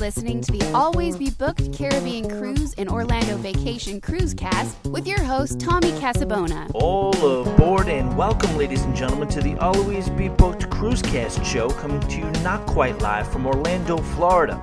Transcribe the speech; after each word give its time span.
listening 0.00 0.40
to 0.40 0.50
the 0.50 0.72
Always 0.72 1.18
Be 1.18 1.28
Booked 1.28 1.74
Caribbean 1.74 2.26
Cruise 2.26 2.72
and 2.78 2.88
Orlando 2.88 3.36
Vacation 3.36 4.00
Cruise 4.00 4.32
Cast 4.32 4.74
with 4.86 5.06
your 5.06 5.22
host, 5.22 5.60
Tommy 5.60 5.92
Casabona. 5.92 6.70
All 6.72 7.42
aboard 7.42 7.86
and 7.86 8.16
welcome, 8.16 8.56
ladies 8.56 8.82
and 8.84 8.96
gentlemen, 8.96 9.28
to 9.28 9.42
the 9.42 9.58
Always 9.58 10.08
Be 10.08 10.28
Booked 10.28 10.70
Cruise 10.70 11.02
Cast 11.02 11.44
show 11.44 11.68
coming 11.68 12.00
to 12.00 12.16
you 12.16 12.30
not 12.42 12.64
quite 12.66 12.98
live 13.02 13.30
from 13.30 13.46
Orlando, 13.46 13.98
Florida. 13.98 14.58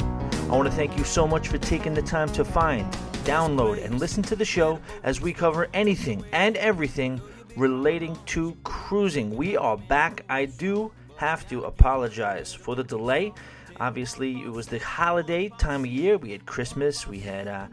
I 0.49 0.55
want 0.55 0.67
to 0.67 0.75
thank 0.75 0.97
you 0.97 1.03
so 1.03 1.27
much 1.27 1.49
for 1.49 1.59
taking 1.59 1.93
the 1.93 2.01
time 2.01 2.29
to 2.29 2.43
find, 2.43 2.91
download, 3.23 3.85
and 3.85 3.99
listen 3.99 4.23
to 4.23 4.35
the 4.35 4.43
show 4.43 4.79
as 5.03 5.21
we 5.21 5.33
cover 5.33 5.67
anything 5.71 6.25
and 6.31 6.57
everything 6.57 7.21
relating 7.55 8.17
to 8.25 8.57
cruising. 8.63 9.35
We 9.35 9.55
are 9.55 9.77
back. 9.77 10.25
I 10.29 10.45
do 10.45 10.91
have 11.17 11.47
to 11.49 11.65
apologize 11.65 12.53
for 12.53 12.75
the 12.75 12.83
delay. 12.83 13.33
Obviously, 13.79 14.41
it 14.41 14.51
was 14.51 14.67
the 14.67 14.79
holiday 14.79 15.49
time 15.49 15.81
of 15.81 15.87
year. 15.91 16.17
We 16.17 16.31
had 16.31 16.45
Christmas, 16.45 17.07
we 17.07 17.19
had 17.19 17.47
uh, 17.47 17.67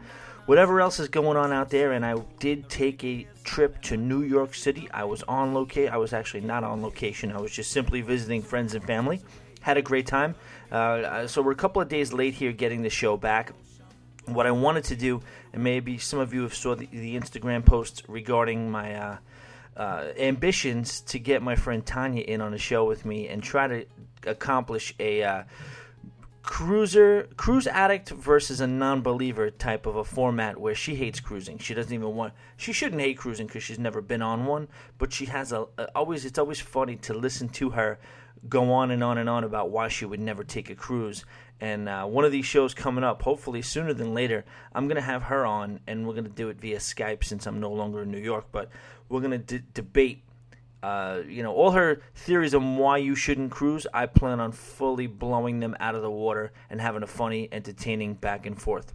whatever 0.45 0.79
else 0.79 0.99
is 0.99 1.07
going 1.07 1.37
on 1.37 1.51
out 1.51 1.69
there, 1.69 1.93
and 1.93 2.05
I 2.05 2.15
did 2.39 2.69
take 2.69 3.03
a 3.03 3.27
trip 3.43 3.81
to 3.83 3.97
New 3.97 4.21
York 4.21 4.53
City. 4.53 4.87
I 4.91 5.03
was 5.05 5.23
on 5.23 5.53
location. 5.53 5.91
I 5.91 5.97
was 5.97 6.13
actually 6.13 6.41
not 6.41 6.63
on 6.63 6.81
location. 6.81 7.31
I 7.31 7.41
was 7.41 7.51
just 7.51 7.71
simply 7.71 8.01
visiting 8.01 8.41
friends 8.43 8.75
and 8.75 8.83
family. 8.83 9.21
Had 9.61 9.77
a 9.77 9.81
great 9.81 10.05
time. 10.05 10.35
Uh, 10.71 11.25
so 11.25 11.41
we're 11.41 11.53
a 11.53 11.55
couple 11.55 11.81
of 11.81 11.89
days 11.89 12.13
late 12.13 12.35
here 12.35 12.51
getting 12.51 12.83
the 12.83 12.89
show 12.89 13.17
back. 13.17 13.53
What 14.25 14.45
I 14.45 14.51
wanted 14.51 14.83
to 14.85 14.95
do, 14.95 15.21
and 15.53 15.63
maybe 15.63 15.97
some 15.97 16.19
of 16.19 16.33
you 16.33 16.43
have 16.43 16.53
saw 16.53 16.75
the, 16.75 16.87
the 16.87 17.15
Instagram 17.15 17.65
posts 17.65 18.03
regarding 18.07 18.69
my. 18.69 18.95
Uh, 18.95 19.17
uh, 19.77 20.13
ambitions 20.17 21.01
to 21.01 21.19
get 21.19 21.41
my 21.41 21.53
friend 21.53 21.85
Tanya 21.85 22.23
in 22.23 22.39
on 22.39 22.53
a 22.53 22.57
show 22.57 22.85
with 22.85 23.03
me 23.03 23.27
and 23.27 23.43
try 23.43 23.67
to 23.67 23.85
accomplish 24.25 24.95
a 25.01 25.21
uh, 25.21 25.43
cruiser 26.45 27.27
cruise 27.37 27.65
addict 27.67 28.09
versus 28.09 28.61
a 28.61 28.67
non-believer 28.67 29.49
type 29.49 29.85
of 29.85 29.95
a 29.95 30.03
format 30.03 30.57
where 30.59 30.75
she 30.75 30.95
hates 30.95 31.19
cruising. 31.19 31.57
She 31.57 31.73
doesn't 31.73 31.91
even 31.93 32.15
want 32.15 32.33
she 32.55 32.71
shouldn't 32.71 33.01
hate 33.01 33.17
cruising 33.17 33.47
because 33.47 33.63
she's 33.63 33.79
never 33.79 33.99
been 34.01 34.21
on 34.21 34.45
one 34.45 34.67
but 34.97 35.11
she 35.11 35.25
has 35.25 35.51
a, 35.51 35.65
a, 35.77 35.85
always 35.95 36.23
it's 36.23 36.37
always 36.37 36.61
funny 36.61 36.95
to 36.97 37.13
listen 37.13 37.49
to 37.49 37.71
her 37.71 37.99
go 38.47 38.71
on 38.71 38.91
and 38.91 39.03
on 39.03 39.17
and 39.17 39.27
on 39.27 39.43
about 39.43 39.71
why 39.71 39.87
she 39.87 40.05
would 40.05 40.19
never 40.19 40.43
take 40.43 40.69
a 40.69 40.75
cruise. 40.75 41.25
And 41.59 41.89
uh, 41.89 42.05
one 42.05 42.25
of 42.25 42.31
these 42.31 42.45
shows 42.45 42.73
coming 42.73 43.03
up 43.03 43.21
hopefully 43.23 43.61
sooner 43.61 43.93
than 43.93 44.13
later 44.13 44.43
i'm 44.73 44.87
going 44.87 44.97
to 44.97 45.01
have 45.01 45.23
her 45.23 45.45
on 45.45 45.79
and 45.87 46.05
we're 46.05 46.13
going 46.13 46.25
to 46.25 46.29
do 46.29 46.49
it 46.49 46.59
via 46.59 46.79
skype 46.79 47.23
since 47.23 47.47
i'm 47.47 47.61
no 47.61 47.71
longer 47.71 48.03
in 48.03 48.11
new 48.11 48.19
york 48.19 48.47
but 48.51 48.69
we're 49.07 49.21
going 49.21 49.41
to 49.41 49.59
debate 49.73 50.24
uh, 50.85 51.23
you 51.27 51.41
know, 51.41 51.51
all 51.51 51.71
her 51.71 51.99
theories 52.13 52.53
on 52.53 52.77
why 52.77 52.97
you 52.97 53.15
shouldn't 53.15 53.49
cruise, 53.49 53.87
I 53.91 54.05
plan 54.05 54.39
on 54.39 54.51
fully 54.51 55.07
blowing 55.07 55.59
them 55.59 55.75
out 55.79 55.95
of 55.95 56.03
the 56.03 56.11
water 56.11 56.51
and 56.69 56.79
having 56.79 57.01
a 57.01 57.07
funny, 57.07 57.49
entertaining 57.51 58.13
back 58.13 58.45
and 58.45 58.61
forth. 58.61 58.93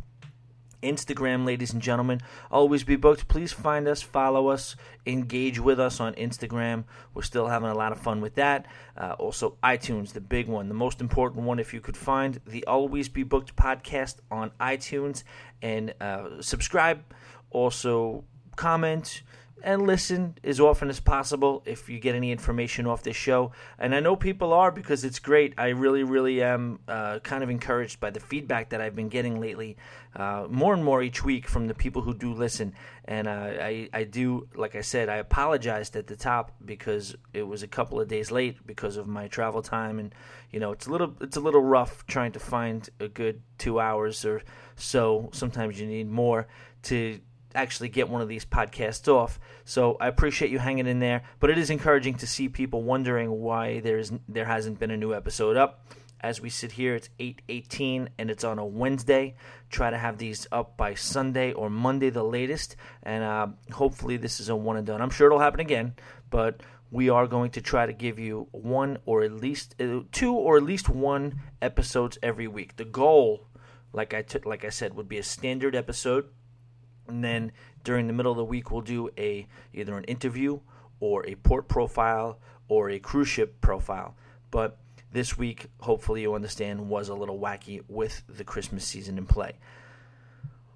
Instagram, 0.84 1.44
ladies 1.44 1.72
and 1.72 1.82
gentlemen, 1.82 2.20
always 2.48 2.84
be 2.84 2.94
booked. 2.94 3.26
Please 3.26 3.52
find 3.52 3.88
us, 3.88 4.02
follow 4.02 4.46
us, 4.46 4.76
engage 5.04 5.58
with 5.58 5.80
us 5.80 5.98
on 5.98 6.14
Instagram. 6.14 6.84
We're 7.12 7.22
still 7.22 7.48
having 7.48 7.70
a 7.70 7.74
lot 7.74 7.90
of 7.90 7.98
fun 7.98 8.20
with 8.20 8.36
that. 8.36 8.66
Uh, 8.96 9.16
also, 9.18 9.58
iTunes, 9.64 10.12
the 10.12 10.20
big 10.20 10.46
one, 10.46 10.68
the 10.68 10.74
most 10.74 11.00
important 11.00 11.44
one. 11.44 11.58
If 11.58 11.74
you 11.74 11.80
could 11.80 11.96
find 11.96 12.40
the 12.46 12.64
Always 12.66 13.08
Be 13.08 13.24
Booked 13.24 13.56
podcast 13.56 14.18
on 14.30 14.52
iTunes 14.60 15.24
and 15.60 15.92
uh, 16.00 16.40
subscribe, 16.40 17.02
also 17.50 18.22
comment 18.54 19.22
and 19.62 19.86
listen 19.86 20.36
as 20.44 20.60
often 20.60 20.88
as 20.88 21.00
possible 21.00 21.62
if 21.66 21.88
you 21.88 21.98
get 21.98 22.14
any 22.14 22.32
information 22.32 22.86
off 22.86 23.02
this 23.02 23.16
show. 23.16 23.52
And 23.78 23.94
I 23.94 24.00
know 24.00 24.16
people 24.16 24.52
are 24.52 24.70
because 24.70 25.04
it's 25.04 25.18
great. 25.18 25.54
I 25.58 25.68
really, 25.68 26.02
really 26.02 26.42
am 26.42 26.80
uh, 26.88 27.18
kind 27.20 27.42
of 27.42 27.50
encouraged 27.50 28.00
by 28.00 28.10
the 28.10 28.20
feedback 28.20 28.70
that 28.70 28.80
I've 28.80 28.94
been 28.94 29.08
getting 29.08 29.40
lately, 29.40 29.76
uh, 30.16 30.46
more 30.48 30.74
and 30.74 30.84
more 30.84 31.02
each 31.02 31.24
week 31.24 31.46
from 31.46 31.66
the 31.66 31.74
people 31.74 32.02
who 32.02 32.14
do 32.14 32.32
listen. 32.32 32.74
And 33.04 33.28
uh, 33.28 33.52
I, 33.60 33.88
I 33.92 34.04
do, 34.04 34.48
like 34.54 34.74
I 34.74 34.80
said, 34.80 35.08
I 35.08 35.16
apologized 35.16 35.96
at 35.96 36.06
the 36.06 36.16
top 36.16 36.52
because 36.64 37.16
it 37.32 37.42
was 37.42 37.62
a 37.62 37.68
couple 37.68 38.00
of 38.00 38.08
days 38.08 38.30
late 38.30 38.66
because 38.66 38.96
of 38.96 39.06
my 39.06 39.28
travel 39.28 39.62
time, 39.62 39.98
and 39.98 40.14
you 40.50 40.60
know 40.60 40.72
it's 40.72 40.86
a 40.86 40.90
little, 40.90 41.14
it's 41.20 41.36
a 41.36 41.40
little 41.40 41.62
rough 41.62 42.06
trying 42.06 42.32
to 42.32 42.38
find 42.38 42.88
a 43.00 43.08
good 43.08 43.42
two 43.58 43.80
hours 43.80 44.24
or 44.24 44.42
so. 44.76 45.30
Sometimes 45.32 45.80
you 45.80 45.86
need 45.86 46.08
more 46.08 46.46
to 46.84 47.20
actually 47.54 47.88
get 47.88 48.08
one 48.08 48.22
of 48.22 48.28
these 48.28 48.44
podcasts 48.44 49.08
off. 49.08 49.38
So 49.64 49.96
I 50.00 50.08
appreciate 50.08 50.50
you 50.50 50.58
hanging 50.58 50.86
in 50.86 51.00
there, 51.00 51.22
but 51.38 51.50
it 51.50 51.58
is 51.58 51.70
encouraging 51.70 52.14
to 52.16 52.26
see 52.26 52.48
people 52.48 52.82
wondering 52.82 53.30
why 53.30 53.80
there's 53.80 54.12
there 54.28 54.44
hasn't 54.44 54.78
been 54.78 54.90
a 54.90 54.96
new 54.96 55.14
episode 55.14 55.56
up. 55.56 55.84
As 56.22 56.40
we 56.40 56.50
sit 56.50 56.72
here, 56.72 56.94
it's 56.94 57.08
8:18 57.18 58.08
and 58.18 58.30
it's 58.30 58.44
on 58.44 58.58
a 58.58 58.66
Wednesday. 58.66 59.36
Try 59.70 59.90
to 59.90 59.96
have 59.96 60.18
these 60.18 60.46
up 60.52 60.76
by 60.76 60.94
Sunday 60.94 61.52
or 61.52 61.70
Monday 61.70 62.10
the 62.10 62.22
latest, 62.22 62.76
and 63.02 63.24
uh, 63.24 63.46
hopefully 63.72 64.18
this 64.18 64.38
is 64.38 64.48
a 64.48 64.56
one 64.56 64.76
and 64.76 64.86
done. 64.86 65.00
I'm 65.00 65.10
sure 65.10 65.28
it'll 65.28 65.38
happen 65.38 65.60
again, 65.60 65.94
but 66.28 66.62
we 66.90 67.08
are 67.08 67.26
going 67.26 67.50
to 67.52 67.60
try 67.62 67.86
to 67.86 67.92
give 67.92 68.18
you 68.18 68.48
one 68.50 68.98
or 69.06 69.22
at 69.22 69.32
least 69.32 69.76
uh, 69.80 70.00
two 70.12 70.34
or 70.34 70.56
at 70.56 70.62
least 70.62 70.88
one 70.88 71.40
episodes 71.62 72.18
every 72.22 72.48
week. 72.48 72.76
The 72.76 72.84
goal, 72.84 73.46
like 73.92 74.12
I 74.12 74.22
t- 74.22 74.40
like 74.44 74.64
I 74.64 74.70
said, 74.70 74.94
would 74.94 75.08
be 75.08 75.18
a 75.18 75.22
standard 75.22 75.74
episode 75.74 76.26
and 77.10 77.24
then 77.24 77.52
during 77.84 78.06
the 78.06 78.12
middle 78.12 78.32
of 78.32 78.38
the 78.38 78.44
week 78.44 78.70
we'll 78.70 78.80
do 78.80 79.10
a 79.18 79.46
either 79.72 79.96
an 79.96 80.04
interview 80.04 80.60
or 81.00 81.26
a 81.26 81.34
port 81.36 81.68
profile 81.68 82.38
or 82.68 82.90
a 82.90 82.98
cruise 82.98 83.28
ship 83.28 83.60
profile. 83.60 84.14
But 84.50 84.78
this 85.12 85.36
week 85.36 85.66
hopefully 85.80 86.22
you 86.22 86.34
understand 86.34 86.88
was 86.88 87.08
a 87.08 87.14
little 87.14 87.38
wacky 87.38 87.82
with 87.88 88.22
the 88.28 88.44
christmas 88.44 88.84
season 88.84 89.18
in 89.18 89.26
play. 89.26 89.54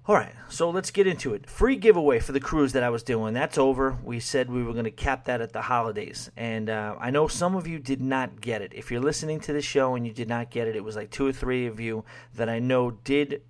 All 0.07 0.15
right 0.15 0.33
so 0.49 0.69
let's 0.69 0.91
get 0.91 1.07
into 1.07 1.33
it. 1.33 1.49
Free 1.49 1.77
giveaway 1.77 2.19
for 2.19 2.31
the 2.31 2.39
cruise 2.39 2.73
that 2.73 2.83
i 2.83 2.89
was 2.89 3.03
doing. 3.03 3.33
That's 3.33 3.57
over. 3.57 3.97
We 4.03 4.19
said 4.19 4.49
we 4.49 4.63
were 4.63 4.73
going 4.73 4.85
to 4.85 4.91
cap 4.91 5.25
that 5.25 5.41
at 5.41 5.53
the 5.53 5.61
holidays. 5.61 6.29
And 6.35 6.69
uh, 6.69 6.95
i 6.99 7.11
know 7.11 7.27
some 7.27 7.55
of 7.55 7.65
you 7.67 7.79
did 7.79 8.01
not 8.01 8.41
get 8.41 8.61
it. 8.61 8.73
If 8.73 8.91
you're 8.91 9.01
listening 9.01 9.39
to 9.41 9.53
the 9.53 9.61
show 9.61 9.95
and 9.95 10.05
you 10.05 10.13
did 10.13 10.27
not 10.27 10.51
get 10.51 10.67
it 10.67 10.75
it 10.75 10.83
was 10.83 10.95
like 10.95 11.11
two 11.11 11.25
or 11.27 11.33
three 11.33 11.67
of 11.67 11.79
you 11.79 12.03
that 12.33 12.49
i 12.49 12.59
know 12.59 12.91
did 12.91 13.41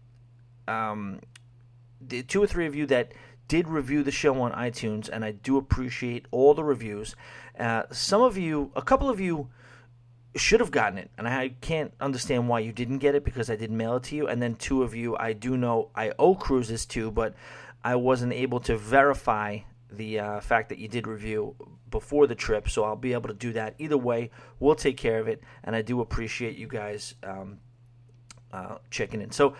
um, 0.67 1.19
the 2.07 2.23
two 2.23 2.41
or 2.41 2.47
three 2.47 2.65
of 2.65 2.75
you 2.75 2.85
that 2.87 3.13
did 3.47 3.67
review 3.67 4.03
the 4.03 4.11
show 4.11 4.41
on 4.41 4.51
iTunes, 4.51 5.09
and 5.11 5.23
I 5.23 5.31
do 5.31 5.57
appreciate 5.57 6.25
all 6.31 6.53
the 6.53 6.63
reviews. 6.63 7.15
Uh, 7.59 7.83
some 7.91 8.21
of 8.21 8.37
you, 8.37 8.71
a 8.75 8.81
couple 8.81 9.09
of 9.09 9.19
you, 9.19 9.49
should 10.35 10.59
have 10.59 10.71
gotten 10.71 10.97
it, 10.97 11.11
and 11.17 11.27
I 11.27 11.49
can't 11.61 11.93
understand 12.01 12.49
why 12.49 12.59
you 12.59 12.73
didn't 12.73 12.97
get 12.97 13.15
it 13.15 13.23
because 13.23 13.49
I 13.49 13.55
did 13.55 13.71
mail 13.71 13.95
it 13.95 14.03
to 14.03 14.15
you. 14.15 14.27
And 14.27 14.41
then 14.41 14.55
two 14.55 14.83
of 14.83 14.93
you, 14.93 15.15
I 15.17 15.33
do 15.33 15.55
know 15.55 15.91
I 15.95 16.11
owe 16.19 16.35
cruises 16.35 16.85
to, 16.87 17.09
but 17.09 17.35
I 17.83 17.95
wasn't 17.95 18.33
able 18.33 18.59
to 18.61 18.75
verify 18.75 19.59
the 19.89 20.19
uh, 20.19 20.39
fact 20.41 20.69
that 20.69 20.79
you 20.79 20.87
did 20.87 21.07
review 21.07 21.55
before 21.89 22.27
the 22.27 22.35
trip, 22.35 22.69
so 22.69 22.83
I'll 22.83 22.95
be 22.95 23.13
able 23.13 23.29
to 23.29 23.33
do 23.33 23.53
that. 23.53 23.75
Either 23.77 23.97
way, 23.97 24.31
we'll 24.59 24.75
take 24.75 24.97
care 24.97 25.19
of 25.19 25.27
it, 25.27 25.41
and 25.63 25.75
I 25.75 25.81
do 25.81 26.01
appreciate 26.01 26.57
you 26.57 26.67
guys 26.67 27.15
um, 27.23 27.59
uh, 28.51 28.77
checking 28.89 29.21
in. 29.21 29.31
So, 29.31 29.55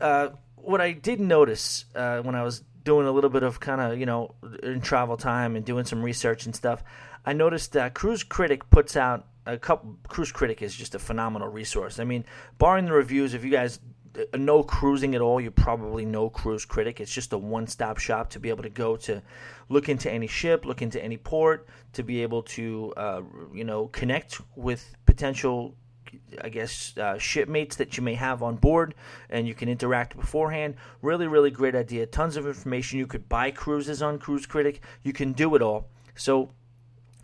uh, 0.00 0.30
what 0.66 0.80
I 0.80 0.92
did 0.92 1.20
notice 1.20 1.84
uh, 1.94 2.20
when 2.20 2.34
I 2.34 2.42
was 2.42 2.62
doing 2.84 3.06
a 3.06 3.12
little 3.12 3.30
bit 3.30 3.42
of 3.42 3.60
kind 3.60 3.80
of 3.80 3.98
you 3.98 4.06
know 4.06 4.34
in 4.62 4.80
travel 4.80 5.16
time 5.16 5.56
and 5.56 5.64
doing 5.64 5.84
some 5.84 6.02
research 6.02 6.46
and 6.46 6.54
stuff, 6.54 6.82
I 7.24 7.32
noticed 7.32 7.72
that 7.72 7.94
Cruise 7.94 8.22
Critic 8.22 8.68
puts 8.70 8.96
out 8.96 9.26
a 9.46 9.56
couple. 9.58 9.96
Cruise 10.08 10.32
Critic 10.32 10.62
is 10.62 10.74
just 10.74 10.94
a 10.94 10.98
phenomenal 10.98 11.48
resource. 11.48 11.98
I 11.98 12.04
mean, 12.04 12.24
barring 12.58 12.86
the 12.86 12.92
reviews, 12.92 13.34
if 13.34 13.44
you 13.44 13.50
guys 13.50 13.78
know 14.34 14.62
cruising 14.62 15.14
at 15.14 15.20
all, 15.20 15.40
you 15.40 15.50
probably 15.50 16.04
know 16.04 16.30
Cruise 16.30 16.64
Critic. 16.64 17.00
It's 17.00 17.12
just 17.12 17.32
a 17.32 17.38
one-stop 17.38 17.98
shop 17.98 18.30
to 18.30 18.40
be 18.40 18.48
able 18.48 18.62
to 18.62 18.70
go 18.70 18.96
to 18.96 19.22
look 19.68 19.88
into 19.88 20.10
any 20.10 20.26
ship, 20.26 20.64
look 20.64 20.82
into 20.82 21.02
any 21.02 21.16
port, 21.16 21.66
to 21.92 22.02
be 22.02 22.22
able 22.22 22.42
to 22.42 22.92
uh, 22.96 23.22
you 23.52 23.64
know 23.64 23.86
connect 23.88 24.40
with 24.56 24.96
potential 25.06 25.74
I 26.42 26.48
guess, 26.48 26.96
uh, 26.96 27.18
shipmates 27.18 27.76
that 27.76 27.96
you 27.96 28.02
may 28.02 28.14
have 28.14 28.42
on 28.42 28.56
board, 28.56 28.94
and 29.30 29.46
you 29.46 29.54
can 29.54 29.68
interact 29.68 30.16
beforehand. 30.16 30.76
Really, 31.02 31.26
really 31.26 31.50
great 31.50 31.74
idea. 31.74 32.06
Tons 32.06 32.36
of 32.36 32.46
information. 32.46 32.98
You 32.98 33.06
could 33.06 33.28
buy 33.28 33.50
cruises 33.50 34.02
on 34.02 34.18
Cruise 34.18 34.46
Critic. 34.46 34.80
You 35.02 35.12
can 35.12 35.32
do 35.32 35.54
it 35.54 35.62
all. 35.62 35.88
So, 36.14 36.50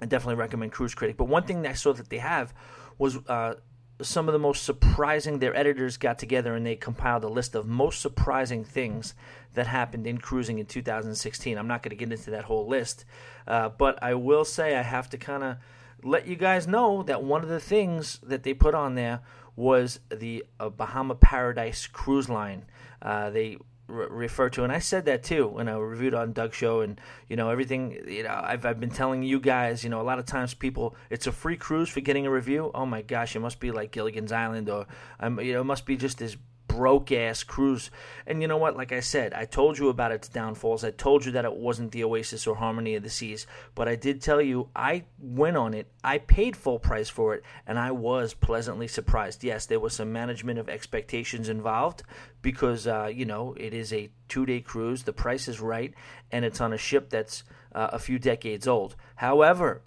I 0.00 0.06
definitely 0.06 0.36
recommend 0.36 0.72
Cruise 0.72 0.94
Critic. 0.94 1.16
But 1.16 1.28
one 1.28 1.44
thing 1.44 1.62
that 1.62 1.70
I 1.70 1.74
saw 1.74 1.92
that 1.92 2.08
they 2.08 2.18
have 2.18 2.52
was 2.98 3.18
uh, 3.28 3.54
some 4.00 4.28
of 4.28 4.32
the 4.32 4.38
most 4.38 4.64
surprising. 4.64 5.38
Their 5.38 5.56
editors 5.56 5.96
got 5.96 6.18
together 6.18 6.54
and 6.54 6.66
they 6.66 6.76
compiled 6.76 7.24
a 7.24 7.28
list 7.28 7.54
of 7.54 7.66
most 7.66 8.00
surprising 8.00 8.64
things 8.64 9.14
that 9.54 9.66
happened 9.66 10.06
in 10.06 10.18
cruising 10.18 10.58
in 10.58 10.66
2016. 10.66 11.58
I'm 11.58 11.68
not 11.68 11.82
going 11.82 11.90
to 11.90 11.96
get 11.96 12.10
into 12.12 12.30
that 12.30 12.44
whole 12.44 12.66
list, 12.66 13.04
uh, 13.46 13.68
but 13.68 14.02
I 14.02 14.14
will 14.14 14.44
say 14.44 14.76
I 14.76 14.82
have 14.82 15.10
to 15.10 15.18
kind 15.18 15.44
of 15.44 15.56
let 16.02 16.26
you 16.26 16.36
guys 16.36 16.66
know 16.66 17.02
that 17.04 17.22
one 17.22 17.42
of 17.42 17.48
the 17.48 17.60
things 17.60 18.18
that 18.22 18.42
they 18.42 18.54
put 18.54 18.74
on 18.74 18.94
there 18.94 19.20
was 19.56 20.00
the 20.10 20.44
uh, 20.58 20.68
Bahama 20.68 21.14
Paradise 21.14 21.86
cruise 21.86 22.28
line. 22.28 22.64
Uh, 23.00 23.30
they 23.30 23.58
re- 23.86 24.06
refer 24.08 24.48
to, 24.50 24.64
and 24.64 24.72
I 24.72 24.78
said 24.78 25.04
that 25.04 25.22
too 25.22 25.46
when 25.46 25.68
I 25.68 25.76
reviewed 25.76 26.14
on 26.14 26.32
Doug 26.32 26.54
Show, 26.54 26.80
and 26.80 27.00
you 27.28 27.36
know 27.36 27.50
everything. 27.50 27.98
You 28.06 28.24
know, 28.24 28.40
I've 28.42 28.64
I've 28.64 28.80
been 28.80 28.90
telling 28.90 29.22
you 29.22 29.40
guys. 29.40 29.84
You 29.84 29.90
know, 29.90 30.00
a 30.00 30.02
lot 30.02 30.18
of 30.18 30.26
times 30.26 30.54
people, 30.54 30.96
it's 31.10 31.26
a 31.26 31.32
free 31.32 31.56
cruise 31.56 31.88
for 31.88 32.00
getting 32.00 32.26
a 32.26 32.30
review. 32.30 32.70
Oh 32.74 32.86
my 32.86 33.02
gosh, 33.02 33.36
it 33.36 33.40
must 33.40 33.60
be 33.60 33.70
like 33.70 33.92
Gilligan's 33.92 34.32
Island, 34.32 34.68
or 34.68 34.86
um, 35.20 35.38
you 35.40 35.52
know, 35.52 35.60
it 35.60 35.64
must 35.64 35.86
be 35.86 35.96
just 35.96 36.18
this 36.18 36.36
broke 36.72 37.12
ass 37.12 37.42
cruise. 37.42 37.90
And 38.26 38.40
you 38.40 38.48
know 38.48 38.56
what? 38.56 38.76
Like 38.76 38.92
I 38.92 39.00
said, 39.00 39.34
I 39.34 39.44
told 39.44 39.78
you 39.78 39.88
about 39.88 40.12
its 40.12 40.28
downfalls. 40.28 40.84
I 40.84 40.90
told 40.90 41.24
you 41.24 41.32
that 41.32 41.44
it 41.44 41.54
wasn't 41.54 41.92
the 41.92 42.04
Oasis 42.04 42.46
or 42.46 42.56
Harmony 42.56 42.94
of 42.94 43.02
the 43.02 43.10
Seas. 43.10 43.46
But 43.74 43.88
I 43.88 43.96
did 43.96 44.22
tell 44.22 44.40
you 44.40 44.68
I 44.74 45.04
went 45.18 45.56
on 45.56 45.74
it. 45.74 45.88
I 46.02 46.18
paid 46.18 46.56
full 46.56 46.78
price 46.78 47.10
for 47.10 47.34
it, 47.34 47.42
and 47.66 47.78
I 47.78 47.90
was 47.90 48.34
pleasantly 48.34 48.88
surprised. 48.88 49.44
Yes, 49.44 49.66
there 49.66 49.80
was 49.80 49.92
some 49.92 50.12
management 50.12 50.58
of 50.58 50.68
expectations 50.68 51.48
involved 51.48 52.02
because 52.40 52.86
uh, 52.86 53.10
you 53.12 53.24
know 53.24 53.54
it 53.58 53.74
is 53.74 53.92
a 53.92 54.10
two 54.28 54.46
day 54.46 54.60
cruise. 54.60 55.02
The 55.02 55.12
price 55.12 55.48
is 55.48 55.60
right, 55.60 55.92
and 56.30 56.44
it's 56.44 56.60
on 56.60 56.72
a 56.72 56.78
ship 56.78 57.10
that's 57.10 57.44
uh, 57.74 57.90
a 57.92 57.98
few 57.98 58.18
decades 58.18 58.66
old. 58.66 58.96
However, 59.16 59.82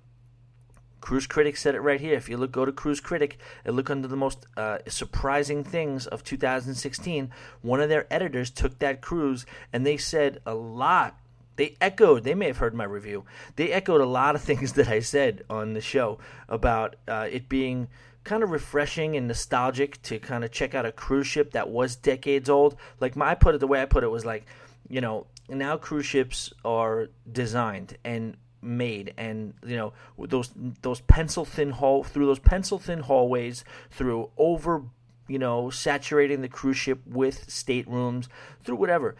Cruise 1.05 1.27
Critic 1.27 1.55
said 1.55 1.75
it 1.75 1.81
right 1.81 2.01
here. 2.01 2.15
If 2.15 2.29
you 2.29 2.35
look, 2.35 2.51
go 2.51 2.65
to 2.65 2.71
Cruise 2.71 2.99
Critic 2.99 3.37
and 3.63 3.75
look 3.75 3.91
under 3.91 4.07
the 4.07 4.15
most 4.15 4.47
uh, 4.57 4.79
surprising 4.87 5.63
things 5.63 6.07
of 6.07 6.23
2016. 6.23 7.29
One 7.61 7.79
of 7.79 7.89
their 7.89 8.11
editors 8.11 8.49
took 8.49 8.79
that 8.79 9.01
cruise 9.01 9.45
and 9.71 9.85
they 9.85 9.97
said 9.97 10.41
a 10.47 10.55
lot. 10.55 11.15
They 11.57 11.75
echoed. 11.79 12.23
They 12.23 12.33
may 12.33 12.47
have 12.47 12.57
heard 12.57 12.73
my 12.73 12.85
review. 12.85 13.23
They 13.55 13.71
echoed 13.71 14.01
a 14.01 14.07
lot 14.07 14.33
of 14.33 14.41
things 14.49 14.73
that 14.73 14.87
I 14.87 14.99
said 14.99 15.43
on 15.47 15.73
the 15.73 15.79
show 15.79 16.17
about 16.49 16.95
uh, 17.07 17.27
it 17.31 17.47
being 17.47 17.87
kind 18.23 18.41
of 18.41 18.49
refreshing 18.49 19.15
and 19.15 19.27
nostalgic 19.27 20.01
to 20.01 20.17
kind 20.17 20.43
of 20.43 20.49
check 20.49 20.73
out 20.73 20.87
a 20.87 20.91
cruise 20.91 21.27
ship 21.27 21.51
that 21.51 21.69
was 21.69 21.95
decades 21.95 22.49
old. 22.49 22.77
Like 22.99 23.15
my, 23.15 23.29
I 23.29 23.35
put 23.35 23.53
it 23.53 23.59
the 23.59 23.67
way 23.67 23.79
I 23.79 23.85
put 23.85 24.03
it 24.03 24.09
was 24.09 24.25
like, 24.25 24.47
you 24.89 25.01
know, 25.01 25.27
now 25.49 25.77
cruise 25.77 26.07
ships 26.07 26.51
are 26.63 27.09
designed 27.31 27.95
and 28.03 28.37
made. 28.65 29.13
And 29.17 29.53
you 29.65 29.75
know 29.75 29.93
those 30.17 30.51
those 30.81 31.01
pencil 31.01 31.45
thin 31.45 31.71
hall 31.71 32.03
through 32.03 32.25
those 32.25 32.39
pencil 32.39 32.79
thin 32.79 32.99
hallways 32.99 33.63
through 33.91 34.31
over 34.37 34.83
you 35.27 35.39
know 35.39 35.69
saturating 35.69 36.41
the 36.41 36.49
cruise 36.49 36.77
ship 36.77 37.01
with 37.05 37.49
staterooms 37.49 38.27
through 38.63 38.75
whatever 38.75 39.15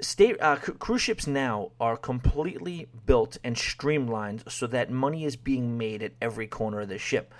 state 0.00 0.36
uh, 0.40 0.56
cruise 0.56 1.02
ships 1.02 1.26
now 1.26 1.70
are 1.80 1.96
completely 1.96 2.86
built 3.06 3.38
and 3.42 3.56
streamlined 3.56 4.44
so 4.48 4.66
that 4.66 4.90
money 4.90 5.24
is 5.24 5.36
being 5.36 5.78
made 5.78 6.02
at 6.02 6.12
every 6.20 6.46
corner 6.46 6.80
of 6.80 6.88
the 6.88 6.98
ship 6.98 7.32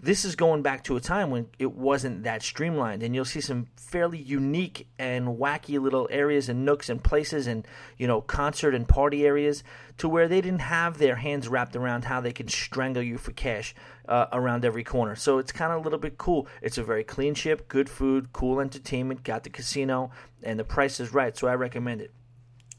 this 0.00 0.24
is 0.24 0.36
going 0.36 0.62
back 0.62 0.84
to 0.84 0.96
a 0.96 1.00
time 1.00 1.30
when 1.30 1.48
it 1.58 1.72
wasn't 1.72 2.22
that 2.22 2.42
streamlined 2.42 3.02
and 3.02 3.14
you'll 3.14 3.24
see 3.24 3.40
some 3.40 3.66
fairly 3.76 4.18
unique 4.18 4.86
and 4.98 5.26
wacky 5.38 5.80
little 5.80 6.06
areas 6.10 6.48
and 6.48 6.64
nooks 6.64 6.88
and 6.88 7.02
places 7.02 7.46
and 7.46 7.66
you 7.96 8.06
know 8.06 8.20
concert 8.20 8.74
and 8.74 8.86
party 8.86 9.26
areas 9.26 9.64
to 9.96 10.08
where 10.08 10.28
they 10.28 10.40
didn't 10.40 10.60
have 10.60 10.98
their 10.98 11.16
hands 11.16 11.48
wrapped 11.48 11.74
around 11.74 12.04
how 12.04 12.20
they 12.20 12.32
can 12.32 12.46
strangle 12.46 13.02
you 13.02 13.18
for 13.18 13.32
cash 13.32 13.74
uh, 14.08 14.26
around 14.32 14.64
every 14.64 14.84
corner. 14.84 15.16
So 15.16 15.38
it's 15.38 15.52
kind 15.52 15.72
of 15.72 15.80
a 15.80 15.82
little 15.82 15.98
bit 15.98 16.16
cool. 16.16 16.46
It's 16.62 16.78
a 16.78 16.84
very 16.84 17.02
clean 17.02 17.34
ship 17.34 17.68
good 17.68 17.90
food 17.90 18.32
cool 18.32 18.60
entertainment 18.60 19.24
got 19.24 19.42
the 19.42 19.50
casino 19.50 20.10
and 20.42 20.58
the 20.58 20.64
price 20.64 21.00
is 21.00 21.12
right 21.12 21.36
so 21.36 21.48
i 21.48 21.54
recommend 21.54 22.00
it. 22.00 22.12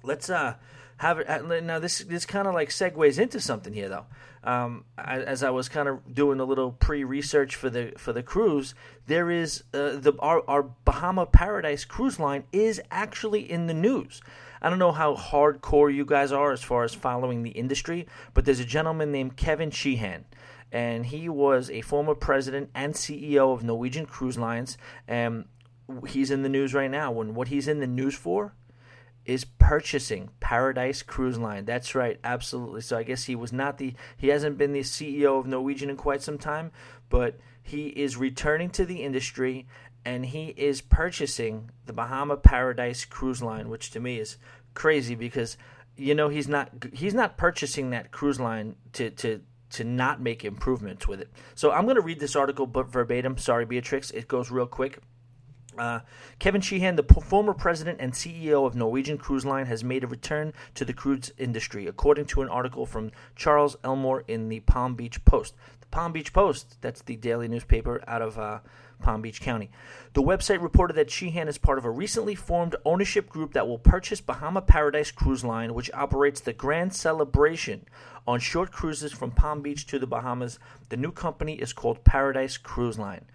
Let's 0.04 0.30
uh 0.30 0.56
have 1.00 1.20
uh, 1.28 1.60
now 1.62 1.80
this 1.80 2.00
this 2.00 2.26
kind 2.26 2.48
of 2.48 2.54
like 2.54 2.70
segues 2.70 3.20
into 3.20 3.40
something 3.40 3.74
here 3.74 3.90
though 3.90 4.06
um, 4.44 4.86
as 4.98 5.44
I 5.44 5.50
was 5.50 5.68
kind 5.68 5.90
of 5.90 6.14
doing 6.14 6.40
a 6.40 6.46
little 6.46 6.72
pre-research 6.72 7.56
for 7.56 7.70
the 7.70 7.92
for 7.98 8.14
the 8.14 8.24
cruise, 8.24 8.74
there 9.06 9.30
is 9.30 9.64
uh, 9.74 9.98
the 9.98 10.14
our, 10.20 10.44
our 10.48 10.64
Bahama 10.64 11.26
Paradise 11.26 11.84
cruise 11.84 12.20
line 12.20 12.46
is 12.54 12.82
actually 12.90 13.50
in 13.50 13.68
the 13.68 13.74
news. 13.74 14.22
I 14.62 14.70
don't 14.70 14.80
know 14.80 14.94
how 14.94 15.16
hardcore 15.16 15.94
you 15.94 16.06
guys 16.06 16.32
are 16.32 16.52
as 16.52 16.64
far 16.64 16.84
as 16.84 16.94
following 16.94 17.44
the 17.44 17.52
industry, 17.52 18.08
but 18.34 18.46
there's 18.46 18.60
a 18.60 18.66
gentleman 18.66 19.12
named 19.12 19.36
Kevin 19.36 19.72
Sheehan 19.72 20.26
and 20.72 21.06
he 21.06 21.30
was 21.30 21.70
a 21.70 21.82
former 21.82 22.14
president 22.14 22.70
and 22.76 22.94
CEO 22.94 23.54
of 23.54 23.64
Norwegian 23.64 24.06
Cruise 24.06 24.38
Lines. 24.38 24.78
And 25.08 25.46
he's 26.08 26.30
in 26.30 26.44
the 26.44 26.50
news 26.50 26.74
right 26.74 26.92
now. 26.92 27.12
When 27.12 27.34
what 27.34 27.48
he's 27.48 27.68
in 27.68 27.80
the 27.80 27.88
news 27.88 28.16
for 28.16 28.54
is 29.30 29.46
purchasing 29.46 30.32
Paradise 30.40 31.04
Cruise 31.04 31.38
Line. 31.38 31.64
That's 31.64 31.94
right, 31.94 32.20
absolutely. 32.24 32.82
So 32.82 32.98
I 32.98 33.04
guess 33.04 33.26
he 33.26 33.36
was 33.36 33.54
not 33.54 33.78
the 33.78 33.94
he 34.18 34.30
hasn't 34.30 34.58
been 34.58 34.74
the 34.74 34.80
CEO 34.80 35.40
of 35.40 35.46
Norwegian 35.46 35.92
in 35.92 35.98
quite 35.98 36.24
some 36.24 36.40
time, 36.40 36.72
but 37.10 37.38
he 37.62 37.90
is 37.90 38.18
returning 38.18 38.72
to 38.72 38.86
the 38.86 39.04
industry 39.04 39.68
and 40.04 40.26
he 40.26 40.48
is 40.58 40.82
purchasing 40.82 41.70
the 41.86 41.94
Bahama 41.94 42.38
Paradise 42.38 43.06
Cruise 43.06 43.44
Line, 43.44 43.70
which 43.70 43.92
to 43.92 44.00
me 44.00 44.18
is 44.18 44.38
crazy 44.74 45.14
because 45.14 45.58
you 45.96 46.16
know 46.16 46.30
he's 46.30 46.48
not 46.48 46.72
he's 46.92 47.14
not 47.14 47.38
purchasing 47.38 47.92
that 47.92 48.10
cruise 48.10 48.40
line 48.40 48.78
to 48.94 49.12
to 49.12 49.42
to 49.70 49.84
not 49.84 50.20
make 50.20 50.44
improvements 50.44 51.08
with 51.08 51.22
it. 51.22 51.30
So 51.54 51.72
I'm 51.72 51.84
going 51.84 51.98
to 51.98 52.02
read 52.02 52.20
this 52.20 52.36
article 52.36 52.66
but 52.66 52.88
verbatim. 52.88 53.38
Sorry, 53.38 53.66
Beatrix. 53.66 54.10
It 54.10 54.28
goes 54.28 54.50
real 54.50 54.66
quick. 54.66 55.04
Uh, 55.80 56.02
Kevin 56.40 56.60
Sheehan, 56.60 56.98
the 56.98 57.04
former 57.04 57.54
president 57.54 58.00
and 58.02 58.12
CEO 58.12 58.68
of 58.68 58.76
Norwegian 58.76 59.18
Cruise 59.18 59.46
Line, 59.46 59.66
has 59.66 59.84
made 59.84 60.04
a 60.04 60.08
return 60.08 60.54
to 60.76 60.84
the 60.84 60.94
cruise 60.94 61.32
industry, 61.38 61.88
according 61.88 62.26
to 62.26 62.42
an 62.42 62.50
article 62.50 62.86
from 62.86 63.12
Charles 63.36 63.78
Elmore 63.84 64.26
in 64.28 64.50
the 64.50 64.60
Palm 64.60 64.96
Beach 64.96 65.24
Post. 65.24 65.56
The 65.80 65.88
Palm 65.88 66.12
Beach 66.12 66.34
Post, 66.34 66.78
that's 66.82 67.02
the 67.02 67.16
daily 67.16 67.48
newspaper 67.48 68.04
out 68.08 68.22
of 68.22 68.38
uh, 68.38 68.60
Palm 69.02 69.22
Beach 69.22 69.40
County. 69.40 69.72
The 70.14 70.22
website 70.22 70.62
reported 70.62 70.96
that 70.96 71.10
Sheehan 71.10 71.48
is 71.48 71.58
part 71.58 71.78
of 71.78 71.86
a 71.86 71.90
recently 71.90 72.36
formed 72.36 72.76
ownership 72.84 73.30
group 73.30 73.54
that 73.54 73.68
will 73.68 73.80
purchase 73.80 74.20
Bahama 74.20 74.62
Paradise 74.62 75.12
Cruise 75.12 75.46
Line, 75.46 75.74
which 75.74 75.92
operates 75.94 76.42
the 76.42 76.54
Grand 76.54 76.94
Celebration 76.94 77.86
on 78.28 78.40
short 78.40 78.72
cruises 78.72 79.14
from 79.14 79.32
Palm 79.32 79.62
Beach 79.62 79.88
to 79.88 79.98
the 79.98 80.08
Bahamas. 80.08 80.60
The 80.90 80.98
new 80.98 81.12
company 81.12 81.56
is 81.56 81.72
called 81.72 82.04
Paradise 82.04 82.58
Cruise 82.58 83.00
Line. 83.00 83.26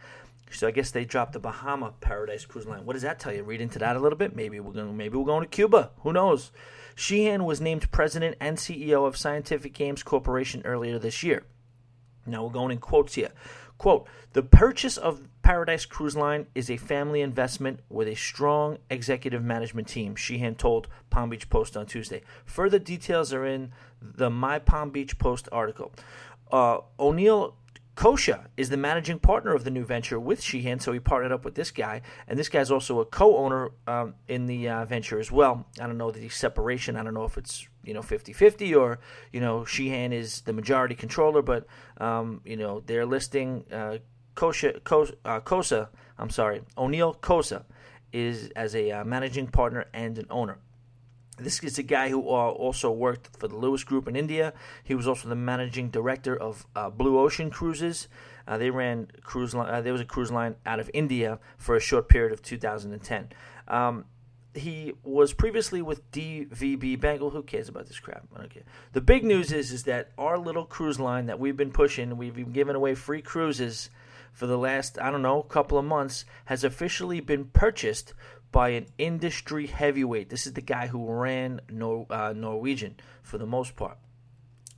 So 0.54 0.68
I 0.68 0.70
guess 0.70 0.90
they 0.90 1.04
dropped 1.04 1.32
the 1.32 1.40
Bahama 1.40 1.92
Paradise 2.00 2.46
Cruise 2.46 2.66
Line. 2.66 2.86
What 2.86 2.92
does 2.92 3.02
that 3.02 3.18
tell 3.18 3.32
you? 3.32 3.42
Read 3.42 3.60
into 3.60 3.78
that 3.80 3.96
a 3.96 4.00
little 4.00 4.18
bit. 4.18 4.36
Maybe 4.36 4.60
we're 4.60 4.72
going. 4.72 4.96
Maybe 4.96 5.16
we're 5.16 5.24
going 5.24 5.42
to 5.42 5.48
Cuba. 5.48 5.90
Who 6.00 6.12
knows? 6.12 6.52
Sheehan 6.94 7.44
was 7.44 7.60
named 7.60 7.90
president 7.90 8.36
and 8.40 8.56
CEO 8.56 9.06
of 9.06 9.16
Scientific 9.16 9.72
Games 9.72 10.02
Corporation 10.02 10.62
earlier 10.64 10.98
this 10.98 11.22
year. 11.22 11.44
Now 12.24 12.44
we're 12.44 12.52
going 12.52 12.70
in 12.70 12.78
quotes 12.78 13.14
here. 13.14 13.32
Quote: 13.78 14.06
The 14.32 14.42
purchase 14.42 14.96
of 14.96 15.28
Paradise 15.42 15.86
Cruise 15.86 16.16
Line 16.16 16.46
is 16.54 16.70
a 16.70 16.76
family 16.76 17.20
investment 17.20 17.80
with 17.88 18.06
a 18.06 18.14
strong 18.14 18.78
executive 18.88 19.42
management 19.42 19.88
team. 19.88 20.14
Sheehan 20.14 20.54
told 20.54 20.88
Palm 21.10 21.30
Beach 21.30 21.50
Post 21.50 21.76
on 21.76 21.86
Tuesday. 21.86 22.22
Further 22.44 22.78
details 22.78 23.32
are 23.32 23.44
in 23.44 23.72
the 24.00 24.30
My 24.30 24.60
Palm 24.60 24.90
Beach 24.90 25.18
Post 25.18 25.48
article. 25.50 25.92
Uh, 26.52 26.78
O'Neill 27.00 27.56
Kosha 27.96 28.46
is 28.56 28.70
the 28.70 28.76
managing 28.76 29.20
partner 29.20 29.54
of 29.54 29.62
the 29.62 29.70
new 29.70 29.84
venture 29.84 30.18
with 30.18 30.42
Sheehan, 30.42 30.80
so 30.80 30.92
he 30.92 30.98
partnered 30.98 31.30
up 31.30 31.44
with 31.44 31.54
this 31.54 31.70
guy, 31.70 32.02
and 32.26 32.36
this 32.38 32.48
guy's 32.48 32.70
also 32.70 32.98
a 32.98 33.04
co-owner 33.04 33.70
um, 33.86 34.14
in 34.26 34.46
the 34.46 34.68
uh, 34.68 34.84
venture 34.84 35.20
as 35.20 35.30
well. 35.30 35.64
I 35.80 35.86
don't 35.86 35.98
know 35.98 36.10
the 36.10 36.28
separation. 36.28 36.96
I 36.96 37.04
don't 37.04 37.14
know 37.14 37.24
if 37.24 37.38
it's 37.38 37.68
you 37.84 37.94
know 37.94 38.00
50-50 38.00 38.76
or 38.76 38.98
you 39.32 39.40
know 39.40 39.64
Sheehan 39.64 40.12
is 40.12 40.40
the 40.40 40.52
majority 40.52 40.96
controller, 40.96 41.40
but 41.40 41.66
um, 41.98 42.40
you 42.44 42.56
know 42.56 42.80
they're 42.80 43.06
listing 43.06 43.64
uh, 43.72 43.98
Kosha, 44.34 44.82
Kos, 44.82 45.12
uh, 45.24 45.40
Kosa. 45.40 45.88
I'm 46.18 46.30
sorry, 46.30 46.62
O'Neill 46.76 47.14
Kosa 47.14 47.64
is 48.12 48.50
as 48.56 48.74
a 48.74 48.90
uh, 48.90 49.04
managing 49.04 49.46
partner 49.46 49.86
and 49.92 50.18
an 50.18 50.26
owner. 50.30 50.58
This 51.36 51.62
is 51.64 51.78
a 51.78 51.82
guy 51.82 52.10
who 52.10 52.20
uh, 52.20 52.50
also 52.50 52.90
worked 52.90 53.36
for 53.36 53.48
the 53.48 53.56
Lewis 53.56 53.82
Group 53.82 54.06
in 54.06 54.14
India. 54.14 54.52
He 54.82 54.94
was 54.94 55.08
also 55.08 55.28
the 55.28 55.34
managing 55.34 55.90
director 55.90 56.36
of 56.36 56.66
uh, 56.76 56.90
Blue 56.90 57.18
Ocean 57.18 57.50
Cruises. 57.50 58.08
Uh, 58.46 58.58
they 58.58 58.70
ran 58.70 59.08
cruise 59.22 59.54
line. 59.54 59.72
Uh, 59.72 59.80
there 59.80 59.92
was 59.92 60.02
a 60.02 60.06
cruise 60.06 60.30
line 60.30 60.56
out 60.66 60.78
of 60.78 60.90
India 60.92 61.38
for 61.56 61.76
a 61.76 61.80
short 61.80 62.08
period 62.08 62.32
of 62.32 62.42
2010. 62.42 63.28
Um, 63.68 64.04
he 64.54 64.92
was 65.02 65.32
previously 65.32 65.82
with 65.82 66.08
DVB 66.12 67.00
Bengal. 67.00 67.30
Who 67.30 67.42
cares 67.42 67.68
about 67.68 67.86
this 67.86 67.98
crap? 67.98 68.24
Okay. 68.44 68.62
The 68.92 69.00
big 69.00 69.24
news 69.24 69.50
is 69.50 69.72
is 69.72 69.84
that 69.84 70.12
our 70.16 70.38
little 70.38 70.64
cruise 70.64 71.00
line 71.00 71.26
that 71.26 71.40
we've 71.40 71.56
been 71.56 71.72
pushing, 71.72 72.16
we've 72.16 72.36
been 72.36 72.52
giving 72.52 72.76
away 72.76 72.94
free 72.94 73.22
cruises 73.22 73.90
for 74.32 74.46
the 74.46 74.58
last 74.58 74.98
I 75.00 75.10
don't 75.10 75.22
know 75.22 75.42
couple 75.42 75.78
of 75.78 75.84
months, 75.84 76.24
has 76.46 76.62
officially 76.62 77.20
been 77.20 77.46
purchased 77.46 78.14
by 78.54 78.68
an 78.68 78.86
industry 78.98 79.66
heavyweight. 79.66 80.30
This 80.30 80.46
is 80.46 80.52
the 80.52 80.60
guy 80.60 80.86
who 80.86 81.04
ran 81.12 81.60
Nor- 81.68 82.06
uh, 82.08 82.32
Norwegian 82.32 82.94
for 83.20 83.36
the 83.36 83.46
most 83.46 83.74
part. 83.74 83.98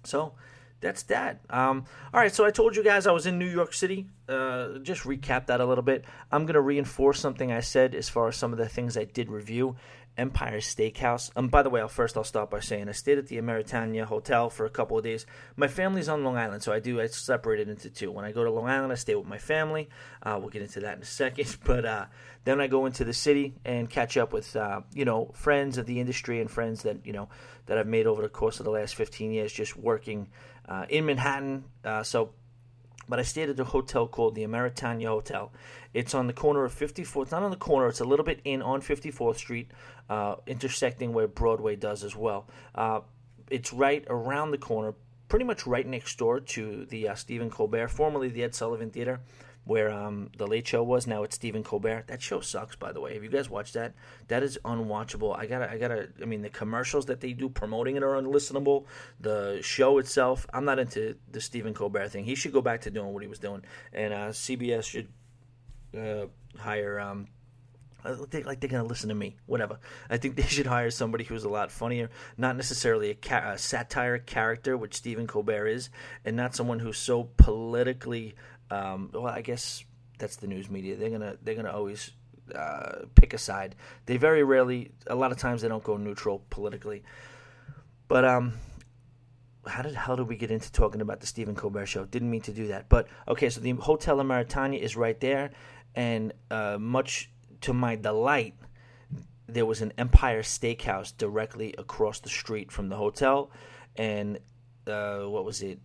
So 0.03 0.33
that's 0.81 1.03
that. 1.05 1.43
Um, 1.51 1.85
all 2.15 2.21
right, 2.21 2.35
so 2.35 2.47
I 2.47 2.51
told 2.51 2.75
you 2.75 2.83
guys 2.83 3.07
I 3.07 3.13
was 3.13 3.27
in 3.27 3.39
New 3.39 3.45
York 3.45 3.75
City. 3.75 4.07
Uh, 4.27 4.79
just 4.79 5.03
recap 5.03 5.49
that 5.49 5.61
a 5.61 5.67
little 5.67 5.85
bit. 5.85 6.07
I'm 6.33 6.47
going 6.47 6.55
to 6.55 6.63
reinforce 6.63 7.21
something 7.21 7.53
I 7.53 7.61
said 7.61 7.95
as 7.95 8.09
far 8.09 8.29
as 8.29 8.37
some 8.37 8.51
of 8.51 8.59
the 8.59 8.67
things 8.67 8.97
I 8.97 9.05
did 9.05 9.29
review. 9.29 9.77
Empire 10.19 10.61
Steakhouse. 10.61 11.31
Um, 11.37 11.49
by 11.49 11.63
the 11.63 11.71
way, 11.71 11.81
I'll, 11.81 11.89
first 11.89 12.17
I'll 12.17 12.25
start 12.25 12.51
by 12.51 12.61
saying 12.61 12.89
I 12.89 12.93
stayed 12.93 13.19
at 13.19 13.27
the 13.27 13.37
Ameritania 13.37 14.05
Hotel 14.05 14.49
for 14.49 14.65
a 14.65 14.71
couple 14.71 14.97
of 14.97 15.05
days. 15.05 15.27
My 15.57 15.69
family's 15.69 16.09
on 16.09 16.25
Long 16.25 16.37
Island, 16.37 16.63
so 16.63 16.73
I 16.73 16.81
do 16.81 17.01
I 17.01 17.07
separate 17.07 17.61
it 17.61 17.69
into 17.69 17.91
two. 17.91 18.11
When 18.11 18.25
I 18.25 18.33
go 18.33 18.45
to 18.45 18.51
Long 18.51 18.69
Island, 18.69 18.93
I 18.93 18.97
stay 18.97 19.15
with 19.15 19.27
my 19.27 19.39
family. 19.39 19.89
Uh, 20.23 20.39
we'll 20.41 20.49
get 20.49 20.63
into 20.63 20.81
that 20.81 20.97
in 20.97 21.03
a 21.03 21.07
second. 21.07 21.57
But 21.67 21.85
uh, 21.85 22.07
then 22.47 22.61
I 22.61 22.69
go 22.69 22.87
into 22.87 23.05
the 23.05 23.13
city 23.13 23.55
and 23.65 23.91
catch 23.91 24.17
up 24.17 24.33
with 24.33 24.55
uh, 24.55 24.81
you 24.95 25.05
know 25.05 25.33
friends 25.35 25.79
of 25.79 25.87
the 25.87 26.01
industry 26.01 26.41
and 26.41 26.51
friends 26.51 26.85
that 26.85 27.05
you 27.05 27.13
know 27.13 27.29
that 27.67 27.77
I've 27.77 27.89
made 27.89 28.07
over 28.07 28.23
the 28.23 28.29
course 28.29 28.61
of 28.61 28.65
the 28.65 28.71
last 28.71 28.95
15 28.95 29.33
years, 29.33 29.53
just 29.53 29.77
working 29.77 30.29
uh, 30.69 30.87
in 30.89 31.05
Manhattan. 31.05 31.65
Uh, 31.85 32.05
so 32.05 32.31
but 33.09 33.19
I 33.19 33.23
stayed 33.23 33.51
at 33.51 33.59
a 33.61 33.65
hotel 33.65 34.07
called 34.07 34.35
the 34.35 34.45
Ameritania 34.45 35.09
Hotel. 35.09 35.53
It's 35.95 36.15
on 36.15 36.27
the 36.27 36.33
corner 36.33 36.65
of 36.65 36.75
54th. 36.75 37.23
It's 37.23 37.33
not 37.33 37.43
on 37.43 37.51
the 37.51 37.57
corner. 37.57 37.89
It's 37.89 38.01
a 38.01 38.05
little 38.05 38.25
bit 38.25 38.41
in 38.45 38.63
on 38.63 38.81
54th 38.81 39.37
Street, 39.37 39.71
uh, 40.09 40.37
intersecting 40.47 41.13
where 41.13 41.29
Broadway 41.29 41.77
does 41.77 42.05
as 42.05 42.17
well. 42.17 42.49
Uh, 42.75 43.01
it's 43.51 43.73
right 43.73 44.05
around 44.09 44.51
the 44.51 44.59
corner, 44.59 44.95
pretty 45.29 45.45
much 45.45 45.67
right 45.67 45.87
next 45.87 46.19
door 46.19 46.41
to 46.41 46.85
the 46.87 47.09
uh, 47.09 47.15
Stephen 47.15 47.51
Colbert, 47.51 47.89
formerly 47.89 48.29
the 48.29 48.43
Ed 48.43 48.55
Sullivan 48.55 48.91
Theater, 48.91 49.21
where 49.67 49.91
um, 49.91 50.31
the 50.39 50.47
Late 50.47 50.67
Show 50.67 50.83
was. 50.83 51.07
Now 51.07 51.25
it's 51.25 51.35
Stephen 51.35 51.65
Colbert. 51.65 52.05
That 52.07 52.23
show 52.23 52.41
sucks, 52.41 52.77
by 52.77 52.93
the 52.93 53.01
way. 53.01 53.15
Have 53.15 53.25
you 53.25 53.29
guys 53.29 53.51
watched 53.51 53.75
that? 53.75 53.95
That 54.29 54.43
is 54.45 54.59
unwatchable. 54.65 55.37
I 55.37 55.47
gotta, 55.47 55.71
I 55.71 55.77
gotta. 55.77 56.09
I 56.23 56.25
mean, 56.25 56.43
the 56.43 56.49
commercials 56.49 57.07
that 57.07 57.21
they 57.21 57.33
do 57.33 57.49
promoting 57.49 57.97
it 57.97 58.05
are 58.05 58.15
unlistenable. 58.15 58.85
The 59.21 59.59
show 59.63 59.99
itself, 59.99 60.47
I'm 60.55 60.65
not 60.65 60.79
into 60.79 61.17
the 61.31 61.41
Stephen 61.41 61.75
Colbert 61.75 62.09
thing. 62.09 62.25
He 62.25 62.37
should 62.37 62.53
go 62.53 62.63
back 62.63 62.83
to 62.83 62.91
doing 62.91 63.13
what 63.13 63.23
he 63.23 63.29
was 63.29 63.41
doing, 63.41 63.63
and 63.93 64.15
uh, 64.15 64.29
CBS 64.29 64.85
should 64.85 65.09
uh, 65.99 66.27
hire. 66.59 67.01
Um, 67.01 67.27
think 68.15 68.47
like 68.47 68.61
they're 68.61 68.71
gonna 68.71 68.85
listen 68.85 69.09
to 69.09 69.15
me. 69.15 69.37
Whatever. 69.47 69.79
I 70.09 70.17
think 70.17 70.37
they 70.37 70.43
should 70.43 70.67
hire 70.67 70.91
somebody 70.91 71.25
who's 71.25 71.45
a 71.45 71.49
lot 71.49 71.71
funnier, 71.71 72.11
not 72.37 72.57
necessarily 72.57 73.11
a, 73.11 73.15
ca- 73.15 73.53
a 73.53 73.59
satire 73.59 74.19
character, 74.19 74.77
which 74.77 74.95
Stephen 74.95 75.27
Colbert 75.27 75.67
is, 75.69 75.91
and 76.25 76.37
not 76.37 76.55
someone 76.55 76.79
who's 76.79 76.99
so 76.99 77.31
politically. 77.37 78.35
Um, 78.71 79.11
well, 79.13 79.27
I 79.27 79.43
guess 79.43 79.85
that's 80.19 80.37
the 80.37 80.47
news 80.47 80.71
media. 80.71 80.97
They're 80.97 81.11
gonna 81.11 81.37
they're 81.43 81.55
gonna 81.55 81.73
always 81.73 82.13
uh, 82.55 83.07
pick 83.15 83.35
a 83.35 83.39
side. 83.39 83.75
They 84.07 84.17
very 84.17 84.45
rarely, 84.45 84.93
a 85.07 85.15
lot 85.15 85.33
of 85.33 85.39
times, 85.39 85.63
they 85.63 85.69
don't 85.69 85.83
go 85.83 85.97
neutral 85.97 86.43
politically. 86.51 87.03
But 88.09 88.25
um, 88.25 88.55
how 89.67 89.83
did 89.83 89.95
hell 89.95 90.17
did 90.17 90.29
we 90.29 90.37
get 90.37 90.51
into 90.51 90.71
talking 90.71 91.01
about 91.01 91.21
the 91.21 91.27
Stephen 91.27 91.55
Colbert 91.55 91.87
show? 91.87 92.05
Didn't 92.05 92.31
mean 92.31 92.43
to 92.43 92.53
do 92.53 92.69
that. 92.69 92.89
But 92.89 93.09
okay, 93.29 93.51
so 93.51 93.61
the 93.61 93.73
Hotel 93.73 94.19
Ameritania 94.19 94.81
is 94.81 94.97
right 94.97 95.19
there, 95.21 95.51
and 95.95 96.33
uh, 96.51 96.79
much 96.79 97.31
to 97.63 97.73
my 97.73 97.97
delight, 97.97 98.55
there 99.49 99.67
was 99.67 99.81
an 99.81 99.93
Empire 99.99 100.43
Steakhouse 100.43 101.17
directly 101.17 101.75
across 101.79 102.21
the 102.21 102.29
street 102.29 102.71
from 102.71 102.89
the 102.89 102.97
hotel, 102.97 103.51
and 103.97 104.39
uh, 104.87 105.21
what 105.21 105.45
was 105.45 105.63
it? 105.63 105.81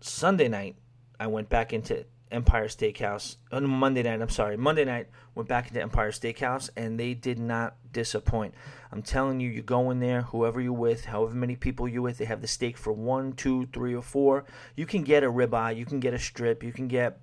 Sunday 0.00 0.48
night, 0.48 0.76
I 1.18 1.28
went 1.28 1.48
back 1.48 1.72
into 1.72 2.04
Empire 2.30 2.68
Steakhouse 2.68 3.36
on 3.52 3.68
Monday 3.68 4.02
night. 4.02 4.20
I'm 4.20 4.28
sorry, 4.28 4.56
Monday 4.56 4.84
night 4.84 5.08
went 5.34 5.48
back 5.48 5.68
into 5.68 5.80
Empire 5.80 6.10
Steakhouse, 6.10 6.70
and 6.76 6.98
they 6.98 7.14
did 7.14 7.38
not 7.38 7.76
disappoint. 7.92 8.54
I'm 8.90 9.02
telling 9.02 9.40
you, 9.40 9.50
you 9.50 9.62
go 9.62 9.90
in 9.90 10.00
there, 10.00 10.22
whoever 10.22 10.60
you're 10.60 10.72
with, 10.72 11.04
however 11.04 11.34
many 11.34 11.56
people 11.56 11.88
you're 11.88 12.02
with, 12.02 12.18
they 12.18 12.24
have 12.24 12.40
the 12.40 12.46
steak 12.46 12.76
for 12.76 12.92
one, 12.92 13.32
two, 13.32 13.66
three, 13.66 13.94
or 13.94 14.02
four. 14.02 14.44
You 14.76 14.86
can 14.86 15.02
get 15.02 15.24
a 15.24 15.30
ribeye, 15.30 15.76
you 15.76 15.86
can 15.86 16.00
get 16.00 16.14
a 16.14 16.18
strip, 16.18 16.62
you 16.62 16.72
can 16.72 16.88
get, 16.88 17.20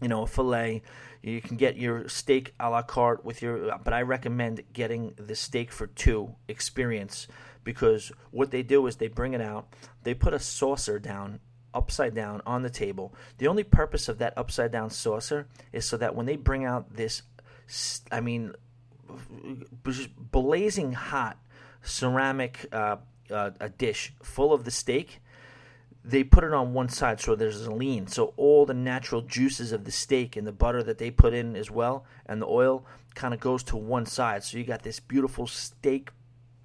you 0.00 0.08
know, 0.08 0.22
a 0.22 0.26
fillet. 0.26 0.82
You 1.22 1.40
can 1.40 1.56
get 1.56 1.76
your 1.76 2.08
steak 2.08 2.54
a 2.60 2.70
la 2.70 2.82
carte 2.82 3.24
with 3.24 3.42
your, 3.42 3.78
but 3.82 3.92
I 3.92 4.02
recommend 4.02 4.62
getting 4.72 5.14
the 5.16 5.34
steak 5.34 5.72
for 5.72 5.88
two 5.88 6.36
experience 6.46 7.26
because 7.64 8.12
what 8.30 8.52
they 8.52 8.62
do 8.62 8.86
is 8.86 8.96
they 8.96 9.08
bring 9.08 9.32
it 9.32 9.40
out, 9.40 9.66
they 10.04 10.14
put 10.14 10.34
a 10.34 10.38
saucer 10.38 11.00
down 11.00 11.40
upside 11.76 12.14
down 12.14 12.40
on 12.46 12.62
the 12.62 12.70
table. 12.70 13.14
The 13.38 13.46
only 13.46 13.62
purpose 13.62 14.08
of 14.08 14.18
that 14.18 14.36
upside 14.36 14.72
down 14.72 14.90
saucer 14.90 15.46
is 15.72 15.84
so 15.84 15.96
that 15.98 16.14
when 16.14 16.26
they 16.26 16.36
bring 16.36 16.64
out 16.64 16.96
this, 16.96 17.22
I 18.10 18.20
mean, 18.20 18.54
blazing 20.32 20.92
hot 20.92 21.38
ceramic 21.82 22.66
uh, 22.72 22.96
uh, 23.30 23.50
a 23.60 23.68
dish 23.68 24.12
full 24.22 24.52
of 24.52 24.64
the 24.64 24.70
steak, 24.70 25.20
they 26.04 26.22
put 26.22 26.44
it 26.44 26.52
on 26.52 26.72
one 26.72 26.88
side 26.88 27.20
so 27.20 27.34
there's 27.34 27.66
a 27.66 27.72
lean. 27.72 28.06
So 28.06 28.32
all 28.36 28.64
the 28.64 28.74
natural 28.74 29.22
juices 29.22 29.72
of 29.72 29.84
the 29.84 29.92
steak 29.92 30.36
and 30.36 30.46
the 30.46 30.52
butter 30.52 30.82
that 30.82 30.98
they 30.98 31.10
put 31.10 31.34
in 31.34 31.56
as 31.56 31.70
well, 31.70 32.04
and 32.26 32.40
the 32.40 32.46
oil 32.46 32.86
kind 33.14 33.34
of 33.34 33.40
goes 33.40 33.62
to 33.64 33.76
one 33.76 34.06
side. 34.06 34.44
So 34.44 34.56
you 34.56 34.64
got 34.64 34.82
this 34.82 35.00
beautiful 35.00 35.46
steak. 35.46 36.10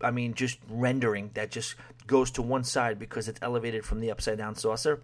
I 0.02 0.12
mean, 0.12 0.34
just 0.34 0.60
rendering 0.70 1.32
that 1.34 1.52
just 1.52 1.76
goes 2.08 2.32
to 2.32 2.42
one 2.42 2.64
side 2.64 3.00
because 3.00 3.28
it's 3.28 3.40
elevated 3.42 3.86
from 3.86 4.00
the 4.00 4.12
upside 4.12 4.38
down 4.38 4.56
saucer. 4.56 5.02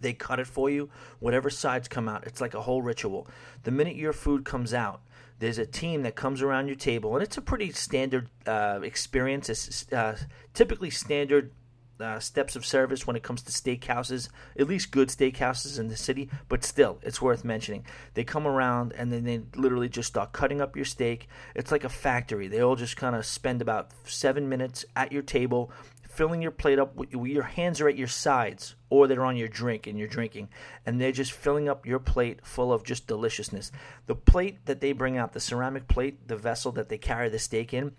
They 0.00 0.12
cut 0.12 0.40
it 0.40 0.46
for 0.46 0.68
you, 0.68 0.90
whatever 1.20 1.48
sides 1.48 1.88
come 1.88 2.08
out. 2.08 2.26
It's 2.26 2.40
like 2.40 2.54
a 2.54 2.62
whole 2.62 2.82
ritual. 2.82 3.28
The 3.62 3.70
minute 3.70 3.96
your 3.96 4.12
food 4.12 4.44
comes 4.44 4.74
out, 4.74 5.00
there's 5.38 5.58
a 5.58 5.66
team 5.66 6.02
that 6.02 6.16
comes 6.16 6.42
around 6.42 6.66
your 6.66 6.76
table, 6.76 7.14
and 7.14 7.22
it's 7.22 7.36
a 7.36 7.42
pretty 7.42 7.72
standard 7.72 8.28
uh, 8.46 8.80
experience. 8.82 9.48
It's 9.48 9.90
uh, 9.92 10.16
typically 10.54 10.90
standard 10.90 11.52
uh, 12.00 12.18
steps 12.18 12.56
of 12.56 12.66
service 12.66 13.06
when 13.06 13.16
it 13.16 13.22
comes 13.22 13.42
to 13.42 13.52
steakhouses, 13.52 14.28
at 14.58 14.68
least 14.68 14.90
good 14.90 15.08
steakhouses 15.08 15.78
in 15.78 15.88
the 15.88 15.96
city, 15.96 16.30
but 16.48 16.64
still, 16.64 16.98
it's 17.02 17.22
worth 17.22 17.44
mentioning. 17.44 17.84
They 18.14 18.24
come 18.24 18.46
around 18.46 18.92
and 18.96 19.12
then 19.12 19.24
they 19.24 19.42
literally 19.54 19.88
just 19.88 20.08
start 20.08 20.32
cutting 20.32 20.60
up 20.60 20.76
your 20.76 20.84
steak. 20.84 21.28
It's 21.54 21.72
like 21.72 21.84
a 21.84 21.88
factory. 21.88 22.48
They 22.48 22.60
all 22.60 22.76
just 22.76 22.96
kind 22.96 23.16
of 23.16 23.24
spend 23.24 23.62
about 23.62 23.90
seven 24.04 24.48
minutes 24.48 24.84
at 24.94 25.12
your 25.12 25.22
table, 25.22 25.70
filling 26.16 26.42
your 26.42 26.50
plate 26.50 26.78
up. 26.78 26.96
With, 26.96 27.12
your 27.12 27.42
hands 27.42 27.80
are 27.80 27.88
at 27.88 27.96
your 27.96 28.08
sides, 28.08 28.74
or 28.90 29.06
they're 29.06 29.24
on 29.24 29.36
your 29.36 29.48
drink 29.48 29.86
and 29.86 29.98
you're 29.98 30.08
drinking, 30.08 30.48
and 30.84 31.00
they're 31.00 31.12
just 31.12 31.32
filling 31.32 31.68
up 31.68 31.86
your 31.86 31.98
plate 31.98 32.40
full 32.44 32.72
of 32.72 32.82
just 32.82 33.06
deliciousness. 33.06 33.70
The 34.06 34.14
plate 34.14 34.64
that 34.64 34.80
they 34.80 34.92
bring 34.92 35.16
out, 35.16 35.32
the 35.32 35.40
ceramic 35.40 35.88
plate, 35.88 36.26
the 36.26 36.36
vessel 36.36 36.72
that 36.72 36.88
they 36.88 36.98
carry 36.98 37.28
the 37.28 37.38
steak 37.38 37.74
in, 37.74 37.92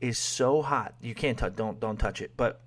is 0.00 0.18
so 0.18 0.62
hot. 0.62 0.94
You 1.00 1.14
can't 1.14 1.36
touch. 1.36 1.56
Don't 1.56 1.80
don't 1.80 1.98
touch 1.98 2.22
it, 2.22 2.32
but 2.36 2.60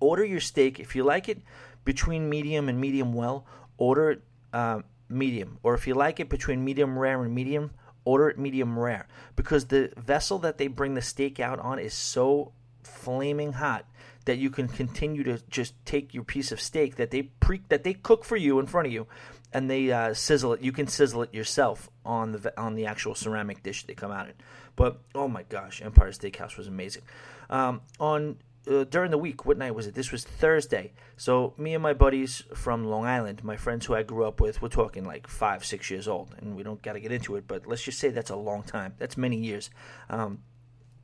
order 0.00 0.24
your 0.24 0.40
steak 0.40 0.78
if 0.78 0.94
you 0.94 1.02
like 1.04 1.28
it 1.28 1.42
between 1.84 2.28
medium 2.28 2.68
and 2.68 2.80
medium 2.80 3.12
well 3.12 3.46
order 3.76 4.10
it 4.10 4.22
uh, 4.52 4.80
medium 5.08 5.58
or 5.62 5.74
if 5.74 5.86
you 5.86 5.94
like 5.94 6.20
it 6.20 6.28
between 6.28 6.64
medium 6.64 6.98
rare 6.98 7.22
and 7.22 7.34
medium 7.34 7.70
order 8.04 8.28
it 8.28 8.38
medium 8.38 8.78
rare 8.78 9.06
because 9.36 9.66
the 9.66 9.92
vessel 9.96 10.38
that 10.38 10.58
they 10.58 10.66
bring 10.66 10.94
the 10.94 11.02
steak 11.02 11.40
out 11.40 11.58
on 11.58 11.78
is 11.78 11.94
so 11.94 12.52
flaming 12.82 13.52
hot 13.52 13.84
that 14.28 14.36
you 14.36 14.50
can 14.50 14.68
continue 14.68 15.24
to 15.24 15.40
just 15.48 15.72
take 15.86 16.12
your 16.12 16.22
piece 16.22 16.52
of 16.52 16.60
steak 16.60 16.96
that 16.96 17.10
they 17.10 17.22
pre 17.22 17.62
that 17.70 17.82
they 17.82 17.94
cook 17.94 18.26
for 18.26 18.36
you 18.36 18.58
in 18.58 18.66
front 18.66 18.86
of 18.86 18.92
you 18.92 19.06
and 19.54 19.70
they 19.70 19.90
uh, 19.90 20.12
sizzle 20.12 20.52
it 20.52 20.60
you 20.60 20.70
can 20.70 20.86
sizzle 20.86 21.22
it 21.22 21.32
yourself 21.32 21.88
on 22.04 22.32
the 22.32 22.60
on 22.60 22.74
the 22.74 22.84
actual 22.84 23.14
ceramic 23.14 23.62
dish 23.62 23.84
they 23.86 23.94
come 23.94 24.12
out 24.12 24.28
in 24.28 24.34
but 24.76 25.00
oh 25.14 25.26
my 25.26 25.42
gosh 25.44 25.80
empire 25.80 26.12
steakhouse 26.12 26.58
was 26.58 26.66
amazing 26.66 27.02
um, 27.48 27.80
on 27.98 28.36
uh, 28.70 28.84
during 28.84 29.10
the 29.10 29.16
week. 29.16 29.46
What 29.46 29.56
night 29.56 29.74
was 29.74 29.86
it? 29.86 29.94
This 29.94 30.12
was 30.12 30.24
Thursday. 30.24 30.92
So 31.16 31.54
me 31.56 31.72
and 31.72 31.82
my 31.82 31.94
buddies 31.94 32.42
from 32.54 32.84
Long 32.84 33.06
Island, 33.06 33.42
my 33.42 33.56
friends 33.56 33.86
who 33.86 33.94
I 33.94 34.02
grew 34.02 34.26
up 34.26 34.42
with, 34.42 34.60
we're 34.60 34.68
talking 34.68 35.04
like 35.04 35.26
five, 35.26 35.64
six 35.64 35.90
years 35.90 36.06
old, 36.06 36.34
and 36.38 36.54
we 36.54 36.64
don't 36.64 36.82
got 36.82 36.92
to 36.92 37.00
get 37.00 37.10
into 37.10 37.36
it, 37.36 37.44
but 37.48 37.66
let's 37.66 37.82
just 37.82 37.98
say 37.98 38.10
that's 38.10 38.28
a 38.28 38.36
long 38.36 38.62
time. 38.62 38.92
That's 38.98 39.16
many 39.16 39.38
years. 39.38 39.70
Um, 40.10 40.42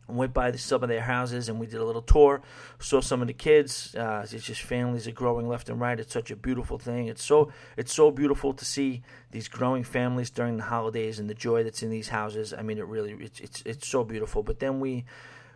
went 0.09 0.35
by 0.35 0.53
some 0.53 0.83
of 0.83 0.89
their 0.89 1.01
houses 1.01 1.49
and 1.49 1.59
we 1.59 1.67
did 1.67 1.81
a 1.81 1.85
little 1.85 2.03
tour. 2.03 2.43
Saw 2.79 3.01
some 3.01 3.21
of 3.21 3.29
the 3.29 3.35
kids. 3.35 3.95
Uh, 3.95 4.27
it's 4.31 4.45
just 4.45 4.63
families 4.63 5.09
are 5.09 5.13
growing 5.13 5.49
left 5.49 5.69
and 5.69 5.81
right. 5.81 5.99
It's 5.99 6.13
such 6.13 6.31
a 6.31 6.37
beautiful 6.37 6.79
thing. 6.79 7.09
It's 7.09 7.25
so 7.25 7.53
it's 7.77 7.93
so 7.93 8.11
beautiful 8.11 8.53
to 8.53 8.65
see 8.65 9.03
these 9.31 9.49
growing 9.49 9.85
families 9.85 10.31
during 10.31 10.57
the 10.57 10.65
holidays 10.65 11.19
and 11.19 11.29
the 11.29 11.35
joy 11.35 11.65
that's 11.65 11.83
in 11.83 11.91
these 11.91 12.09
houses. 12.09 12.53
I 12.53 12.63
mean, 12.63 12.79
it 12.79 12.87
really 12.87 13.13
it's 13.13 13.41
it's, 13.41 13.63
it's 13.65 13.89
so 13.89 14.05
beautiful. 14.05 14.43
But 14.43 14.61
then 14.61 14.81
we. 14.81 15.05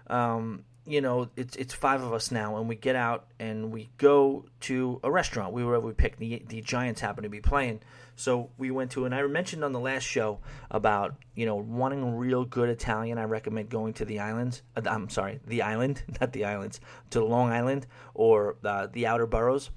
Um, 0.09 0.65
you 0.89 1.03
know, 1.03 1.29
it's 1.37 1.55
it's 1.57 1.75
five 1.75 2.03
of 2.03 2.15
us 2.15 2.31
now, 2.31 2.57
and 2.57 2.67
we 2.67 2.75
get 2.75 2.97
out 2.97 3.27
and 3.39 3.71
we 3.71 3.91
go 3.99 4.47
to 4.61 4.99
a 5.05 5.11
restaurant. 5.11 5.53
We 5.53 5.63
were 5.63 5.79
we 5.79 5.93
picked 5.93 6.19
the 6.19 6.43
the 6.49 6.63
Giants 6.63 7.03
happen 7.03 7.25
to 7.25 7.29
be 7.29 7.41
playing, 7.41 7.81
so 8.17 8.49
we 8.57 8.71
went 8.71 8.93
to. 8.93 9.05
And 9.05 9.15
I 9.15 9.23
mentioned 9.27 9.63
on 9.65 9.73
the 9.73 9.81
last 9.81 10.05
show 10.05 10.39
about 10.71 11.15
you 11.35 11.45
know 11.45 11.57
wanting 11.57 12.17
real 12.17 12.47
good 12.47 12.71
Italian. 12.71 13.19
I 13.19 13.25
recommend 13.25 13.69
going 13.69 13.93
to 13.95 14.07
the 14.07 14.21
islands. 14.21 14.63
Uh, 14.75 14.83
I'm 14.87 15.11
sorry, 15.11 15.41
the 15.47 15.61
island, 15.61 16.03
not 16.21 16.33
the 16.33 16.47
islands, 16.47 16.81
to 17.11 17.23
Long 17.23 17.53
Island 17.53 17.87
or 18.15 18.57
uh, 18.65 18.87
the 18.91 19.07
outer 19.07 19.27
boroughs. 19.27 19.71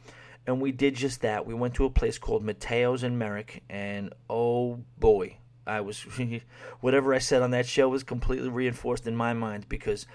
And 0.47 0.61
we 0.61 0.71
did 0.71 0.95
just 0.95 1.21
that. 1.21 1.45
We 1.45 1.53
went 1.53 1.75
to 1.75 1.85
a 1.85 1.89
place 1.89 2.17
called 2.17 2.43
Mateo's 2.43 3.03
in 3.03 3.17
Merrick, 3.17 3.63
and 3.69 4.13
oh 4.29 4.79
boy, 4.97 5.37
I 5.67 5.81
was 5.81 6.01
whatever 6.79 7.13
I 7.13 7.19
said 7.19 7.41
on 7.41 7.51
that 7.51 7.65
show 7.65 7.89
was 7.89 8.03
completely 8.03 8.49
reinforced 8.49 9.07
in 9.07 9.15
my 9.15 9.33
mind 9.33 9.67
because 9.67 10.07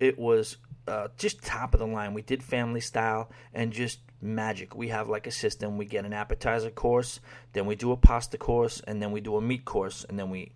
it 0.00 0.18
was 0.18 0.56
uh, 0.86 1.08
just 1.16 1.42
top 1.42 1.74
of 1.74 1.80
the 1.80 1.86
line. 1.86 2.14
We 2.14 2.22
did 2.22 2.42
family 2.42 2.80
style 2.80 3.30
and 3.52 3.72
just 3.72 4.00
magic. 4.20 4.74
We 4.74 4.88
have 4.88 5.08
like 5.08 5.26
a 5.26 5.30
system. 5.30 5.76
We 5.76 5.84
get 5.84 6.04
an 6.04 6.12
appetizer 6.12 6.70
course, 6.70 7.20
then 7.52 7.66
we 7.66 7.76
do 7.76 7.92
a 7.92 7.96
pasta 7.96 8.38
course, 8.38 8.80
and 8.86 9.00
then 9.02 9.12
we 9.12 9.20
do 9.20 9.36
a 9.36 9.40
meat 9.40 9.64
course, 9.64 10.04
and 10.08 10.18
then 10.18 10.30
we 10.30 10.52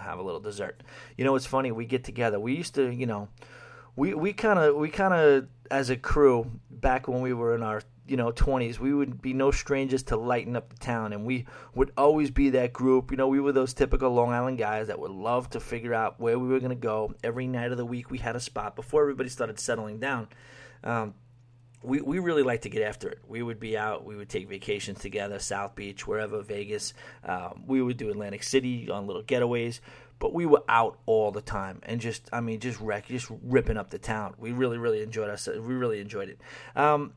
have 0.00 0.18
a 0.18 0.22
little 0.22 0.40
dessert. 0.40 0.82
You 1.16 1.24
know, 1.24 1.34
it's 1.36 1.46
funny. 1.46 1.72
We 1.72 1.86
get 1.86 2.04
together. 2.04 2.40
We 2.40 2.54
used 2.54 2.74
to, 2.74 2.90
you 2.90 3.06
know, 3.06 3.28
we 3.96 4.14
we 4.14 4.32
kind 4.32 4.58
of 4.58 4.76
we 4.76 4.88
kind 4.88 5.14
of 5.14 5.48
as 5.70 5.90
a 5.90 5.96
crew 5.96 6.50
back 6.70 7.08
when 7.08 7.20
we 7.20 7.32
were 7.32 7.54
in 7.54 7.62
our 7.62 7.82
you 8.08 8.16
know 8.16 8.32
20s 8.32 8.78
we 8.78 8.94
would 8.94 9.20
be 9.20 9.32
no 9.32 9.50
strangers 9.50 10.02
to 10.02 10.16
lighten 10.16 10.56
up 10.56 10.68
the 10.68 10.76
town 10.78 11.12
and 11.12 11.24
we 11.24 11.46
would 11.74 11.92
always 11.96 12.30
be 12.30 12.50
that 12.50 12.72
group 12.72 13.10
you 13.10 13.16
know 13.16 13.28
we 13.28 13.40
were 13.40 13.52
those 13.52 13.74
typical 13.74 14.10
long 14.10 14.30
island 14.30 14.58
guys 14.58 14.86
that 14.86 14.98
would 14.98 15.10
love 15.10 15.48
to 15.50 15.60
figure 15.60 15.94
out 15.94 16.18
where 16.18 16.38
we 16.38 16.48
were 16.48 16.60
going 16.60 16.70
to 16.70 16.76
go 16.76 17.12
every 17.22 17.46
night 17.46 17.70
of 17.70 17.76
the 17.76 17.84
week 17.84 18.10
we 18.10 18.18
had 18.18 18.36
a 18.36 18.40
spot 18.40 18.74
before 18.74 19.02
everybody 19.02 19.28
started 19.28 19.58
settling 19.60 19.98
down 19.98 20.28
um, 20.84 21.14
we, 21.82 22.00
we 22.00 22.18
really 22.18 22.42
like 22.42 22.62
to 22.62 22.68
get 22.68 22.82
after 22.82 23.08
it. 23.08 23.20
We 23.26 23.42
would 23.42 23.60
be 23.60 23.78
out. 23.78 24.04
We 24.04 24.16
would 24.16 24.28
take 24.28 24.48
vacations 24.48 24.98
together, 24.98 25.38
South 25.38 25.76
Beach, 25.76 26.06
wherever, 26.06 26.42
Vegas. 26.42 26.92
Um, 27.24 27.62
we 27.66 27.80
would 27.80 27.96
do 27.96 28.10
Atlantic 28.10 28.42
City 28.42 28.90
on 28.90 29.06
little 29.06 29.22
getaways. 29.22 29.80
But 30.18 30.34
we 30.34 30.46
were 30.46 30.64
out 30.68 30.98
all 31.06 31.30
the 31.30 31.40
time 31.40 31.80
and 31.84 32.00
just, 32.00 32.28
I 32.32 32.40
mean, 32.40 32.58
just 32.58 32.80
wreck, 32.80 33.06
just 33.06 33.30
ripping 33.42 33.76
up 33.76 33.90
the 33.90 33.98
town. 33.98 34.34
We 34.38 34.50
really, 34.50 34.76
really 34.76 35.02
enjoyed 35.02 35.30
us. 35.30 35.46
We 35.46 35.58
really 35.58 36.00
enjoyed 36.00 36.28
it. 36.28 36.40
Um, 36.74 37.12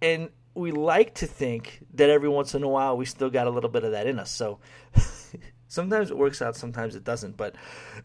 and 0.00 0.30
we 0.54 0.72
like 0.72 1.14
to 1.14 1.26
think 1.26 1.80
that 1.94 2.10
every 2.10 2.28
once 2.28 2.54
in 2.54 2.62
a 2.62 2.68
while 2.68 2.96
we 2.96 3.04
still 3.04 3.30
got 3.30 3.46
a 3.46 3.50
little 3.50 3.70
bit 3.70 3.84
of 3.84 3.92
that 3.92 4.06
in 4.06 4.18
us. 4.18 4.30
So 4.30 4.58
sometimes 5.68 6.10
it 6.10 6.16
works 6.16 6.42
out, 6.42 6.56
sometimes 6.56 6.96
it 6.96 7.04
doesn't. 7.04 7.36
But 7.36 7.54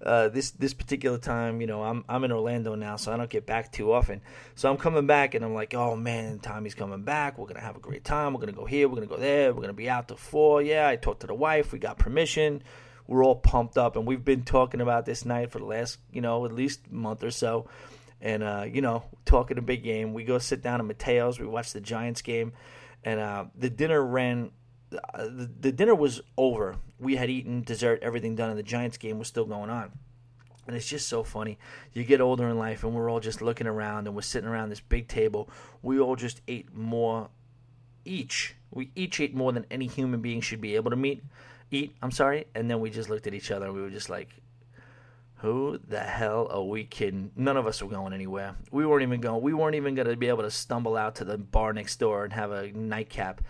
uh, 0.05 0.29
this 0.29 0.51
this 0.51 0.73
particular 0.73 1.17
time, 1.17 1.61
you 1.61 1.67
know, 1.67 1.81
I'm 1.81 2.05
I'm 2.07 2.23
in 2.23 2.31
Orlando 2.31 2.75
now, 2.75 2.97
so 2.97 3.11
I 3.11 3.17
don't 3.17 3.29
get 3.29 3.45
back 3.45 3.71
too 3.71 3.91
often. 3.91 4.21
So 4.55 4.69
I'm 4.69 4.77
coming 4.77 5.07
back, 5.07 5.33
and 5.33 5.43
I'm 5.43 5.53
like, 5.53 5.73
oh 5.73 5.95
man, 5.95 6.39
Tommy's 6.39 6.75
coming 6.75 7.03
back. 7.03 7.37
We're 7.37 7.47
gonna 7.47 7.61
have 7.61 7.77
a 7.77 7.81
great 7.81 8.03
time. 8.03 8.33
We're 8.33 8.41
gonna 8.41 8.51
go 8.51 8.65
here. 8.65 8.87
We're 8.87 8.95
gonna 8.95 9.07
go 9.07 9.17
there. 9.17 9.53
We're 9.53 9.61
gonna 9.61 9.73
be 9.73 9.89
out 9.89 10.09
to 10.09 10.15
four. 10.15 10.61
Yeah, 10.61 10.87
I 10.87 10.95
talked 10.95 11.21
to 11.21 11.27
the 11.27 11.33
wife. 11.33 11.71
We 11.71 11.79
got 11.79 11.97
permission. 11.97 12.61
We're 13.07 13.23
all 13.25 13.35
pumped 13.35 13.77
up, 13.77 13.95
and 13.95 14.05
we've 14.05 14.23
been 14.23 14.43
talking 14.43 14.79
about 14.79 15.05
this 15.05 15.25
night 15.25 15.51
for 15.51 15.59
the 15.59 15.65
last, 15.65 15.97
you 16.11 16.21
know, 16.21 16.45
at 16.45 16.53
least 16.53 16.89
month 16.89 17.23
or 17.23 17.31
so. 17.31 17.67
And 18.23 18.41
uh, 18.41 18.65
you 18.71 18.81
know, 18.81 19.03
talking 19.25 19.59
a 19.59 19.61
big 19.61 19.83
game. 19.83 20.13
We 20.13 20.23
go 20.23 20.39
sit 20.39 20.63
down 20.63 20.79
at 20.79 20.85
Mateo's. 20.85 21.39
We 21.39 21.45
watch 21.45 21.73
the 21.73 21.81
Giants 21.81 22.23
game, 22.23 22.53
and 23.03 23.19
uh, 23.19 23.45
the 23.55 23.69
dinner 23.69 24.03
ran 24.03 24.51
the, 25.13 25.49
the 25.59 25.71
dinner 25.71 25.95
was 25.95 26.21
over. 26.37 26.75
We 26.99 27.15
had 27.15 27.29
eaten 27.29 27.63
dessert, 27.63 27.99
everything 28.01 28.35
done, 28.35 28.49
and 28.49 28.57
the 28.57 28.63
Giants 28.63 28.97
game 28.97 29.19
was 29.19 29.27
still 29.27 29.45
going 29.45 29.69
on. 29.69 29.91
And 30.65 30.75
it's 30.75 30.87
just 30.87 31.09
so 31.09 31.23
funny. 31.23 31.59
You 31.91 32.03
get 32.03 32.21
older 32.21 32.47
in 32.47 32.57
life, 32.57 32.83
and 32.83 32.93
we're 32.93 33.09
all 33.09 33.19
just 33.19 33.41
looking 33.41 33.67
around, 33.67 34.07
and 34.07 34.15
we're 34.15 34.21
sitting 34.21 34.47
around 34.49 34.69
this 34.69 34.79
big 34.79 35.07
table. 35.07 35.49
We 35.81 35.99
all 35.99 36.15
just 36.15 36.41
ate 36.47 36.73
more 36.73 37.29
each. 38.05 38.55
We 38.71 38.91
each 38.95 39.19
ate 39.19 39.35
more 39.35 39.51
than 39.51 39.65
any 39.69 39.87
human 39.87 40.21
being 40.21 40.41
should 40.41 40.61
be 40.61 40.75
able 40.75 40.91
to 40.91 40.97
meet, 40.97 41.23
eat. 41.71 41.95
I'm 42.01 42.11
sorry. 42.11 42.45
And 42.55 42.69
then 42.69 42.79
we 42.79 42.89
just 42.89 43.09
looked 43.09 43.27
at 43.27 43.33
each 43.33 43.51
other, 43.51 43.65
and 43.65 43.75
we 43.75 43.81
were 43.81 43.89
just 43.89 44.09
like, 44.09 44.29
"Who 45.43 45.79
the 45.87 45.99
hell 45.99 46.47
are 46.49 46.63
we 46.63 46.83
kidding?" 46.83 47.31
None 47.35 47.55
of 47.55 47.67
us 47.67 47.81
were 47.81 47.89
going 47.89 48.13
anywhere. 48.13 48.55
We 48.71 48.85
weren't 48.85 49.03
even 49.03 49.21
going. 49.21 49.43
We 49.43 49.53
weren't 49.53 49.75
even 49.75 49.93
going 49.93 50.07
to 50.07 50.17
be 50.17 50.27
able 50.29 50.43
to 50.43 50.51
stumble 50.51 50.97
out 50.97 51.15
to 51.15 51.25
the 51.25 51.37
bar 51.37 51.71
next 51.71 51.97
door 51.97 52.23
and 52.23 52.33
have 52.33 52.51
a 52.51 52.71
nightcap 52.71 53.41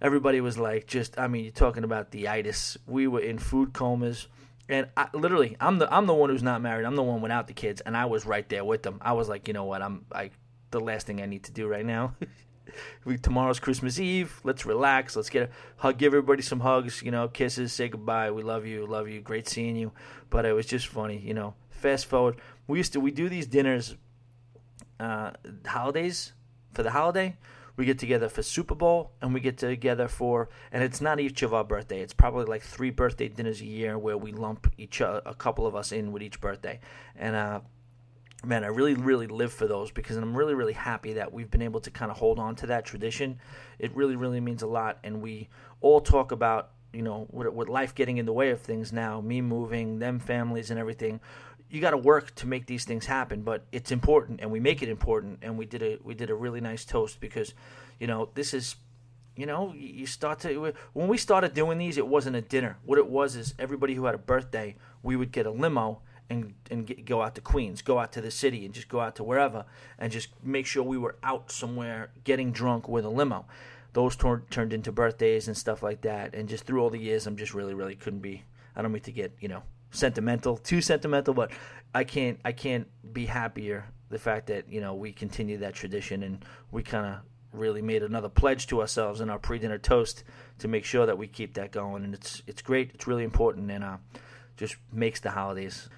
everybody 0.00 0.40
was 0.40 0.58
like, 0.58 0.86
just 0.86 1.18
I 1.18 1.28
mean, 1.28 1.44
you're 1.44 1.52
talking 1.52 1.84
about 1.84 2.10
the 2.10 2.28
itis. 2.28 2.76
We 2.86 3.06
were 3.06 3.20
in 3.20 3.38
food 3.38 3.72
comas. 3.72 4.28
And 4.68 4.86
I, 4.96 5.08
literally, 5.12 5.56
I'm 5.60 5.78
the 5.78 5.92
I'm 5.92 6.06
the 6.06 6.14
one 6.14 6.30
who's 6.30 6.44
not 6.44 6.62
married. 6.62 6.86
I'm 6.86 6.94
the 6.94 7.02
one 7.02 7.20
without 7.20 7.48
the 7.48 7.52
kids, 7.52 7.80
and 7.80 7.96
I 7.96 8.04
was 8.04 8.24
right 8.24 8.48
there 8.48 8.64
with 8.64 8.84
them. 8.84 8.98
I 9.00 9.14
was 9.14 9.28
like, 9.28 9.48
you 9.48 9.54
know 9.54 9.64
what? 9.64 9.82
I'm 9.82 10.06
I 10.12 10.30
the 10.70 10.78
last 10.78 11.08
thing 11.08 11.20
I 11.20 11.26
need 11.26 11.42
to 11.44 11.52
do 11.52 11.66
right 11.66 11.84
now. 11.84 12.14
we, 13.04 13.18
tomorrow's 13.18 13.60
Christmas 13.60 13.98
Eve. 13.98 14.40
Let's 14.44 14.66
relax. 14.66 15.16
Let's 15.16 15.30
get 15.30 15.48
a 15.48 15.50
hug. 15.76 15.98
Give 15.98 16.12
everybody 16.12 16.42
some 16.42 16.60
hugs. 16.60 17.02
You 17.02 17.10
know, 17.10 17.28
kisses. 17.28 17.72
Say 17.72 17.88
goodbye. 17.88 18.30
We 18.30 18.42
love 18.42 18.66
you. 18.66 18.86
Love 18.86 19.08
you. 19.08 19.20
Great 19.20 19.48
seeing 19.48 19.76
you. 19.76 19.92
But 20.28 20.44
it 20.44 20.52
was 20.52 20.66
just 20.66 20.86
funny. 20.86 21.18
You 21.18 21.34
know. 21.34 21.54
Fast 21.70 22.06
forward. 22.06 22.36
We 22.66 22.78
used 22.78 22.92
to 22.92 23.00
we 23.00 23.10
do 23.10 23.28
these 23.28 23.46
dinners, 23.46 23.96
uh, 24.98 25.32
holidays 25.66 26.32
for 26.72 26.82
the 26.82 26.90
holiday 26.90 27.36
we 27.80 27.86
get 27.86 27.98
together 27.98 28.28
for 28.28 28.42
Super 28.42 28.74
Bowl 28.74 29.12
and 29.22 29.32
we 29.32 29.40
get 29.40 29.56
together 29.56 30.06
for 30.06 30.50
and 30.70 30.84
it's 30.84 31.00
not 31.00 31.18
each 31.18 31.42
of 31.42 31.54
our 31.54 31.64
birthday. 31.64 32.00
It's 32.00 32.12
probably 32.12 32.44
like 32.44 32.62
three 32.62 32.90
birthday 32.90 33.28
dinners 33.28 33.62
a 33.62 33.64
year 33.64 33.98
where 33.98 34.18
we 34.18 34.32
lump 34.32 34.70
each 34.76 35.00
uh, 35.00 35.22
a 35.24 35.34
couple 35.34 35.66
of 35.66 35.74
us 35.74 35.90
in 35.90 36.12
with 36.12 36.22
each 36.22 36.42
birthday. 36.42 36.78
And 37.16 37.34
uh 37.34 37.60
man, 38.44 38.64
I 38.64 38.68
really, 38.68 38.94
really 38.94 39.26
live 39.26 39.52
for 39.52 39.66
those 39.66 39.90
because 39.90 40.16
I'm 40.16 40.36
really, 40.36 40.54
really 40.54 40.72
happy 40.72 41.14
that 41.14 41.32
we've 41.32 41.50
been 41.50 41.62
able 41.62 41.80
to 41.80 41.90
kind 41.90 42.10
of 42.10 42.16
hold 42.16 42.38
on 42.38 42.56
to 42.56 42.66
that 42.66 42.84
tradition. 42.84 43.38
It 43.78 43.94
really, 43.94 44.16
really 44.16 44.40
means 44.40 44.62
a 44.62 44.66
lot. 44.66 44.98
And 45.04 45.20
we 45.20 45.48
all 45.80 46.00
talk 46.00 46.32
about, 46.32 46.70
you 46.92 47.02
know, 47.02 47.26
with, 47.30 47.48
with 47.48 47.68
life 47.68 47.94
getting 47.94 48.18
in 48.18 48.26
the 48.26 48.32
way 48.32 48.50
of 48.50 48.60
things 48.60 48.92
now, 48.92 49.20
me 49.20 49.40
moving, 49.40 49.98
them 49.98 50.18
families 50.18 50.70
and 50.70 50.78
everything 50.78 51.20
you 51.70 51.80
got 51.80 51.92
to 51.92 51.96
work 51.96 52.34
to 52.34 52.46
make 52.46 52.66
these 52.66 52.84
things 52.84 53.06
happen, 53.06 53.42
but 53.42 53.64
it's 53.70 53.92
important, 53.92 54.40
and 54.40 54.50
we 54.50 54.58
make 54.58 54.82
it 54.82 54.88
important. 54.88 55.38
And 55.42 55.56
we 55.56 55.66
did 55.66 55.82
a 55.82 55.98
we 56.02 56.14
did 56.14 56.30
a 56.30 56.34
really 56.34 56.60
nice 56.60 56.84
toast 56.84 57.20
because, 57.20 57.54
you 58.00 58.08
know, 58.08 58.28
this 58.34 58.52
is, 58.52 58.74
you 59.36 59.46
know, 59.46 59.72
you 59.72 60.06
start 60.06 60.40
to 60.40 60.72
when 60.92 61.08
we 61.08 61.16
started 61.16 61.54
doing 61.54 61.78
these, 61.78 61.96
it 61.96 62.06
wasn't 62.06 62.36
a 62.36 62.40
dinner. 62.40 62.76
What 62.84 62.98
it 62.98 63.06
was 63.06 63.36
is 63.36 63.54
everybody 63.58 63.94
who 63.94 64.04
had 64.06 64.16
a 64.16 64.18
birthday, 64.18 64.76
we 65.02 65.14
would 65.14 65.30
get 65.30 65.46
a 65.46 65.50
limo 65.50 66.02
and 66.30 66.54
and 66.70 66.86
get, 66.86 67.04
go 67.04 67.20
out 67.20 67.34
to 67.34 67.40
Queens, 67.40 67.82
go 67.82 67.98
out 67.98 68.12
to 68.12 68.20
the 68.20 68.30
city, 68.30 68.64
and 68.64 68.72
just 68.72 68.88
go 68.88 69.00
out 69.00 69.16
to 69.16 69.24
wherever, 69.24 69.66
and 69.98 70.10
just 70.10 70.28
make 70.42 70.64
sure 70.64 70.82
we 70.82 70.96
were 70.96 71.16
out 71.22 71.50
somewhere 71.50 72.10
getting 72.24 72.52
drunk 72.52 72.88
with 72.88 73.04
a 73.04 73.10
limo. 73.10 73.44
Those 73.92 74.14
tor- 74.14 74.44
turned 74.50 74.72
into 74.72 74.92
birthdays 74.92 75.48
and 75.48 75.56
stuff 75.56 75.82
like 75.82 76.02
that, 76.02 76.34
and 76.34 76.48
just 76.48 76.64
through 76.64 76.80
all 76.80 76.90
the 76.90 76.98
years, 76.98 77.26
I'm 77.26 77.36
just 77.36 77.52
really, 77.52 77.74
really 77.74 77.96
couldn't 77.96 78.20
be. 78.20 78.44
I 78.76 78.82
don't 78.82 78.92
mean 78.92 79.02
to 79.02 79.12
get 79.12 79.32
you 79.40 79.48
know 79.48 79.64
sentimental, 79.90 80.56
too 80.56 80.80
sentimental, 80.80 81.34
but 81.34 81.50
I 81.94 82.04
can't 82.04 82.38
I 82.44 82.52
can't 82.52 82.86
be 83.12 83.26
happier 83.26 83.86
the 84.08 84.18
fact 84.18 84.46
that 84.46 84.70
you 84.72 84.80
know 84.80 84.94
we 84.94 85.12
continue 85.12 85.58
that 85.58 85.74
tradition 85.74 86.22
and 86.22 86.44
we 86.70 86.82
kind 86.82 87.06
of 87.06 87.20
really 87.52 87.82
made 87.82 88.04
another 88.04 88.28
pledge 88.28 88.68
to 88.68 88.80
ourselves 88.80 89.20
in 89.20 89.28
our 89.28 89.38
pre-dinner 89.38 89.78
toast 89.78 90.22
to 90.58 90.68
make 90.68 90.84
sure 90.84 91.04
that 91.04 91.18
we 91.18 91.26
keep 91.26 91.54
that 91.54 91.72
going 91.72 92.04
and 92.04 92.14
it's 92.14 92.42
it's 92.46 92.62
great 92.62 92.92
it's 92.94 93.08
really 93.08 93.24
important 93.24 93.70
and 93.70 93.82
uh, 93.82 93.96
just 94.56 94.76
makes 94.92 95.18
the 95.18 95.30
holidays 95.30 95.88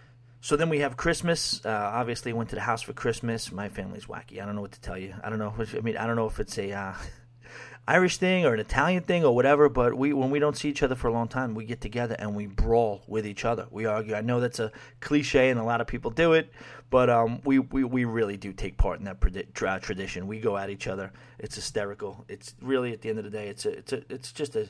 so 0.43 0.57
then 0.57 0.69
we 0.69 0.81
have 0.81 0.97
Christmas. 0.97 1.65
Uh, 1.65 1.91
obviously, 1.95 2.33
went 2.33 2.51
to 2.51 2.57
the 2.57 2.63
house 2.63 2.83
for 2.83 2.93
Christmas. 2.93 3.53
My 3.53 3.69
family's 3.69 4.07
wacky. 4.07 4.43
I 4.43 4.45
don't 4.45 4.57
know 4.57 4.61
what 4.61 4.73
to 4.73 4.81
tell 4.81 4.99
you. 4.99 5.15
I 5.23 5.31
don't 5.31 5.39
know. 5.39 5.55
I 5.57 5.81
mean, 5.81 5.97
I 5.97 6.05
don't 6.05 6.17
know 6.17 6.27
if 6.27 6.41
it's 6.41 6.59
a 6.59 6.73
uh, 6.73 6.95
Irish 7.87 8.17
thing 8.17 8.45
or 8.45 8.53
an 8.53 8.59
Italian 8.59 9.05
thing 9.05 9.25
or 9.25 9.37
whatever, 9.37 9.69
but 9.69 9.95
we 9.95 10.13
when 10.13 10.33
we 10.33 10.41
don't 10.41 10.57
see 10.57 10.69
each 10.69 10.83
other 10.83 10.97
for 10.97 11.07
a 11.07 11.13
long 11.13 11.29
time, 11.29 11.55
we 11.55 11.65
get 11.65 11.81
together 11.81 12.17
and 12.19 12.35
we 12.35 12.49
brawl 12.49 13.05
with 13.07 13.25
each 13.25 13.45
other. 13.45 13.69
We 13.71 13.87
argue. 13.87 14.17
I 14.17 14.21
know 14.21 14.41
that's 14.41 14.59
a 14.59 14.73
cliche 14.99 15.49
and 15.49 15.61
a 15.61 15.65
lot 15.65 15.81
of 15.81 15.87
people 15.87 16.11
do 16.11 16.33
it, 16.33 16.51
but 16.91 17.09
um, 17.09 17.41
we, 17.45 17.61
we, 17.61 17.85
we 17.85 18.05
really 18.05 18.37
do 18.37 18.53
take 18.53 18.77
part 18.77 18.99
in 18.99 19.05
that 19.05 19.21
tradition. 19.55 20.27
We 20.27 20.41
go 20.41 20.57
at 20.57 20.71
each 20.71 20.89
other. 20.89 21.13
It's 21.39 21.55
hysterical. 21.55 22.25
It's 22.29 22.57
really 22.61 22.93
at 22.93 23.01
the 23.01 23.11
end 23.11 23.19
of 23.19 23.25
the 23.25 23.31
day, 23.31 23.47
it's 23.47 23.65
a, 23.65 23.79
it's 23.79 23.93
a, 23.93 24.03
it's 24.09 24.33
just 24.33 24.57
a 24.57 24.69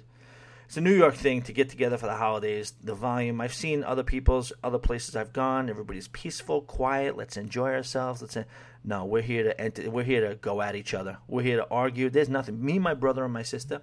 it's 0.72 0.78
a 0.78 0.80
New 0.80 0.96
York 0.96 1.16
thing 1.16 1.42
to 1.42 1.52
get 1.52 1.68
together 1.68 1.98
for 1.98 2.06
the 2.06 2.16
holidays. 2.16 2.72
The 2.82 2.94
volume 2.94 3.42
I've 3.42 3.52
seen 3.52 3.84
other 3.84 4.02
people's 4.02 4.54
other 4.64 4.78
places 4.78 5.14
I've 5.14 5.34
gone. 5.34 5.68
Everybody's 5.68 6.08
peaceful, 6.08 6.62
quiet. 6.62 7.14
Let's 7.14 7.36
enjoy 7.36 7.74
ourselves. 7.74 8.22
Let's 8.22 8.38
no. 8.82 9.04
We're 9.04 9.20
here 9.20 9.52
to 9.52 9.88
we're 9.90 10.02
here 10.02 10.26
to 10.30 10.34
go 10.36 10.62
at 10.62 10.74
each 10.74 10.94
other. 10.94 11.18
We're 11.28 11.42
here 11.42 11.58
to 11.58 11.68
argue. 11.70 12.08
There's 12.08 12.30
nothing. 12.30 12.64
Me, 12.64 12.78
my 12.78 12.94
brother, 12.94 13.22
and 13.22 13.34
my 13.34 13.42
sister. 13.42 13.82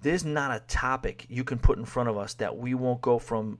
There's 0.00 0.24
not 0.24 0.54
a 0.54 0.60
topic 0.68 1.26
you 1.28 1.42
can 1.42 1.58
put 1.58 1.76
in 1.76 1.84
front 1.84 2.08
of 2.08 2.16
us 2.16 2.34
that 2.34 2.56
we 2.56 2.72
won't 2.72 3.00
go 3.00 3.18
from 3.18 3.58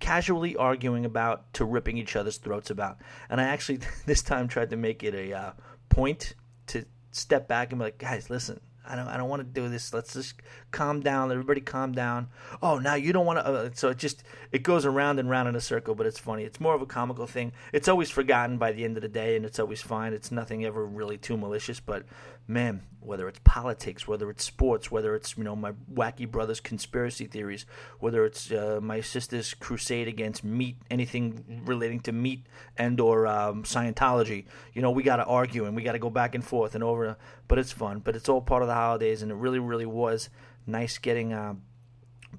casually 0.00 0.56
arguing 0.56 1.04
about 1.04 1.52
to 1.52 1.66
ripping 1.66 1.98
each 1.98 2.16
other's 2.16 2.38
throats 2.38 2.70
about. 2.70 2.96
And 3.28 3.42
I 3.42 3.44
actually 3.44 3.80
this 4.06 4.22
time 4.22 4.48
tried 4.48 4.70
to 4.70 4.78
make 4.78 5.04
it 5.04 5.14
a 5.14 5.36
uh, 5.36 5.52
point 5.90 6.34
to 6.68 6.86
step 7.10 7.46
back 7.46 7.72
and 7.72 7.78
be 7.78 7.84
like, 7.84 7.98
guys, 7.98 8.30
listen 8.30 8.62
I 8.86 8.96
don't 8.96 9.08
I 9.08 9.16
don't 9.16 9.28
want 9.28 9.40
to 9.40 9.60
do 9.60 9.68
this. 9.68 9.92
Let's 9.94 10.12
just 10.12 10.34
calm 10.70 11.00
down. 11.00 11.30
Everybody 11.30 11.60
calm 11.60 11.92
down. 11.92 12.28
Oh, 12.62 12.78
now 12.78 12.94
you 12.94 13.12
don't 13.12 13.26
want 13.26 13.38
to. 13.38 13.46
Uh, 13.46 13.70
so 13.74 13.88
it 13.88 13.98
just 13.98 14.22
it 14.52 14.62
goes 14.62 14.84
around 14.84 15.18
and 15.18 15.30
round 15.30 15.48
in 15.48 15.56
a 15.56 15.60
circle, 15.60 15.94
but 15.94 16.06
it's 16.06 16.18
funny. 16.18 16.44
It's 16.44 16.60
more 16.60 16.74
of 16.74 16.82
a 16.82 16.86
comical 16.86 17.26
thing. 17.26 17.52
It's 17.72 17.88
always 17.88 18.10
forgotten 18.10 18.58
by 18.58 18.72
the 18.72 18.84
end 18.84 18.96
of 18.96 19.02
the 19.02 19.08
day, 19.08 19.36
and 19.36 19.44
it's 19.44 19.58
always 19.58 19.80
fine. 19.80 20.12
It's 20.12 20.30
nothing 20.30 20.64
ever 20.64 20.84
really 20.84 21.16
too 21.16 21.36
malicious, 21.36 21.80
but 21.80 22.04
man, 22.46 22.82
whether 23.00 23.28
it's 23.28 23.40
politics, 23.44 24.08
whether 24.08 24.30
it's 24.30 24.44
sports, 24.44 24.90
whether 24.90 25.14
it's 25.14 25.36
you 25.36 25.44
know 25.44 25.56
my 25.56 25.72
wacky 25.92 26.30
brother's 26.30 26.60
conspiracy 26.60 27.26
theories, 27.26 27.66
whether 28.00 28.24
it's 28.24 28.50
uh, 28.50 28.80
my 28.82 29.00
sister's 29.00 29.54
crusade 29.54 30.08
against 30.08 30.44
meat, 30.44 30.76
anything 30.90 31.62
relating 31.66 32.00
to 32.00 32.12
meat 32.12 32.46
and 32.76 33.00
or 33.00 33.26
um, 33.26 33.62
Scientology, 33.62 34.44
you 34.72 34.82
know 34.82 34.90
we 34.90 35.02
got 35.02 35.16
to 35.16 35.24
argue 35.24 35.64
and 35.66 35.76
we 35.76 35.82
got 35.82 35.92
to 35.92 35.98
go 35.98 36.10
back 36.10 36.34
and 36.34 36.44
forth 36.44 36.74
and 36.74 36.84
over. 36.84 37.16
But 37.48 37.58
it's 37.58 37.72
fun. 37.72 38.00
But 38.00 38.16
it's 38.16 38.28
all 38.28 38.40
part 38.40 38.62
of 38.62 38.68
the 38.68 38.74
holidays, 38.74 39.22
and 39.22 39.30
it 39.30 39.36
really, 39.36 39.58
really 39.58 39.86
was 39.86 40.28
nice 40.66 40.98
getting 40.98 41.32
uh, 41.32 41.54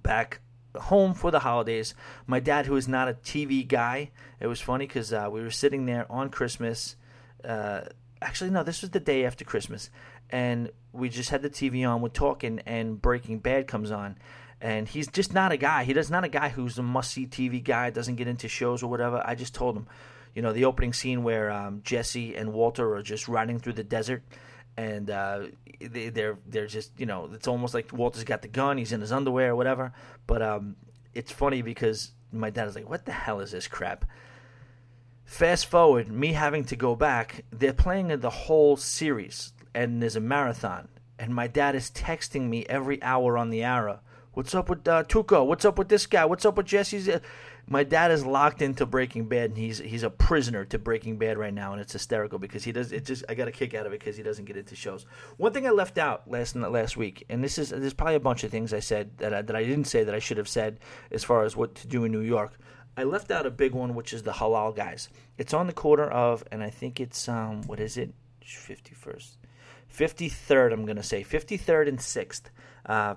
back 0.02 0.40
home 0.76 1.14
for 1.14 1.32
the 1.32 1.40
holidays. 1.40 1.94
My 2.28 2.40
dad, 2.40 2.66
who 2.66 2.76
is 2.76 2.88
not 2.88 3.08
a 3.08 3.14
TV 3.14 3.68
guy, 3.68 4.12
it 4.40 4.48
was 4.48 4.62
funny 4.62 4.88
because 4.88 5.14
uh, 5.14 5.30
we 5.32 5.42
were 5.42 5.52
sitting 5.52 5.86
there 5.86 6.12
on 6.12 6.30
Christmas. 6.30 6.96
Uh, 7.44 7.82
actually 8.22 8.50
no, 8.50 8.64
this 8.64 8.82
was 8.82 8.92
the 8.92 9.00
day 9.00 9.26
after 9.26 9.46
Christmas, 9.46 9.90
and 10.30 10.72
we 10.92 11.10
just 11.10 11.30
had 11.30 11.42
the 11.42 11.50
TV 11.50 11.88
on. 11.88 12.02
We're 12.02 12.10
talking, 12.10 12.62
and 12.66 13.02
Breaking 13.02 13.40
Bad 13.40 13.68
comes 13.68 13.92
on, 13.92 14.18
and 14.62 14.88
he's 14.88 15.08
just 15.08 15.34
not 15.34 15.52
a 15.52 15.58
guy. 15.58 15.84
He 15.84 15.94
does 15.94 16.10
not 16.10 16.24
a 16.24 16.30
guy 16.30 16.50
who's 16.50 16.78
a 16.78 16.84
must 16.84 17.12
see 17.12 17.28
TV 17.28 17.64
guy. 17.64 17.90
Doesn't 17.90 18.16
get 18.16 18.28
into 18.28 18.48
shows 18.48 18.84
or 18.84 18.88
whatever. 18.88 19.22
I 19.26 19.36
just 19.36 19.54
told 19.54 19.76
him, 19.76 19.88
you 20.34 20.42
know, 20.42 20.54
the 20.54 20.66
opening 20.66 20.94
scene 20.94 21.24
where 21.24 21.52
um, 21.52 21.82
Jesse 21.84 22.36
and 22.36 22.54
Walter 22.54 22.96
are 22.96 23.04
just 23.04 23.28
riding 23.28 23.60
through 23.60 23.74
the 23.74 23.84
desert. 23.84 24.24
And 24.78 25.10
uh, 25.10 25.44
they, 25.80 26.10
they're 26.10 26.38
they're 26.48 26.68
just 26.68 26.92
you 26.98 27.06
know 27.06 27.30
it's 27.34 27.48
almost 27.48 27.74
like 27.74 27.92
Walter's 27.94 28.24
got 28.24 28.42
the 28.42 28.48
gun 28.48 28.78
he's 28.78 28.92
in 28.92 29.02
his 29.02 29.12
underwear 29.12 29.52
or 29.52 29.56
whatever 29.56 29.94
but 30.28 30.42
um, 30.42 30.76
it's 31.14 31.32
funny 31.32 31.62
because 31.62 32.12
my 32.32 32.50
dad 32.50 32.68
is 32.68 32.76
like 32.76 32.90
what 32.90 33.06
the 33.06 33.12
hell 33.12 33.40
is 33.40 33.52
this 33.52 33.68
crap 33.68 34.06
Fast 35.26 35.66
forward, 35.66 36.10
me 36.10 36.34
having 36.34 36.64
to 36.66 36.76
go 36.76 36.96
back, 36.96 37.44
they're 37.52 37.74
playing 37.74 38.08
the 38.08 38.30
whole 38.30 38.78
series 38.78 39.54
and 39.74 40.02
there's 40.02 40.16
a 40.16 40.22
marathon, 40.22 40.88
and 41.20 41.34
my 41.34 41.48
dad 41.48 41.76
is 41.76 41.90
texting 41.92 42.48
me 42.48 42.64
every 42.70 43.02
hour 43.04 43.38
on 43.38 43.50
the 43.50 43.64
hour. 43.64 44.00
What's 44.34 44.54
up 44.54 44.70
with 44.70 44.88
uh, 44.88 45.04
Tuco? 45.04 45.46
What's 45.46 45.66
up 45.66 45.78
with 45.78 45.90
this 45.90 46.06
guy? 46.06 46.26
What's 46.26 46.46
up 46.46 46.58
with 46.58 46.68
Jesse's? 46.68 47.10
Uh, 47.10 47.20
my 47.68 47.84
dad 47.84 48.12
is 48.12 48.26
locked 48.26 48.62
into 48.62 48.86
Breaking 48.86 49.28
Bad, 49.28 49.52
and 49.52 49.58
he's 49.58 49.80
he's 49.80 50.04
a 50.04 50.10
prisoner 50.10 50.64
to 50.66 50.78
Breaking 50.78 51.18
Bad 51.18 51.38
right 51.38 51.54
now, 51.54 51.72
and 51.72 51.82
it's 51.82 51.94
hysterical 51.94 52.38
because 52.38 52.64
he 52.64 52.72
does. 52.72 52.92
It 52.92 53.06
just 53.06 53.24
I 53.28 53.34
got 53.34 53.48
a 53.48 53.52
kick 53.52 53.74
out 53.74 53.86
of 53.86 53.94
it 53.94 54.00
because 54.00 54.18
he 54.18 54.24
doesn't 54.24 54.46
get 54.46 54.58
into 54.58 54.76
shows. 54.76 55.06
One 55.38 55.54
thing 55.54 55.66
I 55.66 55.72
left 55.72 55.98
out 55.98 56.30
last 56.30 56.56
last 56.56 56.98
week, 56.98 57.26
and 57.30 57.44
this 57.44 57.58
is 57.58 57.70
there's 57.70 57.94
probably 57.94 58.16
a 58.16 58.20
bunch 58.20 58.44
of 58.44 58.52
things 58.52 58.74
I 58.74 58.82
said 58.82 59.18
that 59.18 59.34
I, 59.34 59.42
that 59.42 59.56
I 59.56 59.64
didn't 59.64 59.86
say 59.86 60.04
that 60.04 60.14
I 60.14 60.20
should 60.20 60.38
have 60.38 60.50
said 60.50 60.80
as 61.12 61.24
far 61.24 61.44
as 61.44 61.56
what 61.56 61.74
to 61.76 61.88
do 61.88 62.04
in 62.04 62.12
New 62.12 62.20
York. 62.20 62.58
I 62.98 63.04
left 63.04 63.32
out 63.32 63.46
a 63.46 63.52
big 63.52 63.74
one, 63.74 63.96
which 63.96 64.14
is 64.14 64.24
the 64.24 64.32
halal 64.32 64.76
guys. 64.76 65.10
It's 65.38 65.54
on 65.54 65.68
the 65.68 65.74
corner 65.74 66.08
of, 66.08 66.44
and 66.52 66.64
I 66.64 66.70
think 66.70 67.00
it's 67.00 67.28
um 67.28 67.64
what 67.64 67.80
is 67.80 67.98
it, 67.98 68.14
fifty 68.44 68.94
first, 68.94 69.38
fifty 69.88 70.30
third. 70.30 70.74
I'm 70.74 70.86
gonna 70.86 71.04
say 71.04 71.24
fifty 71.24 71.58
third 71.58 71.88
and 71.88 72.02
sixth. 72.02 72.50
Uh, 72.86 73.16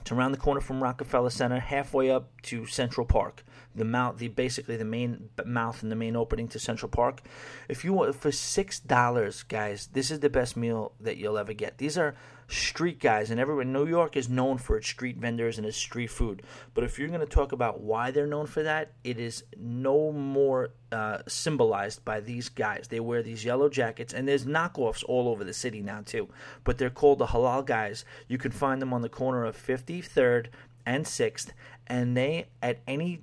it's 0.00 0.10
around 0.10 0.32
the 0.32 0.38
corner 0.38 0.60
from 0.60 0.82
Rockefeller 0.82 1.30
Center, 1.30 1.60
halfway 1.60 2.10
up 2.10 2.42
to 2.42 2.66
Central 2.66 3.06
Park 3.06 3.44
the 3.74 3.84
mouth, 3.84 4.18
the 4.18 4.28
basically 4.28 4.76
the 4.76 4.84
main 4.84 5.28
mouth 5.44 5.82
and 5.82 5.90
the 5.90 5.96
main 5.96 6.16
opening 6.16 6.48
to 6.48 6.58
Central 6.58 6.88
Park. 6.88 7.22
If 7.68 7.84
you 7.84 7.92
want 7.92 8.14
for 8.14 8.30
six 8.30 8.78
dollars, 8.78 9.42
guys, 9.42 9.88
this 9.92 10.10
is 10.10 10.20
the 10.20 10.30
best 10.30 10.56
meal 10.56 10.92
that 11.00 11.16
you'll 11.16 11.38
ever 11.38 11.52
get. 11.52 11.78
These 11.78 11.96
are 11.96 12.14
street 12.48 12.98
guys, 13.00 13.30
and 13.30 13.40
everyone. 13.40 13.72
New 13.72 13.86
York 13.86 14.16
is 14.16 14.28
known 14.28 14.58
for 14.58 14.76
its 14.76 14.88
street 14.88 15.16
vendors 15.16 15.58
and 15.58 15.66
its 15.66 15.76
street 15.76 16.10
food. 16.10 16.42
But 16.74 16.84
if 16.84 16.98
you're 16.98 17.08
going 17.08 17.20
to 17.20 17.26
talk 17.26 17.52
about 17.52 17.80
why 17.80 18.10
they're 18.10 18.26
known 18.26 18.46
for 18.46 18.62
that, 18.62 18.92
it 19.04 19.18
is 19.18 19.44
no 19.56 20.12
more 20.12 20.70
uh, 20.90 21.18
symbolized 21.26 22.04
by 22.04 22.20
these 22.20 22.48
guys. 22.48 22.88
They 22.88 23.00
wear 23.00 23.22
these 23.22 23.44
yellow 23.44 23.68
jackets, 23.68 24.12
and 24.12 24.26
there's 24.26 24.44
knockoffs 24.44 25.04
all 25.06 25.28
over 25.28 25.44
the 25.44 25.54
city 25.54 25.82
now 25.82 26.02
too. 26.04 26.28
But 26.64 26.78
they're 26.78 26.90
called 26.90 27.18
the 27.18 27.26
Halal 27.26 27.64
guys. 27.64 28.04
You 28.28 28.38
can 28.38 28.50
find 28.50 28.80
them 28.80 28.92
on 28.92 29.02
the 29.02 29.08
corner 29.08 29.44
of 29.44 29.56
53rd 29.56 30.48
and 30.84 31.04
6th, 31.04 31.50
and 31.86 32.16
they 32.16 32.48
at 32.62 32.80
any 32.86 33.22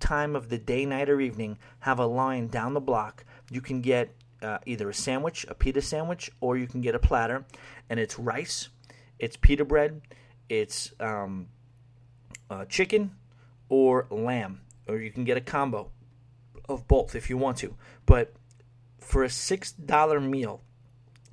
time 0.00 0.36
of 0.36 0.48
the 0.48 0.58
day, 0.58 0.84
night, 0.84 1.08
or 1.08 1.20
evening 1.20 1.58
have 1.80 1.98
a 1.98 2.06
line 2.06 2.48
down 2.48 2.74
the 2.74 2.80
block. 2.80 3.24
You 3.50 3.60
can 3.60 3.80
get 3.80 4.14
uh, 4.42 4.58
either 4.66 4.88
a 4.88 4.94
sandwich, 4.94 5.46
a 5.48 5.54
pita 5.54 5.82
sandwich, 5.82 6.30
or 6.40 6.56
you 6.56 6.66
can 6.66 6.80
get 6.80 6.94
a 6.94 6.98
platter, 6.98 7.44
and 7.88 7.98
it's 7.98 8.18
rice, 8.18 8.68
it's 9.18 9.36
pita 9.36 9.64
bread, 9.64 10.02
it's 10.48 10.92
um, 11.00 11.48
uh, 12.50 12.64
chicken, 12.66 13.12
or 13.68 14.06
lamb, 14.10 14.60
or 14.86 14.98
you 14.98 15.10
can 15.10 15.24
get 15.24 15.36
a 15.36 15.40
combo 15.40 15.90
of 16.68 16.86
both 16.86 17.14
if 17.14 17.30
you 17.30 17.36
want 17.36 17.56
to. 17.58 17.74
But 18.04 18.34
for 18.98 19.24
a 19.24 19.30
six 19.30 19.72
dollar 19.72 20.20
meal, 20.20 20.62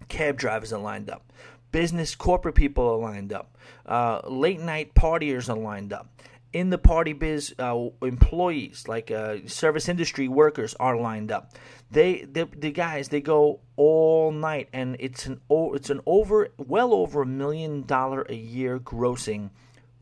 cab 0.08 0.38
drivers 0.38 0.74
are 0.74 0.82
lined 0.82 1.10
up, 1.10 1.32
business 1.72 2.16
corporate 2.16 2.56
people 2.56 2.88
are 2.88 2.98
lined 2.98 3.34
up, 3.34 3.58
uh, 3.86 4.22
late 4.28 4.60
night 4.60 4.94
partiers 4.96 5.50
are 5.50 5.60
lined 5.60 5.94
up 5.94 6.10
in 6.54 6.70
the 6.70 6.78
party 6.78 7.14
biz 7.14 7.54
uh, 7.60 7.88
employees 8.02 8.88
like 8.88 9.12
uh, 9.12 9.38
service 9.48 9.90
industry 9.90 10.28
workers 10.28 10.76
are 10.80 10.96
lined 10.96 11.32
up. 11.32 11.54
They 11.92 12.22
the, 12.22 12.48
the 12.56 12.72
guys 12.72 13.10
they 13.10 13.22
go 13.22 13.60
all 13.76 14.32
night 14.32 14.70
and 14.72 14.96
it's 15.00 15.26
an 15.26 15.42
it's 15.50 15.90
an 15.90 16.02
over 16.06 16.50
well 16.58 16.94
over 16.94 17.24
a 17.24 17.26
million 17.26 17.84
dollar 17.84 18.22
a 18.30 18.36
year 18.36 18.80
grossing 18.80 19.50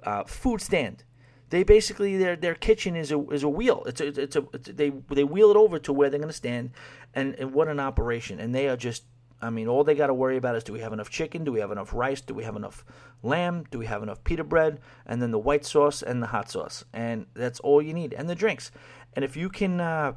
uh, 0.04 0.26
food 0.26 0.62
stand. 0.62 1.04
They 1.50 1.64
basically 1.64 2.18
their 2.18 2.36
their 2.36 2.56
kitchen 2.56 2.96
is 2.96 3.12
a 3.12 3.20
is 3.30 3.44
a 3.44 3.50
wheel. 3.50 3.84
It's 3.86 4.02
a, 4.02 4.08
it's 4.08 4.36
a 4.36 4.44
it's 4.54 4.70
a 4.70 4.74
they 4.74 4.90
they 5.10 5.24
wheel 5.24 5.52
it 5.52 5.58
over 5.58 5.80
to 5.80 5.94
where 5.94 6.10
they're 6.10 6.20
going 6.20 6.30
to 6.30 6.34
stand 6.34 6.72
and, 7.14 7.36
and 7.36 7.54
what 7.54 7.68
an 7.68 7.80
operation. 7.80 8.40
And 8.40 8.54
they 8.54 8.68
are 8.68 8.78
just 8.78 9.04
I 9.41 9.49
mean, 9.49 9.67
all 9.67 9.84
they 9.84 9.95
got 9.95 10.08
to 10.08 10.13
worry 10.13 10.38
about 10.38 10.56
is 10.56 10.63
do 10.63 10.73
we 10.73 10.82
have 10.82 10.93
enough 10.93 11.10
chicken? 11.10 11.43
Do 11.43 11.51
we 11.51 11.60
have 11.60 11.71
enough 11.71 11.93
rice? 11.93 12.21
Do 12.21 12.34
we 12.34 12.43
have 12.43 12.56
enough 12.56 12.86
lamb? 13.23 13.65
Do 13.71 13.80
we 13.80 13.88
have 13.88 14.04
enough 14.04 14.23
pita 14.23 14.43
bread? 14.43 14.80
And 15.06 15.21
then 15.21 15.32
the 15.32 15.39
white 15.39 15.65
sauce 15.65 16.04
and 16.04 16.21
the 16.21 16.27
hot 16.27 16.49
sauce. 16.51 16.86
And 16.93 17.25
that's 17.34 17.60
all 17.60 17.82
you 17.82 17.93
need. 17.93 18.13
And 18.13 18.30
the 18.30 18.36
drinks. 18.36 18.71
And 19.13 19.25
if 19.25 19.36
you 19.36 19.49
can, 19.49 19.82
uh, 19.82 20.13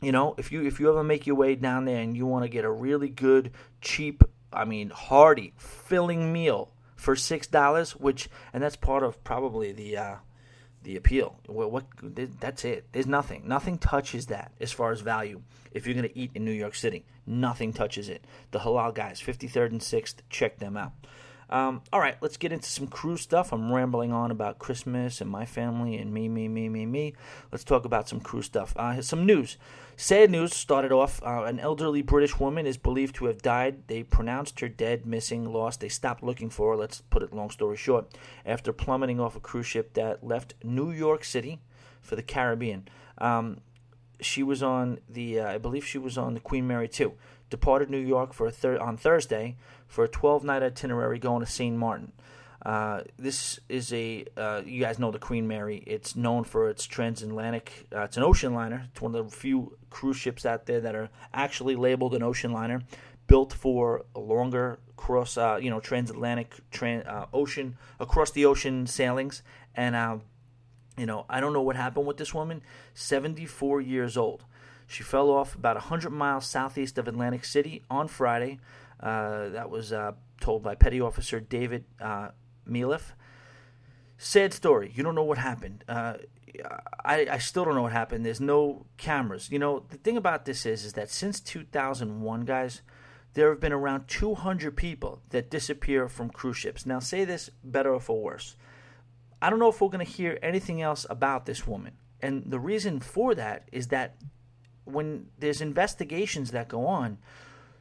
you 0.00 0.12
know, 0.12 0.34
if 0.38 0.52
you 0.52 0.64
if 0.64 0.78
you 0.78 0.88
ever 0.88 1.02
make 1.02 1.26
your 1.26 1.36
way 1.36 1.56
down 1.56 1.84
there 1.84 2.00
and 2.00 2.16
you 2.16 2.26
want 2.26 2.44
to 2.44 2.48
get 2.48 2.64
a 2.64 2.70
really 2.70 3.08
good, 3.08 3.50
cheap, 3.80 4.22
I 4.52 4.64
mean, 4.64 4.90
hearty, 4.90 5.52
filling 5.56 6.32
meal 6.32 6.72
for 6.94 7.16
six 7.16 7.46
dollars, 7.46 7.96
which 7.96 8.28
and 8.52 8.62
that's 8.62 8.76
part 8.76 9.02
of 9.02 9.22
probably 9.24 9.72
the 9.72 9.96
uh, 9.96 10.16
the 10.82 10.96
appeal. 10.96 11.40
What 11.46 11.86
that's 12.40 12.64
it. 12.64 12.86
There's 12.92 13.06
nothing. 13.06 13.48
Nothing 13.48 13.78
touches 13.78 14.26
that 14.26 14.52
as 14.60 14.70
far 14.70 14.92
as 14.92 15.00
value. 15.00 15.42
If 15.72 15.86
you're 15.86 15.94
going 15.94 16.08
to 16.08 16.18
eat 16.18 16.30
in 16.34 16.44
New 16.44 16.52
York 16.52 16.74
City, 16.74 17.04
nothing 17.26 17.72
touches 17.72 18.08
it. 18.08 18.24
The 18.50 18.60
halal 18.60 18.94
guys, 18.94 19.20
53rd 19.20 19.70
and 19.70 19.80
6th, 19.80 20.16
check 20.30 20.58
them 20.58 20.76
out. 20.76 20.92
Um, 21.50 21.82
all 21.92 22.00
right, 22.00 22.16
let's 22.20 22.36
get 22.36 22.52
into 22.52 22.68
some 22.68 22.86
cruise 22.86 23.20
stuff. 23.20 23.52
I'm 23.52 23.72
rambling 23.72 24.12
on 24.12 24.30
about 24.30 24.58
Christmas 24.58 25.20
and 25.20 25.30
my 25.30 25.44
family 25.44 25.96
and 25.96 26.12
me, 26.12 26.28
me, 26.28 26.48
me, 26.48 26.68
me, 26.68 26.86
me. 26.86 27.14
Let's 27.52 27.64
talk 27.64 27.84
about 27.84 28.08
some 28.08 28.20
cruise 28.20 28.46
stuff. 28.46 28.74
Uh, 28.76 29.00
some 29.02 29.26
news. 29.26 29.56
Sad 29.96 30.30
news 30.30 30.54
started 30.54 30.90
off. 30.90 31.22
Uh, 31.22 31.44
an 31.44 31.60
elderly 31.60 32.02
British 32.02 32.40
woman 32.40 32.66
is 32.66 32.76
believed 32.76 33.14
to 33.16 33.26
have 33.26 33.42
died. 33.42 33.86
They 33.86 34.02
pronounced 34.02 34.58
her 34.60 34.68
dead, 34.68 35.06
missing, 35.06 35.52
lost. 35.52 35.80
They 35.80 35.88
stopped 35.88 36.22
looking 36.22 36.50
for 36.50 36.72
her. 36.72 36.76
Let's 36.76 37.02
put 37.02 37.22
it 37.22 37.32
long 37.32 37.50
story 37.50 37.76
short. 37.76 38.06
After 38.44 38.72
plummeting 38.72 39.20
off 39.20 39.36
a 39.36 39.40
cruise 39.40 39.66
ship 39.66 39.94
that 39.94 40.24
left 40.24 40.54
New 40.62 40.90
York 40.90 41.24
City 41.24 41.60
for 42.00 42.16
the 42.16 42.22
Caribbean. 42.22 42.88
Um, 43.18 43.58
she 44.20 44.42
was 44.42 44.62
on 44.62 45.00
the, 45.08 45.40
uh, 45.40 45.48
I 45.48 45.58
believe 45.58 45.84
she 45.84 45.98
was 45.98 46.16
on 46.18 46.34
the 46.34 46.40
Queen 46.40 46.66
Mary 46.66 46.88
2 46.88 47.12
departed 47.50 47.90
New 47.90 47.98
York 47.98 48.32
for 48.32 48.46
a 48.46 48.50
thir- 48.50 48.80
on 48.80 48.96
Thursday 48.96 49.56
for 49.86 50.04
a 50.04 50.08
12 50.08 50.44
night 50.44 50.62
itinerary 50.62 51.18
going 51.18 51.44
to 51.44 51.50
St. 51.50 51.76
Martin. 51.76 52.12
Uh, 52.64 53.02
this 53.18 53.60
is 53.68 53.92
a, 53.92 54.24
uh, 54.36 54.62
you 54.64 54.80
guys 54.80 54.98
know 54.98 55.10
the 55.10 55.18
Queen 55.18 55.46
Mary. 55.46 55.84
It's 55.86 56.16
known 56.16 56.44
for 56.44 56.70
its 56.70 56.86
transatlantic, 56.86 57.86
uh, 57.94 58.00
it's 58.00 58.16
an 58.16 58.22
ocean 58.22 58.54
liner. 58.54 58.88
It's 58.90 59.02
one 59.02 59.14
of 59.14 59.30
the 59.30 59.36
few 59.36 59.76
cruise 59.90 60.16
ships 60.16 60.46
out 60.46 60.64
there 60.66 60.80
that 60.80 60.94
are 60.94 61.10
actually 61.32 61.76
labeled 61.76 62.14
an 62.14 62.22
ocean 62.22 62.52
liner, 62.52 62.82
built 63.26 63.52
for 63.52 64.06
a 64.14 64.20
longer 64.20 64.78
cross, 64.96 65.36
uh, 65.36 65.58
you 65.60 65.68
know, 65.68 65.80
transatlantic 65.80 66.56
tran- 66.72 67.06
uh, 67.06 67.26
ocean, 67.34 67.76
across 68.00 68.30
the 68.30 68.46
ocean 68.46 68.86
sailings. 68.86 69.42
And, 69.74 69.94
uh, 69.94 70.18
you 70.96 71.06
know, 71.06 71.26
I 71.28 71.40
don't 71.40 71.52
know 71.52 71.62
what 71.62 71.76
happened 71.76 72.06
with 72.06 72.16
this 72.16 72.34
woman, 72.34 72.62
74 72.94 73.80
years 73.80 74.16
old. 74.16 74.44
She 74.86 75.02
fell 75.02 75.30
off 75.30 75.54
about 75.54 75.76
100 75.76 76.10
miles 76.10 76.46
southeast 76.46 76.98
of 76.98 77.08
Atlantic 77.08 77.44
City 77.44 77.82
on 77.90 78.08
Friday. 78.08 78.60
Uh, 79.00 79.48
that 79.50 79.70
was 79.70 79.92
uh, 79.92 80.12
told 80.40 80.62
by 80.62 80.74
Petty 80.74 81.00
Officer 81.00 81.40
David 81.40 81.84
uh, 82.00 82.28
Sad 84.16 84.52
story. 84.52 84.92
You 84.94 85.02
don't 85.02 85.14
know 85.14 85.24
what 85.24 85.38
happened. 85.38 85.84
Uh, 85.88 86.14
I, 87.04 87.26
I 87.30 87.38
still 87.38 87.64
don't 87.64 87.74
know 87.74 87.82
what 87.82 87.92
happened. 87.92 88.24
There's 88.24 88.40
no 88.40 88.86
cameras. 88.96 89.50
You 89.50 89.58
know, 89.58 89.84
the 89.88 89.96
thing 89.96 90.16
about 90.16 90.44
this 90.44 90.64
is, 90.64 90.84
is 90.84 90.92
that 90.92 91.10
since 91.10 91.40
2001, 91.40 92.44
guys, 92.44 92.82
there 93.34 93.48
have 93.50 93.60
been 93.60 93.72
around 93.72 94.06
200 94.06 94.76
people 94.76 95.20
that 95.30 95.50
disappear 95.50 96.08
from 96.08 96.30
cruise 96.30 96.56
ships. 96.56 96.86
Now, 96.86 97.00
say 97.00 97.24
this 97.24 97.50
better 97.64 97.92
or 97.92 98.00
for 98.00 98.22
worse. 98.22 98.56
I 99.44 99.50
don't 99.50 99.58
know 99.58 99.68
if 99.68 99.78
we're 99.82 99.90
going 99.90 100.04
to 100.04 100.10
hear 100.10 100.38
anything 100.42 100.80
else 100.80 101.04
about 101.10 101.44
this 101.44 101.66
woman. 101.66 101.92
And 102.22 102.44
the 102.46 102.58
reason 102.58 102.98
for 102.98 103.34
that 103.34 103.68
is 103.72 103.88
that 103.88 104.16
when 104.84 105.26
there's 105.38 105.60
investigations 105.60 106.52
that 106.52 106.66
go 106.66 106.86
on, 106.86 107.18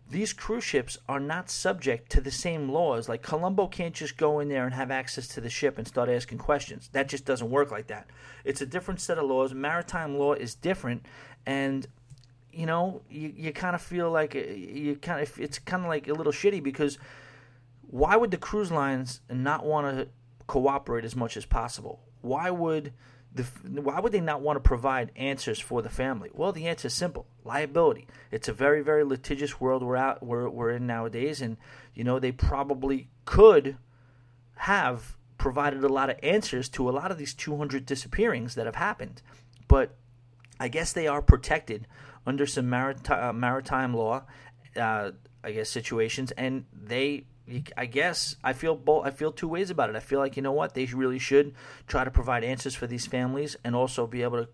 these 0.09 0.33
cruise 0.33 0.65
ships 0.65 0.97
are 1.07 1.21
not 1.21 1.49
subject 1.49 2.11
to 2.11 2.19
the 2.19 2.31
same 2.31 2.67
laws. 2.67 3.07
Like 3.07 3.21
Columbo 3.21 3.67
can't 3.67 3.95
just 3.95 4.17
go 4.17 4.41
in 4.41 4.49
there 4.49 4.65
and 4.65 4.73
have 4.73 4.91
access 4.91 5.25
to 5.29 5.39
the 5.39 5.49
ship 5.49 5.77
and 5.77 5.87
start 5.87 6.09
asking 6.09 6.39
questions. 6.39 6.89
That 6.91 7.07
just 7.07 7.23
doesn't 7.23 7.49
work 7.49 7.71
like 7.71 7.87
that. 7.87 8.09
It's 8.43 8.59
a 8.59 8.65
different 8.65 8.99
set 8.99 9.17
of 9.17 9.23
laws. 9.23 9.53
Maritime 9.53 10.19
law 10.19 10.33
is 10.33 10.55
different, 10.55 11.05
and 11.45 11.87
you 12.51 12.65
know 12.65 13.03
you, 13.09 13.33
you 13.37 13.53
kind 13.53 13.73
of 13.73 13.81
feel 13.81 14.11
like 14.11 14.35
uh, 14.35 14.39
you 14.39 14.97
kind 14.97 15.21
of 15.21 15.39
it's 15.39 15.59
kind 15.59 15.83
of 15.83 15.87
like 15.87 16.09
a 16.09 16.13
little 16.13 16.33
shitty 16.33 16.61
because 16.61 16.97
why 17.89 18.17
would 18.17 18.31
the 18.31 18.37
cruise 18.37 18.71
lines 18.71 19.21
not 19.29 19.65
want 19.65 19.95
to 19.95 20.09
cooperate 20.47 21.05
as 21.05 21.15
much 21.15 21.37
as 21.37 21.45
possible? 21.45 22.01
Why 22.21 22.49
would 22.49 22.93
the, 23.35 23.43
why 23.81 23.99
would 23.99 24.11
they 24.11 24.21
not 24.21 24.41
want 24.41 24.57
to 24.57 24.67
provide 24.67 25.11
answers 25.15 25.59
for 25.59 25.81
the 25.81 25.89
family? 25.89 26.29
Well, 26.33 26.51
the 26.51 26.67
answer 26.67 26.87
is 26.87 26.93
simple: 26.93 27.25
liability. 27.43 28.07
It's 28.31 28.47
a 28.47 28.53
very, 28.53 28.81
very 28.81 29.03
litigious 29.03 29.59
world 29.59 29.83
we're 29.83 29.95
out 29.95 30.23
we're, 30.23 30.49
we're 30.49 30.71
in 30.71 30.85
nowadays, 30.85 31.41
and 31.41 31.57
you 31.93 32.03
know 32.03 32.19
they 32.19 32.31
probably 32.31 33.09
could 33.25 33.77
have 34.55 35.17
provided 35.37 35.83
a 35.83 35.89
lot 35.89 36.09
of 36.09 36.17
answers 36.23 36.69
to 36.69 36.89
a 36.89 36.91
lot 36.91 37.11
of 37.11 37.17
these 37.17 37.33
200 37.33 37.85
disappearings 37.85 38.55
that 38.55 38.65
have 38.65 38.75
happened, 38.75 39.21
but 39.67 39.95
I 40.59 40.67
guess 40.67 40.93
they 40.93 41.07
are 41.07 41.21
protected 41.21 41.87
under 42.25 42.45
some 42.45 42.69
maritime, 42.69 43.29
uh, 43.29 43.33
maritime 43.33 43.93
law, 43.93 44.23
uh, 44.77 45.11
I 45.43 45.51
guess 45.51 45.69
situations, 45.69 46.31
and 46.31 46.65
they 46.71 47.25
I 47.75 47.85
guess 47.85 48.37
I 48.43 48.53
feel 48.53 48.75
both. 48.75 49.05
I 49.05 49.11
feel 49.11 49.31
two 49.31 49.49
ways 49.49 49.69
about 49.69 49.89
it. 49.89 49.95
I 49.95 49.99
feel 49.99 50.19
like 50.19 50.37
you 50.37 50.43
know 50.43 50.53
what 50.53 50.73
they 50.73 50.85
really 50.85 51.19
should 51.19 51.53
try 51.87 52.03
to 52.03 52.11
provide 52.11 52.43
answers 52.43 52.73
for 52.73 52.87
these 52.87 53.05
families 53.05 53.57
and 53.63 53.75
also 53.75 54.07
be 54.07 54.23
able 54.23 54.45
to 54.45 54.49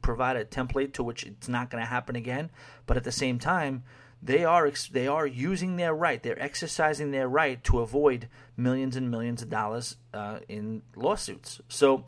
provide 0.00 0.36
a 0.36 0.44
template 0.44 0.92
to 0.94 1.04
which 1.04 1.24
it's 1.24 1.48
not 1.48 1.70
going 1.70 1.82
to 1.82 1.88
happen 1.88 2.16
again. 2.16 2.50
But 2.86 2.96
at 2.96 3.04
the 3.04 3.12
same 3.12 3.38
time, 3.38 3.84
they 4.20 4.44
are 4.44 4.70
they 4.90 5.06
are 5.06 5.26
using 5.26 5.76
their 5.76 5.94
right. 5.94 6.20
They're 6.20 6.42
exercising 6.42 7.12
their 7.12 7.28
right 7.28 7.62
to 7.64 7.80
avoid 7.80 8.28
millions 8.56 8.96
and 8.96 9.08
millions 9.10 9.40
of 9.42 9.48
dollars 9.48 9.96
uh, 10.12 10.40
in 10.48 10.82
lawsuits. 10.96 11.60
So. 11.68 12.04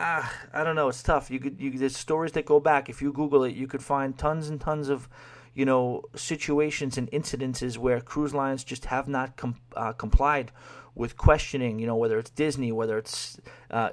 Uh, 0.00 0.24
I 0.54 0.62
don't 0.62 0.76
know. 0.76 0.86
It's 0.86 1.02
tough. 1.02 1.28
You 1.28 1.40
could, 1.40 1.60
you, 1.60 1.76
there's 1.76 1.96
stories 1.96 2.30
that 2.34 2.46
go 2.46 2.60
back. 2.60 2.88
If 2.88 3.02
you 3.02 3.12
Google 3.12 3.42
it, 3.42 3.56
you 3.56 3.66
could 3.66 3.82
find 3.82 4.16
tons 4.16 4.48
and 4.48 4.60
tons 4.60 4.88
of, 4.88 5.08
you 5.58 5.64
know, 5.64 6.04
situations 6.14 6.96
and 6.98 7.10
incidences 7.10 7.76
where 7.78 8.00
cruise 8.00 8.32
lines 8.32 8.62
just 8.62 8.84
have 8.84 9.08
not 9.08 9.36
com- 9.36 9.56
uh, 9.74 9.92
complied 9.92 10.52
with 10.94 11.16
questioning. 11.16 11.80
You 11.80 11.88
know, 11.88 11.96
whether 11.96 12.16
it's 12.16 12.30
Disney, 12.30 12.70
whether 12.70 12.96
it's 12.96 13.40
uh, 13.72 13.90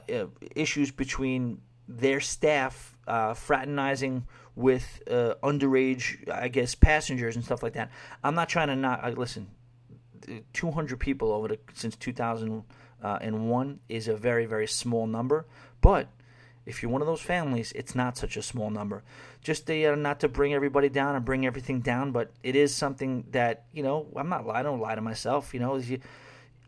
issues 0.56 0.92
between 0.92 1.62
their 1.88 2.20
staff 2.20 2.96
uh, 3.08 3.34
fraternizing 3.34 4.28
with 4.56 5.02
uh, 5.10 5.34
underage, 5.42 6.32
I 6.32 6.50
guess, 6.50 6.76
passengers 6.76 7.36
and 7.36 7.44
stuff 7.44 7.64
like 7.64 7.74
that. 7.74 7.90
I'm 8.24 8.36
not 8.36 8.48
trying 8.48 8.68
to 8.68 8.76
not 8.76 9.04
uh, 9.04 9.10
listen. 9.10 9.48
200 10.54 11.00
people 11.00 11.32
over 11.32 11.48
the 11.48 11.58
since 11.74 11.96
2001 11.96 13.80
is 13.90 14.08
a 14.08 14.16
very 14.16 14.46
very 14.46 14.68
small 14.68 15.08
number, 15.08 15.48
but 15.82 16.10
if 16.66 16.82
you're 16.82 16.92
one 16.92 17.02
of 17.02 17.08
those 17.08 17.22
families, 17.22 17.72
it's 17.74 17.96
not 17.96 18.18
such 18.18 18.38
a 18.38 18.42
small 18.42 18.70
number. 18.70 19.04
Just 19.42 19.70
uh, 19.70 19.96
not 19.96 20.20
to 20.22 20.28
bring 20.28 20.54
everybody 20.54 20.90
down 20.90 21.16
and 21.16 21.24
bring 21.24 21.46
everything 21.46 21.82
down, 21.82 22.12
but 22.12 22.32
it 22.44 22.56
is 22.56 22.74
something 22.74 23.26
that 23.32 23.66
you 23.72 23.84
know. 23.84 24.08
I'm 24.16 24.30
not. 24.30 24.48
I 24.50 24.64
don't 24.64 24.80
lie 24.80 24.96
to 24.96 25.02
myself. 25.02 25.54
You 25.54 25.60
know, 25.60 25.78
you, 25.78 26.00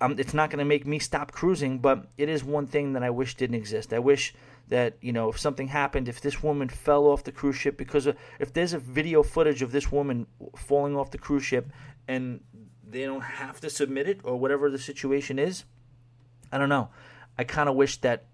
it's 0.01 0.33
not 0.33 0.49
going 0.49 0.59
to 0.59 0.65
make 0.65 0.85
me 0.85 0.99
stop 0.99 1.31
cruising, 1.31 1.79
but 1.79 2.07
it 2.17 2.29
is 2.29 2.43
one 2.43 2.67
thing 2.67 2.93
that 2.93 3.03
I 3.03 3.09
wish 3.09 3.35
didn't 3.35 3.55
exist. 3.55 3.93
I 3.93 3.99
wish 3.99 4.33
that 4.67 4.97
you 5.01 5.13
know 5.13 5.29
if 5.29 5.39
something 5.39 5.67
happened 5.67 6.07
if 6.07 6.21
this 6.21 6.43
woman 6.43 6.67
fell 6.67 7.05
off 7.05 7.23
the 7.23 7.31
cruise 7.31 7.55
ship 7.55 7.77
because 7.77 8.05
of, 8.05 8.17
if 8.39 8.51
there's 8.53 8.73
a 8.73 8.79
video 8.79 9.23
footage 9.23 9.61
of 9.61 9.71
this 9.71 9.91
woman 9.91 10.27
falling 10.55 10.95
off 10.95 11.11
the 11.11 11.17
cruise 11.17 11.43
ship 11.43 11.71
and 12.07 12.41
they 12.85 13.03
don't 13.03 13.21
have 13.21 13.59
to 13.61 13.69
submit 13.69 14.07
it 14.07 14.19
or 14.23 14.37
whatever 14.37 14.69
the 14.69 14.77
situation 14.77 15.39
is 15.39 15.63
i 16.51 16.57
don't 16.57 16.69
know 16.69 16.89
i 17.37 17.43
kind 17.43 17.69
of 17.69 17.75
wish 17.75 17.97
that 18.01 18.25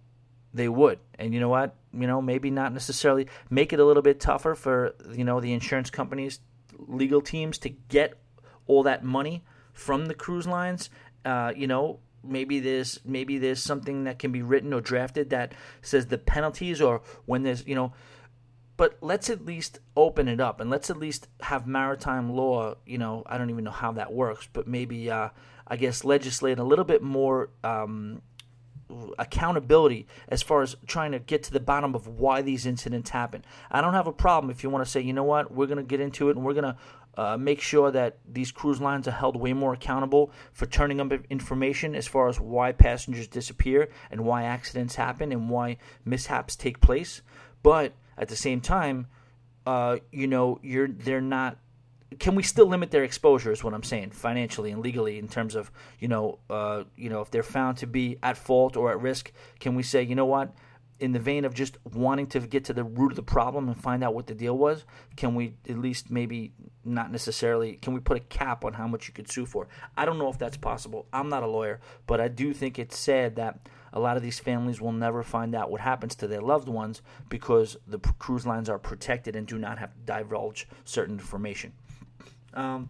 they 0.54 0.70
would. 0.70 1.00
And 1.18 1.34
you 1.34 1.40
know 1.40 1.50
what? 1.50 1.76
You 1.92 2.08
know 2.08 2.22
maybe 2.22 2.50
not 2.50 2.74
necessarily 2.74 3.28
make 3.50 3.74
it 3.74 3.80
a 3.80 3.86
little 3.86 4.04
bit 4.04 4.20
tougher 4.20 4.56
for 4.56 4.96
you 5.14 5.24
know 5.24 5.40
the 5.40 5.54
insurance 5.54 5.90
companies 5.90 6.40
legal 6.88 7.22
teams 7.22 7.58
to 7.60 7.70
get 7.70 8.18
all 8.66 8.84
that 8.84 9.04
money 9.04 9.44
from 9.74 10.06
the 10.08 10.14
cruise 10.14 10.48
lines. 10.48 10.90
Uh, 11.26 11.54
you 11.56 11.68
know 11.68 12.00
maybe 12.24 12.60
there's 12.60 13.00
maybe 13.04 13.38
there's 13.38 13.62
something 13.62 14.06
that 14.06 14.18
can 14.20 14.32
be 14.32 14.42
written 14.42 14.74
or 14.74 14.82
drafted 14.82 15.30
that 15.32 15.54
says 15.82 16.08
the 16.08 16.18
penalties 16.18 16.82
or 16.82 17.02
when 17.26 17.44
there's 17.44 17.66
you 17.68 17.76
know 17.76 17.94
but 18.76 18.98
let's 19.02 19.30
at 19.30 19.46
least 19.46 19.80
open 19.96 20.28
it 20.28 20.40
up 20.40 20.60
and 20.60 20.70
let's 20.70 20.90
at 20.90 20.98
least 20.98 21.28
have 21.42 21.68
maritime 21.68 22.34
law 22.34 22.74
you 22.86 22.98
know 22.98 23.24
i 23.26 23.38
don't 23.38 23.50
even 23.50 23.64
know 23.64 23.72
how 23.72 23.92
that 23.92 24.14
works 24.14 24.48
but 24.54 24.68
maybe 24.68 25.12
uh, 25.12 25.30
i 25.68 25.76
guess 25.76 26.04
legislate 26.04 26.60
a 26.60 26.64
little 26.64 26.86
bit 26.86 27.02
more 27.02 27.50
um, 27.64 28.22
accountability 29.18 30.08
as 30.28 30.42
far 30.42 30.62
as 30.62 30.76
trying 30.88 31.12
to 31.12 31.20
get 31.20 31.44
to 31.44 31.52
the 31.52 31.60
bottom 31.60 31.96
of 31.96 32.08
why 32.08 32.42
these 32.42 32.66
incidents 32.66 33.10
happen 33.10 33.44
i 33.72 33.82
don't 33.82 33.94
have 33.94 34.08
a 34.08 34.14
problem 34.14 34.50
if 34.50 34.64
you 34.64 34.70
want 34.70 34.84
to 34.84 34.90
say 34.90 35.00
you 35.00 35.14
know 35.14 35.24
what 35.24 35.52
we're 35.54 35.68
going 35.68 35.78
to 35.78 35.84
get 35.84 36.00
into 36.00 36.30
it 36.30 36.36
and 36.36 36.46
we're 36.46 36.54
going 36.54 36.64
to 36.64 36.76
uh, 37.16 37.38
make 37.38 37.62
sure 37.62 37.92
that 37.92 38.18
these 38.28 38.52
cruise 38.52 38.82
lines 38.82 39.08
are 39.08 39.12
held 39.12 39.36
way 39.36 39.54
more 39.54 39.74
accountable 39.74 40.32
for 40.52 40.66
turning 40.66 41.00
up 41.00 41.12
information 41.30 41.96
as 41.96 42.08
far 42.08 42.28
as 42.28 42.40
why 42.40 42.72
passengers 42.72 43.28
disappear 43.28 43.90
and 44.10 44.22
why 44.22 44.44
accidents 44.44 44.96
happen 44.96 45.32
and 45.32 45.50
why 45.50 45.78
mishaps 46.06 46.56
take 46.56 46.82
place. 46.82 47.22
But 47.62 47.94
at 48.18 48.30
the 48.30 48.36
same 48.36 48.62
time, 48.62 49.08
uh, 49.66 49.98
you 50.12 50.28
know, 50.28 50.60
you're 50.62 50.88
they're 50.88 51.22
not. 51.22 51.58
Can 52.20 52.36
we 52.36 52.44
still 52.44 52.68
limit 52.68 52.92
their 52.92 53.04
exposure? 53.04 53.52
Is 53.52 53.64
what 53.64 53.74
I'm 53.74 53.84
saying, 53.84 54.12
financially 54.12 54.72
and 54.72 54.82
legally, 54.82 55.20
in 55.20 55.28
terms 55.28 55.56
of 55.56 55.72
you 56.00 56.08
know, 56.08 56.40
uh, 56.50 56.84
you 56.96 57.10
know, 57.10 57.22
if 57.22 57.32
they're 57.32 57.44
found 57.44 57.78
to 57.78 57.88
be 57.88 58.18
at 58.24 58.38
fault 58.38 58.76
or 58.78 58.92
at 58.92 59.02
risk, 59.02 59.32
can 59.60 59.76
we 59.76 59.84
say, 59.84 60.04
you 60.04 60.16
know 60.16 60.26
what? 60.26 60.54
in 61.00 61.12
the 61.12 61.20
vein 61.20 61.44
of 61.44 61.54
just 61.54 61.78
wanting 61.84 62.28
to 62.28 62.40
get 62.40 62.64
to 62.64 62.74
the 62.74 62.84
root 62.84 63.12
of 63.12 63.16
the 63.18 63.24
problem 63.24 63.68
and 63.68 63.78
find 63.78 64.04
out 64.04 64.14
what 64.14 64.28
the 64.28 64.34
deal 64.34 64.58
was, 64.58 64.86
can 65.18 65.36
we 65.36 65.56
at 65.68 65.78
least 65.78 66.10
maybe 66.10 66.54
not 66.86 67.12
necessarily 67.12 67.74
can 67.74 67.94
we 67.94 68.00
put 68.00 68.16
a 68.16 68.22
cap 68.22 68.64
on 68.64 68.74
how 68.74 68.88
much 68.88 69.08
you 69.08 69.14
could 69.14 69.30
sue 69.30 69.46
for? 69.46 69.68
I 69.98 70.06
don't 70.06 70.18
know 70.18 70.30
if 70.30 70.38
that's 70.38 70.56
possible. 70.56 71.08
I'm 71.12 71.28
not 71.28 71.44
a 71.44 71.48
lawyer, 71.48 71.82
but 72.08 72.22
I 72.22 72.30
do 72.30 72.54
think 72.54 72.80
it's 72.80 72.98
sad 72.98 73.36
that 73.36 73.68
a 73.92 74.00
lot 74.00 74.18
of 74.18 74.24
these 74.24 74.40
families 74.40 74.80
will 74.80 74.92
never 74.92 75.24
find 75.24 75.54
out 75.54 75.70
what 75.70 75.82
happens 75.82 76.16
to 76.16 76.28
their 76.28 76.42
loved 76.42 76.70
ones 76.70 77.02
because 77.28 77.78
the 77.86 78.00
cruise 78.00 78.46
lines 78.46 78.70
are 78.70 78.80
protected 78.80 79.36
and 79.36 79.46
do 79.46 79.58
not 79.58 79.78
have 79.80 79.94
to 79.94 80.00
divulge 80.06 80.68
certain 80.86 81.16
information. 81.16 81.74
Um, 82.54 82.90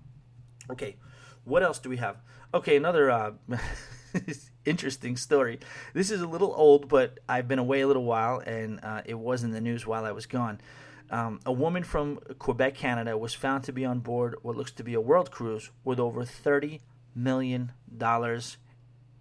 okay, 0.69 0.97
what 1.43 1.63
else 1.63 1.80
do 1.80 1.89
we 1.89 1.97
have? 1.97 2.17
Okay, 2.54 2.76
another 2.76 3.10
uh, 3.10 3.32
interesting 4.65 5.17
story. 5.17 5.60
This 5.93 6.12
is 6.12 6.21
a 6.21 6.28
little 6.28 6.54
old, 6.56 6.88
but 6.88 7.19
I've 7.28 7.47
been 7.47 7.60
away 7.60 7.82
a 7.82 7.88
little 7.88 8.06
while, 8.06 8.39
and 8.39 8.80
uh, 8.84 9.02
it 9.06 9.17
was 9.17 9.43
in 9.43 9.52
the 9.52 9.62
news 9.62 9.86
while 9.88 10.06
I 10.06 10.12
was 10.12 10.26
gone. 10.26 10.62
Um, 11.10 11.39
a 11.45 11.52
woman 11.52 11.84
from 11.84 12.17
Quebec, 12.39 12.76
Canada, 12.76 13.17
was 13.17 13.34
found 13.34 13.63
to 13.65 13.73
be 13.73 13.86
on 13.86 13.99
board 13.99 14.36
what 14.41 14.56
looks 14.56 14.71
to 14.73 14.84
be 14.84 14.93
a 14.93 15.02
world 15.02 15.32
cruise 15.32 15.69
with 15.84 15.99
over 15.99 16.21
$30 16.23 16.80
million 17.15 17.71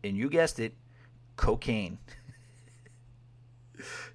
and 0.05 0.16
you 0.16 0.28
guessed 0.28 0.59
it, 0.59 0.74
cocaine. 1.37 1.98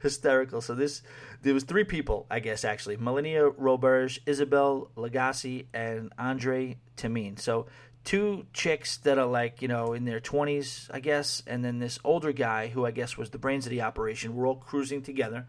Hysterical. 0.02 0.62
So 0.62 0.76
this, 0.76 1.02
there 1.42 1.54
was 1.54 1.64
three 1.64 1.84
people, 1.84 2.26
I 2.30 2.40
guess, 2.40 2.66
actually. 2.66 2.98
Melania 2.98 3.50
Roberge, 3.50 4.20
Isabelle 4.26 4.92
Lagacé, 4.96 5.66
and 5.74 6.12
Andre 6.18 6.78
Tamine. 6.96 7.38
So 7.38 7.68
two 8.08 8.46
chicks 8.54 8.96
that 9.00 9.18
are 9.18 9.26
like 9.26 9.62
you 9.62 9.68
know 9.68 9.92
in 9.92 10.06
their 10.06 10.22
20s 10.22 10.90
i 10.94 11.00
guess 11.02 11.44
and 11.46 11.66
then 11.66 11.80
this 11.80 12.00
older 12.06 12.32
guy 12.32 12.68
who 12.68 12.86
i 12.86 12.92
guess 12.92 13.18
was 13.18 13.32
the 13.32 13.38
brains 13.38 13.66
of 13.66 13.70
the 13.70 13.82
operation 13.82 14.34
we're 14.34 14.48
all 14.48 14.56
cruising 14.56 15.02
together 15.02 15.46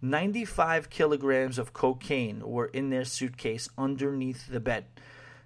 95 0.00 0.90
kilograms 0.90 1.58
of 1.58 1.72
cocaine 1.72 2.40
were 2.40 2.66
in 2.66 2.90
their 2.90 3.04
suitcase 3.04 3.68
underneath 3.78 4.48
the 4.48 4.58
bed 4.58 4.86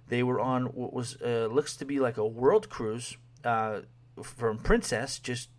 they 0.07 0.23
were 0.23 0.39
on 0.39 0.65
what 0.65 0.93
was 0.93 1.15
uh, 1.21 1.47
looks 1.51 1.75
to 1.75 1.85
be 1.85 1.99
like 1.99 2.17
a 2.17 2.25
world 2.25 2.69
cruise 2.69 3.17
uh, 3.43 3.81
from 4.23 4.57
princess 4.57 5.19
just 5.19 5.49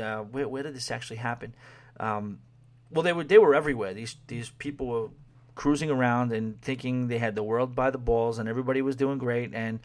uh, 0.00 0.22
where, 0.22 0.48
where, 0.48 0.62
did 0.62 0.74
this 0.74 0.90
actually 0.90 1.16
happen 1.16 1.54
um, 2.00 2.38
well 2.90 3.02
they 3.02 3.12
were 3.12 3.24
they 3.24 3.38
were 3.38 3.54
everywhere 3.54 3.94
these 3.94 4.16
these 4.26 4.50
people 4.50 4.86
were 4.86 5.08
cruising 5.54 5.90
around 5.90 6.32
and 6.32 6.60
thinking 6.60 7.08
they 7.08 7.18
had 7.18 7.34
the 7.34 7.42
world 7.42 7.74
by 7.74 7.90
the 7.90 7.98
balls 7.98 8.38
and 8.38 8.48
everybody 8.48 8.82
was 8.82 8.94
doing 8.94 9.18
great 9.18 9.54
and 9.54 9.80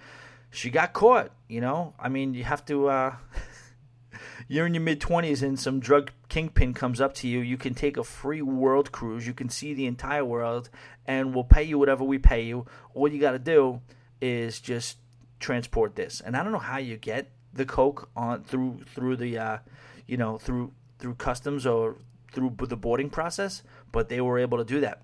she 0.52 0.70
got 0.70 0.94
caught. 0.94 1.32
You 1.48 1.62
know, 1.62 1.96
I 1.98 2.10
mean, 2.10 2.34
you 2.34 2.44
have 2.44 2.64
to. 2.66 2.90
Uh, 2.90 3.16
you're 4.48 4.68
in 4.68 4.74
your 4.74 4.84
mid 4.84 5.00
20s 5.00 5.42
and 5.42 5.60
some 5.60 5.80
drug 5.80 6.12
kingpin 6.30 6.74
comes 6.74 7.02
up 7.02 7.14
to 7.16 7.28
you, 7.28 7.40
you 7.40 7.58
can 7.58 7.74
take 7.74 7.98
a 7.98 8.04
free 8.04 8.42
world 8.42 8.92
cruise. 8.92 9.26
You 9.26 9.34
can 9.34 9.50
see 9.50 9.74
the 9.74 9.86
entire 9.86 10.26
world, 10.26 10.70
and 11.08 11.34
we'll 11.34 11.46
pay 11.46 11.64
you 11.64 11.80
whatever 11.80 12.04
we 12.04 12.20
pay 12.20 12.44
you. 12.44 12.66
All 12.94 13.08
you 13.08 13.20
got 13.20 13.32
to 13.32 13.40
do 13.40 13.82
is 14.20 14.60
just 14.60 14.98
transport 15.40 15.96
this. 15.96 16.22
And 16.22 16.38
I 16.38 16.44
don't 16.44 16.52
know 16.52 16.60
how 16.60 16.78
you 16.78 16.98
get 16.98 17.32
the 17.54 17.66
coke 17.66 18.10
on 18.16 18.44
through 18.44 18.82
through 18.94 19.16
the 19.16 19.38
uh, 19.38 19.58
you 20.06 20.18
know 20.18 20.38
through 20.38 20.74
through 21.02 21.16
customs 21.16 21.66
or 21.66 21.98
through 22.32 22.56
the 22.60 22.78
boarding 22.78 23.10
process, 23.10 23.64
but 23.92 24.08
they 24.08 24.22
were 24.22 24.40
able 24.40 24.58
to 24.58 24.64
do 24.64 24.80
that. 24.80 25.04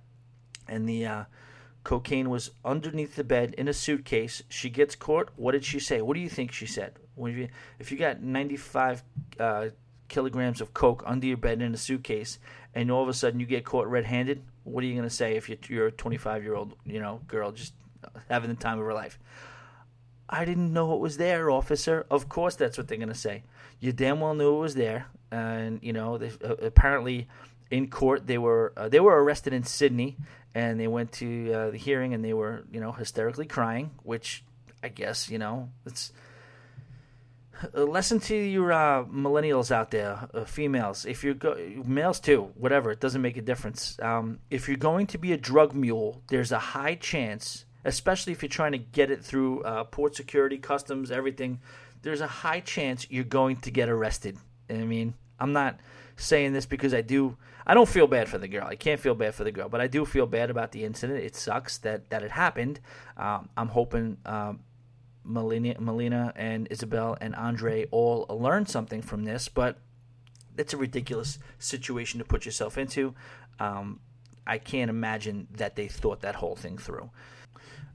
And 0.68 0.88
the 0.88 1.06
uh, 1.06 1.24
Cocaine 1.84 2.30
was 2.30 2.52
underneath 2.64 3.16
the 3.16 3.24
bed 3.24 3.56
in 3.58 3.68
a 3.68 3.74
suitcase. 3.74 4.44
She 4.50 4.70
gets 4.70 4.96
caught. 4.96 5.30
What 5.36 5.54
did 5.54 5.66
she 5.66 5.80
say? 5.80 6.02
What 6.02 6.16
do 6.16 6.20
you 6.20 6.30
think 6.30 6.52
she 6.52 6.66
said? 6.66 6.94
You, 7.18 7.50
if 7.80 7.92
you 7.92 7.98
got 7.98 8.22
95 8.22 9.04
uh, 9.40 9.70
kilograms 10.08 10.62
of 10.62 10.74
coke 10.74 11.04
under 11.06 11.26
your 11.26 11.38
bed 11.38 11.62
in 11.62 11.74
a 11.74 11.78
suitcase, 11.78 12.40
and 12.76 12.92
all 12.92 13.04
of 13.04 13.10
a 13.10 13.14
sudden 13.14 13.40
you 13.40 13.46
get 13.46 13.66
caught 13.66 13.88
red-handed, 13.88 14.44
what 14.64 14.84
are 14.84 14.88
you 14.88 14.94
going 14.94 15.08
to 15.08 15.14
say 15.14 15.36
if 15.36 15.50
you're, 15.50 15.58
you're 15.68 15.88
a 15.88 15.92
25-year-old, 15.92 16.76
you 16.86 17.00
know, 17.00 17.22
girl 17.28 17.52
just 17.52 17.74
having 18.30 18.50
the 18.50 18.56
time 18.56 18.80
of 18.80 18.86
her 18.86 18.94
life? 18.94 19.18
I 20.30 20.44
didn't 20.44 20.74
know 20.74 20.94
it 20.94 21.00
was 21.00 21.18
there, 21.18 21.50
officer. 21.50 22.06
Of 22.12 22.28
course, 22.28 22.56
that's 22.56 22.78
what 22.78 22.88
they're 22.88 22.98
going 22.98 23.08
to 23.08 23.16
say. 23.16 23.44
You 23.80 23.94
damn 23.94 24.20
well 24.20 24.34
knew 24.34 24.58
it 24.58 24.60
was 24.60 24.76
there, 24.76 25.08
and 25.32 25.80
you 25.82 25.94
know, 25.94 26.18
they, 26.18 26.32
uh, 26.44 26.56
apparently 26.62 27.28
in 27.70 27.90
court 27.90 28.26
they 28.28 28.38
were 28.38 28.74
uh, 28.78 28.90
they 28.90 29.00
were 29.00 29.24
arrested 29.24 29.54
in 29.54 29.64
Sydney 29.64 30.18
and 30.56 30.80
they 30.80 30.88
went 30.88 31.12
to 31.14 31.54
uh, 31.54 31.70
the 31.72 31.78
hearing 31.78 32.14
and 32.14 32.24
they 32.24 32.34
were 32.34 32.64
you 32.72 32.80
know 32.80 32.92
hysterically 32.92 33.46
crying 33.46 33.92
which 34.04 34.44
i 34.84 34.88
guess 34.88 35.30
you 35.30 35.38
know 35.38 35.70
it's 35.86 36.12
uh, 37.76 37.82
listen 37.84 38.20
to 38.20 38.36
your 38.36 38.72
uh, 38.72 39.04
millennials 39.06 39.72
out 39.72 39.90
there 39.90 40.30
uh, 40.32 40.46
females. 40.46 41.06
If 41.06 41.24
you're 41.24 41.34
go- 41.34 41.58
males 41.84 42.20
too 42.20 42.52
whatever 42.56 42.92
it 42.92 43.00
doesn't 43.00 43.22
make 43.22 43.36
a 43.36 43.42
difference. 43.42 43.98
Um, 44.00 44.40
if 44.52 44.68
you're 44.68 44.78
going 44.78 45.08
to 45.08 45.18
be 45.18 45.34
a 45.34 45.38
drug 45.38 45.74
mule 45.74 46.22
there's 46.30 46.52
a 46.52 46.60
high 46.60 46.96
chance 46.96 47.66
especially 47.84 48.34
if 48.34 48.42
you're 48.42 48.50
trying 48.50 48.74
to 48.74 48.78
get 48.78 49.12
it 49.12 49.24
through 49.24 49.64
uh, 49.64 49.84
port 49.86 50.16
security 50.16 50.58
customs 50.58 51.12
everything 51.12 51.60
there's 52.02 52.22
a 52.22 52.28
high 52.28 52.60
chance 52.60 53.08
you're 53.10 53.24
going 53.24 53.58
to 53.58 53.72
get 53.72 53.90
arrested 53.90 54.38
i 54.70 54.74
mean 54.74 55.14
i'm 55.40 55.54
not 55.54 55.80
saying 56.18 56.54
this 56.54 56.66
because 56.66 56.94
I 56.94 57.02
do. 57.02 57.38
I 57.66 57.74
don't 57.74 57.88
feel 57.88 58.08
bad 58.08 58.28
for 58.28 58.38
the 58.38 58.48
girl. 58.48 58.66
I 58.68 58.76
can't 58.76 59.00
feel 59.00 59.16
bad 59.16 59.36
for 59.36 59.44
the 59.44 59.52
girl, 59.52 59.70
but 59.70 59.82
I 59.82 59.88
do 59.88 60.06
feel 60.06 60.26
bad 60.26 60.50
about 60.50 60.72
the 60.72 60.84
incident. 60.84 61.24
It 61.24 61.36
sucks 61.36 61.78
that 61.80 62.10
that 62.10 62.24
it 62.24 62.32
happened. 62.32 62.80
Um, 63.16 63.50
I'm 63.56 63.70
hoping 63.70 64.18
um, 64.26 64.62
Melina, 65.24 65.76
Melina 65.80 66.34
and 66.36 66.68
Isabel 66.72 67.18
and 67.22 67.36
Andre 67.36 67.86
all 67.92 68.26
learn 68.30 68.66
something 68.66 69.02
from 69.02 69.24
this, 69.24 69.48
but 69.48 69.78
it's 70.58 70.74
a 70.74 70.78
ridiculous 70.78 71.40
situation 71.60 72.20
to 72.20 72.26
put 72.26 72.46
yourself 72.46 72.78
into. 72.78 73.14
Um, 73.60 74.00
I 74.46 74.58
can't 74.58 74.90
imagine 74.90 75.48
that 75.58 75.76
they 75.76 75.88
thought 75.88 76.22
that 76.22 76.36
whole 76.36 76.56
thing 76.56 76.78
through. 76.78 77.10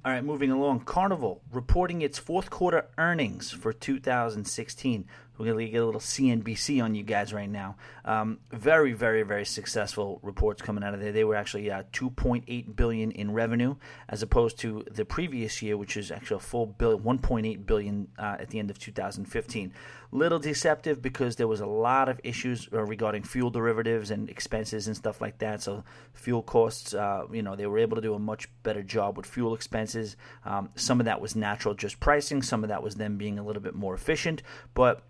All 0.04 0.10
right, 0.10 0.24
moving 0.24 0.50
along. 0.50 0.80
Carnival 0.80 1.42
reporting 1.52 2.02
its 2.02 2.18
fourth 2.18 2.50
quarter 2.50 2.88
earnings 2.98 3.52
for 3.52 3.72
2016. 3.72 5.06
We're 5.38 5.46
going 5.46 5.66
to 5.66 5.72
get 5.72 5.82
a 5.82 5.86
little 5.86 6.00
CNBC 6.00 6.82
on 6.82 6.94
you 6.94 7.02
guys 7.02 7.32
right 7.32 7.48
now. 7.48 7.76
Um, 8.04 8.38
very, 8.50 8.92
very, 8.92 9.22
very 9.22 9.44
successful 9.44 10.20
reports 10.22 10.62
coming 10.62 10.84
out 10.84 10.94
of 10.94 11.00
there. 11.00 11.12
They 11.12 11.24
were 11.24 11.36
actually 11.36 11.70
uh, 11.70 11.84
2.8 11.92 12.76
billion 12.76 13.10
in 13.12 13.32
revenue, 13.32 13.76
as 14.08 14.22
opposed 14.22 14.58
to 14.60 14.84
the 14.90 15.04
previous 15.04 15.62
year, 15.62 15.76
which 15.76 15.96
is 15.96 16.10
actually 16.10 16.36
a 16.36 16.40
full 16.40 16.66
bill, 16.66 16.98
1.8 16.98 17.66
billion 17.66 18.08
uh, 18.18 18.36
at 18.38 18.50
the 18.50 18.58
end 18.58 18.70
of 18.70 18.78
2015 18.78 19.72
little 20.12 20.38
deceptive 20.38 21.00
because 21.00 21.36
there 21.36 21.48
was 21.48 21.60
a 21.60 21.66
lot 21.66 22.08
of 22.08 22.20
issues 22.22 22.68
uh, 22.72 22.82
regarding 22.82 23.22
fuel 23.22 23.50
derivatives 23.50 24.10
and 24.10 24.28
expenses 24.28 24.86
and 24.86 24.94
stuff 24.94 25.22
like 25.22 25.38
that. 25.38 25.62
So 25.62 25.84
fuel 26.12 26.42
costs, 26.42 26.92
uh, 26.92 27.24
you 27.32 27.42
know, 27.42 27.56
they 27.56 27.66
were 27.66 27.78
able 27.78 27.96
to 27.96 28.02
do 28.02 28.14
a 28.14 28.18
much 28.18 28.46
better 28.62 28.82
job 28.82 29.16
with 29.16 29.26
fuel 29.26 29.54
expenses. 29.54 30.16
Um, 30.44 30.68
some 30.74 31.00
of 31.00 31.06
that 31.06 31.20
was 31.20 31.34
natural, 31.34 31.74
just 31.74 31.98
pricing. 31.98 32.42
Some 32.42 32.62
of 32.62 32.68
that 32.68 32.82
was 32.82 32.96
them 32.96 33.16
being 33.16 33.38
a 33.38 33.42
little 33.42 33.62
bit 33.62 33.74
more 33.74 33.94
efficient, 33.94 34.42
but 34.74 35.02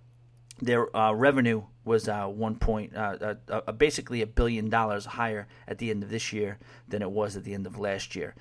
their 0.61 0.95
uh, 0.97 1.13
revenue 1.13 1.63
was 1.85 2.09
uh, 2.09 2.27
one 2.27 2.57
point, 2.57 2.95
uh, 2.97 3.35
uh, 3.49 3.61
uh, 3.67 3.73
basically 3.73 4.23
a 4.23 4.27
billion 4.27 4.69
dollars 4.69 5.05
higher 5.05 5.49
at 5.67 5.79
the 5.79 5.91
end 5.91 6.03
of 6.03 6.11
this 6.11 6.33
year 6.33 6.59
than 6.89 7.03
it 7.03 7.11
was 7.11 7.37
at 7.37 7.45
the 7.45 7.55
end 7.55 7.67
of 7.67 7.79
last 7.79 8.15
year. 8.15 8.35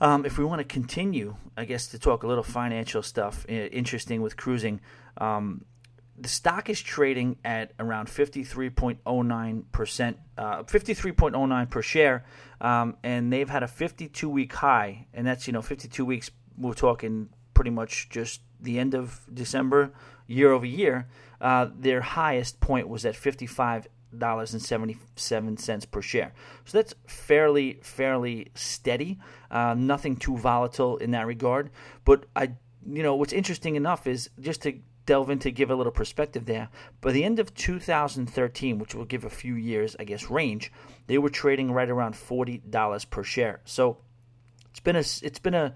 Um, 0.00 0.24
if 0.24 0.38
we 0.38 0.44
want 0.44 0.60
to 0.60 0.64
continue, 0.64 1.36
I 1.56 1.64
guess 1.64 1.88
to 1.88 1.98
talk 1.98 2.22
a 2.22 2.26
little 2.26 2.44
financial 2.44 3.02
stuff, 3.02 3.44
interesting 3.48 4.22
with 4.22 4.36
cruising. 4.36 4.80
Um, 5.16 5.64
the 6.20 6.28
stock 6.28 6.68
is 6.68 6.80
trading 6.80 7.36
at 7.44 7.72
around 7.78 8.08
53.09 8.08 9.64
percent, 9.70 10.18
uh, 10.36 10.62
53.09 10.64 11.70
per 11.70 11.82
share, 11.82 12.24
um, 12.60 12.96
and 13.02 13.32
they've 13.32 13.48
had 13.48 13.62
a 13.62 13.68
52 13.68 14.28
week 14.28 14.52
high, 14.52 15.06
and 15.14 15.26
that's 15.26 15.46
you 15.46 15.52
know 15.52 15.62
52 15.62 16.04
weeks. 16.04 16.30
We're 16.56 16.74
talking 16.74 17.28
pretty 17.54 17.70
much 17.70 18.08
just 18.10 18.40
the 18.60 18.78
end 18.78 18.94
of 18.94 19.20
December, 19.32 19.92
year 20.28 20.52
over 20.52 20.66
year. 20.66 21.08
Uh, 21.40 21.68
their 21.76 22.00
highest 22.00 22.60
point 22.60 22.88
was 22.88 23.04
at 23.04 23.16
55 23.16 23.88
dollars 24.16 24.52
and 24.54 24.62
seventy 24.62 24.96
seven 25.16 25.56
cents 25.56 25.84
per 25.84 26.00
share. 26.00 26.32
So 26.64 26.78
that's 26.78 26.94
fairly 27.06 27.78
fairly 27.82 28.50
steady. 28.54 29.18
Uh, 29.50 29.74
nothing 29.76 30.16
too 30.16 30.36
volatile 30.36 30.96
in 30.96 31.10
that 31.10 31.26
regard. 31.26 31.70
But 32.04 32.26
I, 32.34 32.52
you 32.86 33.02
know, 33.02 33.14
what's 33.14 33.32
interesting 33.32 33.76
enough 33.76 34.06
is 34.06 34.30
just 34.40 34.62
to 34.62 34.78
delve 35.06 35.30
into 35.30 35.50
give 35.50 35.70
a 35.70 35.74
little 35.74 35.92
perspective 35.92 36.44
there. 36.46 36.68
By 37.00 37.12
the 37.12 37.24
end 37.24 37.38
of 37.38 37.54
2013, 37.54 38.78
which 38.78 38.94
will 38.94 39.06
give 39.06 39.24
a 39.24 39.30
few 39.30 39.54
years, 39.54 39.96
I 39.98 40.04
guess, 40.04 40.30
range, 40.30 40.70
they 41.06 41.18
were 41.18 41.30
trading 41.30 41.72
right 41.72 41.88
around 41.88 42.16
forty 42.16 42.58
dollars 42.58 43.04
per 43.04 43.22
share. 43.22 43.60
So 43.64 43.98
it's 44.70 44.80
been 44.80 44.96
a 44.96 45.00
it's 45.00 45.38
been 45.38 45.54
a 45.54 45.74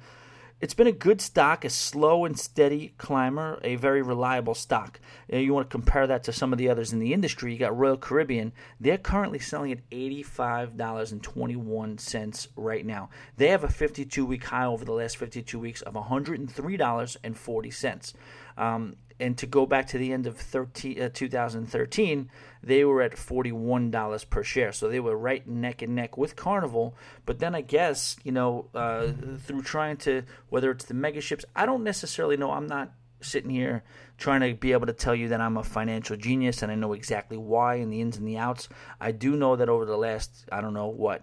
it's 0.63 0.73
been 0.75 0.87
a 0.87 0.93
good 0.93 1.21
stock, 1.21 1.65
a 1.65 1.71
slow 1.71 2.25
and 2.25 2.39
steady 2.39 2.95
climber, 2.97 3.59
a 3.65 3.75
very 3.75 4.01
reliable 4.01 4.55
stock. 4.55 5.01
You 5.29 5.53
want 5.53 5.69
to 5.69 5.73
compare 5.73 6.07
that 6.07 6.23
to 6.25 6.33
some 6.33 6.53
of 6.53 6.59
the 6.59 6.69
others 6.69 6.93
in 6.93 7.01
the 7.01 7.13
industry. 7.13 7.53
You 7.53 7.59
got 7.59 7.77
Royal 7.77 7.97
Caribbean. 7.97 8.53
They're 8.79 8.97
currently 8.97 9.41
selling 9.41 9.73
at 9.73 9.91
$85.21 9.91 12.49
right 12.55 12.87
now. 12.87 13.11
They 13.37 13.49
have 13.49 13.65
a 13.65 13.69
52 13.69 14.25
week 14.25 14.45
high 14.45 14.67
over 14.67 14.85
the 14.85 14.93
last 14.93 15.17
52 15.17 15.59
weeks 15.59 15.83
of 15.83 15.95
$103.40. 15.95 18.15
Um, 18.57 18.95
and 19.19 19.37
to 19.39 19.47
go 19.47 19.67
back 19.67 19.89
to 19.89 19.99
the 19.99 20.13
end 20.13 20.29
of 20.29 20.37
13, 20.37 21.03
uh, 21.03 21.09
2013, 21.13 22.31
they 22.63 22.85
were 22.85 23.03
at 23.03 23.13
$41 23.13 24.31
per 24.31 24.43
share. 24.43 24.73
So 24.73 24.89
they 24.89 25.01
were 25.01 25.17
right 25.17 25.47
neck 25.47 25.83
and 25.83 25.95
neck 25.95 26.17
with 26.17 26.37
Carnival. 26.37 26.95
But 27.27 27.39
then 27.39 27.55
I 27.55 27.61
guess, 27.61 28.17
you 28.23 28.33
know, 28.33 28.69
uh, 28.75 29.13
through 29.39 29.63
trying 29.63 29.97
to, 29.99 30.23
whether 30.49 30.71
it's 30.71 30.85
the 30.85 30.95
mega 30.95 31.21
ships, 31.21 31.45
I 31.57 31.67
don't 31.67 31.85
necessarily 31.85 32.37
know. 32.37 32.53
I'm 32.53 32.67
not 32.67 32.93
sitting 33.21 33.51
here 33.51 33.85
trying 34.19 34.41
to 34.41 34.55
be 34.55 34.73
able 34.73 34.87
to 34.87 34.93
tell 34.93 35.15
you 35.15 35.29
that 35.29 35.41
I'm 35.41 35.57
a 35.57 35.65
financial 35.65 36.17
genius 36.17 36.63
and 36.63 36.71
I 36.71 36.75
know 36.75 36.93
exactly 36.93 37.37
why 37.37 37.77
and 37.77 37.93
the 37.93 38.01
ins 38.01 38.17
and 38.17 38.27
the 38.27 38.39
outs. 38.39 38.69
I 39.01 39.13
do 39.13 39.37
know 39.37 39.57
that 39.57 39.69
over 39.69 39.85
the 39.85 39.97
last, 39.97 40.47
I 40.51 40.61
don't 40.61 40.75
know, 40.75 40.89
what, 40.89 41.23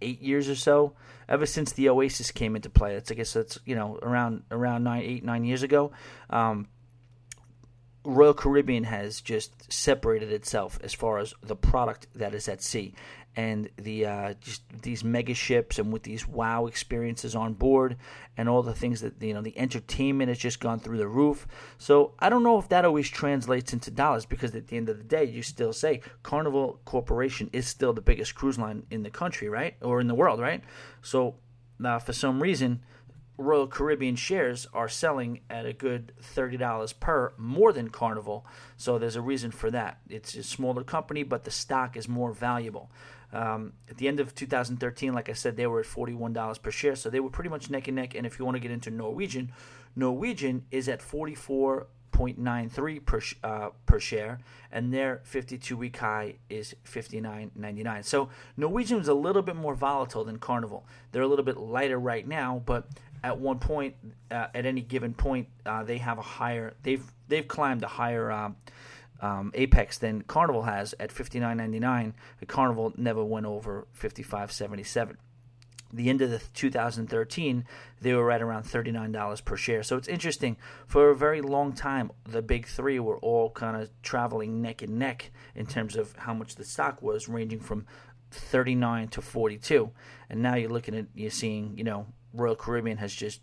eight 0.00 0.20
years 0.20 0.48
or 0.48 0.54
so, 0.54 0.94
ever 1.28 1.46
since 1.46 1.72
the 1.72 1.88
Oasis 1.88 2.30
came 2.30 2.56
into 2.56 2.70
play. 2.70 2.94
That's 2.94 3.10
I 3.10 3.14
guess 3.14 3.32
that's 3.32 3.58
you 3.64 3.74
know 3.74 3.98
around 4.02 4.42
around 4.50 4.84
nine 4.84 5.02
eight 5.02 5.24
nine 5.24 5.44
years 5.44 5.62
ago. 5.62 5.92
Um, 6.28 6.68
Royal 8.04 8.34
Caribbean 8.34 8.84
has 8.84 9.20
just 9.20 9.72
separated 9.72 10.32
itself 10.32 10.78
as 10.82 10.94
far 10.94 11.18
as 11.18 11.34
the 11.42 11.56
product 11.56 12.06
that 12.14 12.34
is 12.34 12.48
at 12.48 12.62
sea, 12.62 12.94
and 13.36 13.68
the 13.76 14.06
uh, 14.06 14.34
just 14.40 14.62
these 14.82 15.04
mega 15.04 15.34
ships 15.34 15.78
and 15.78 15.92
with 15.92 16.02
these 16.02 16.26
wow 16.26 16.66
experiences 16.66 17.34
on 17.34 17.52
board, 17.52 17.96
and 18.36 18.48
all 18.48 18.62
the 18.62 18.74
things 18.74 19.02
that 19.02 19.22
you 19.22 19.34
know 19.34 19.42
the 19.42 19.58
entertainment 19.58 20.28
has 20.28 20.38
just 20.38 20.60
gone 20.60 20.80
through 20.80 20.96
the 20.96 21.06
roof. 21.06 21.46
So 21.78 22.14
I 22.18 22.30
don't 22.30 22.42
know 22.42 22.58
if 22.58 22.70
that 22.70 22.84
always 22.84 23.08
translates 23.08 23.72
into 23.72 23.90
dollars 23.90 24.24
because 24.24 24.54
at 24.54 24.68
the 24.68 24.76
end 24.76 24.88
of 24.88 24.96
the 24.96 25.04
day, 25.04 25.24
you 25.24 25.42
still 25.42 25.72
say 25.72 26.00
Carnival 26.22 26.80
Corporation 26.86 27.50
is 27.52 27.68
still 27.68 27.92
the 27.92 28.00
biggest 28.00 28.34
cruise 28.34 28.58
line 28.58 28.84
in 28.90 29.02
the 29.02 29.10
country, 29.10 29.48
right, 29.48 29.76
or 29.82 30.00
in 30.00 30.08
the 30.08 30.14
world, 30.14 30.40
right? 30.40 30.62
So 31.02 31.34
uh, 31.84 31.98
for 31.98 32.14
some 32.14 32.42
reason 32.42 32.80
Royal 33.40 33.66
Caribbean 33.66 34.16
shares 34.16 34.66
are 34.74 34.88
selling 34.88 35.40
at 35.48 35.64
a 35.64 35.72
good 35.72 36.12
$30 36.22 37.00
per, 37.00 37.32
more 37.38 37.72
than 37.72 37.88
Carnival. 37.88 38.44
So 38.76 38.98
there's 38.98 39.16
a 39.16 39.22
reason 39.22 39.50
for 39.50 39.70
that. 39.70 39.98
It's 40.08 40.34
a 40.34 40.42
smaller 40.42 40.84
company, 40.84 41.22
but 41.22 41.44
the 41.44 41.50
stock 41.50 41.96
is 41.96 42.06
more 42.06 42.32
valuable. 42.32 42.90
Um, 43.32 43.72
at 43.88 43.96
the 43.96 44.08
end 44.08 44.20
of 44.20 44.34
2013, 44.34 45.14
like 45.14 45.30
I 45.30 45.32
said, 45.32 45.56
they 45.56 45.66
were 45.66 45.80
at 45.80 45.86
$41 45.86 46.62
per 46.62 46.70
share. 46.70 46.94
So 46.96 47.08
they 47.08 47.20
were 47.20 47.30
pretty 47.30 47.50
much 47.50 47.70
neck 47.70 47.88
and 47.88 47.96
neck. 47.96 48.14
And 48.14 48.26
if 48.26 48.38
you 48.38 48.44
want 48.44 48.56
to 48.56 48.60
get 48.60 48.70
into 48.70 48.90
Norwegian, 48.90 49.52
Norwegian 49.96 50.66
is 50.70 50.88
at 50.88 51.00
44 51.00 51.86
0.93 52.20 53.04
per 53.04 53.20
uh, 53.42 53.70
per 53.86 53.98
share, 53.98 54.40
and 54.70 54.92
their 54.92 55.20
52 55.24 55.76
week 55.76 55.96
high 55.96 56.34
is 56.48 56.74
59.99. 56.84 58.04
So 58.04 58.28
Norwegian 58.56 58.98
is 58.98 59.08
a 59.08 59.14
little 59.14 59.42
bit 59.42 59.56
more 59.56 59.74
volatile 59.74 60.24
than 60.24 60.38
Carnival. 60.38 60.86
They're 61.12 61.22
a 61.22 61.28
little 61.28 61.44
bit 61.44 61.56
lighter 61.56 61.98
right 61.98 62.26
now, 62.26 62.62
but 62.66 62.88
at 63.22 63.38
one 63.38 63.58
point, 63.58 63.94
uh, 64.30 64.46
at 64.54 64.66
any 64.66 64.80
given 64.80 65.14
point, 65.14 65.48
uh, 65.66 65.84
they 65.84 65.98
have 65.98 66.18
a 66.18 66.22
higher. 66.22 66.74
They've 66.82 67.04
they've 67.28 67.46
climbed 67.46 67.82
a 67.82 67.88
higher. 67.88 68.30
Um, 68.30 68.56
um, 69.22 69.52
apex 69.52 69.98
than 69.98 70.22
Carnival 70.22 70.62
has 70.62 70.94
at 70.98 71.10
59.99. 71.10 72.14
The 72.38 72.46
Carnival 72.46 72.94
never 72.96 73.22
went 73.22 73.44
over 73.44 73.86
55.77 73.94 75.16
the 75.92 76.08
end 76.08 76.22
of 76.22 76.30
the 76.30 76.40
2013 76.54 77.64
they 78.00 78.14
were 78.14 78.30
at 78.30 78.42
around 78.42 78.64
$39 78.64 79.44
per 79.44 79.56
share 79.56 79.82
so 79.82 79.96
it's 79.96 80.08
interesting 80.08 80.56
for 80.86 81.10
a 81.10 81.16
very 81.16 81.40
long 81.40 81.72
time 81.72 82.10
the 82.24 82.42
big 82.42 82.66
three 82.66 82.98
were 82.98 83.18
all 83.18 83.50
kind 83.50 83.80
of 83.80 83.90
traveling 84.02 84.62
neck 84.62 84.82
and 84.82 84.98
neck 84.98 85.30
in 85.54 85.66
terms 85.66 85.96
of 85.96 86.14
how 86.16 86.34
much 86.34 86.54
the 86.54 86.64
stock 86.64 87.02
was 87.02 87.28
ranging 87.28 87.60
from 87.60 87.86
39 88.30 89.08
to 89.08 89.20
42 89.20 89.90
and 90.28 90.40
now 90.40 90.54
you're 90.54 90.70
looking 90.70 90.94
at 90.94 91.06
you're 91.14 91.30
seeing 91.30 91.76
you 91.76 91.84
know 91.84 92.06
royal 92.32 92.56
caribbean 92.56 92.98
has 92.98 93.14
just 93.14 93.40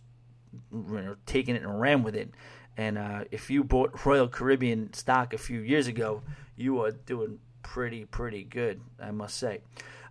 you 0.71 1.02
know, 1.02 1.15
taken 1.26 1.56
it 1.56 1.62
and 1.62 1.80
ran 1.80 2.04
with 2.04 2.15
it 2.15 2.32
and 2.78 2.97
uh, 2.97 3.23
if 3.32 3.50
you 3.50 3.63
bought 3.63 4.06
royal 4.06 4.28
caribbean 4.28 4.93
stock 4.93 5.34
a 5.34 5.38
few 5.38 5.60
years 5.60 5.88
ago 5.88 6.21
you 6.56 6.82
are 6.82 6.91
doing 6.91 7.39
pretty 7.64 8.05
pretty 8.05 8.43
good 8.43 8.80
i 9.01 9.11
must 9.11 9.38
say 9.38 9.59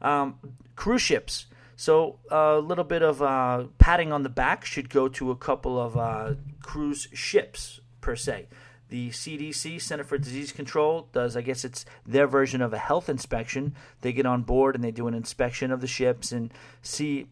um, 0.02 0.38
cruise 0.74 1.02
ships 1.02 1.46
so 1.76 2.18
a 2.30 2.56
little 2.56 2.84
bit 2.84 3.02
of 3.02 3.20
uh, 3.20 3.64
patting 3.78 4.10
on 4.10 4.22
the 4.22 4.30
back 4.30 4.64
should 4.64 4.88
go 4.88 5.08
to 5.08 5.30
a 5.30 5.36
couple 5.36 5.78
of 5.78 5.96
uh, 5.96 6.34
cruise 6.62 7.06
ships 7.12 7.80
per 8.00 8.16
se. 8.16 8.48
The 8.88 9.10
CDC, 9.10 9.80
Center 9.80 10.04
for 10.04 10.16
Disease 10.16 10.52
Control, 10.52 11.08
does, 11.12 11.36
I 11.36 11.42
guess 11.42 11.64
it's 11.64 11.84
their 12.06 12.26
version 12.26 12.62
of 12.62 12.72
a 12.72 12.78
health 12.78 13.08
inspection. 13.08 13.74
They 14.00 14.12
get 14.12 14.26
on 14.26 14.42
board 14.42 14.74
and 14.74 14.82
they 14.82 14.90
do 14.90 15.06
an 15.06 15.14
inspection 15.14 15.70
of 15.70 15.80
the 15.80 15.86
ships 15.86 16.32
and 16.32 16.52
see 16.82 17.26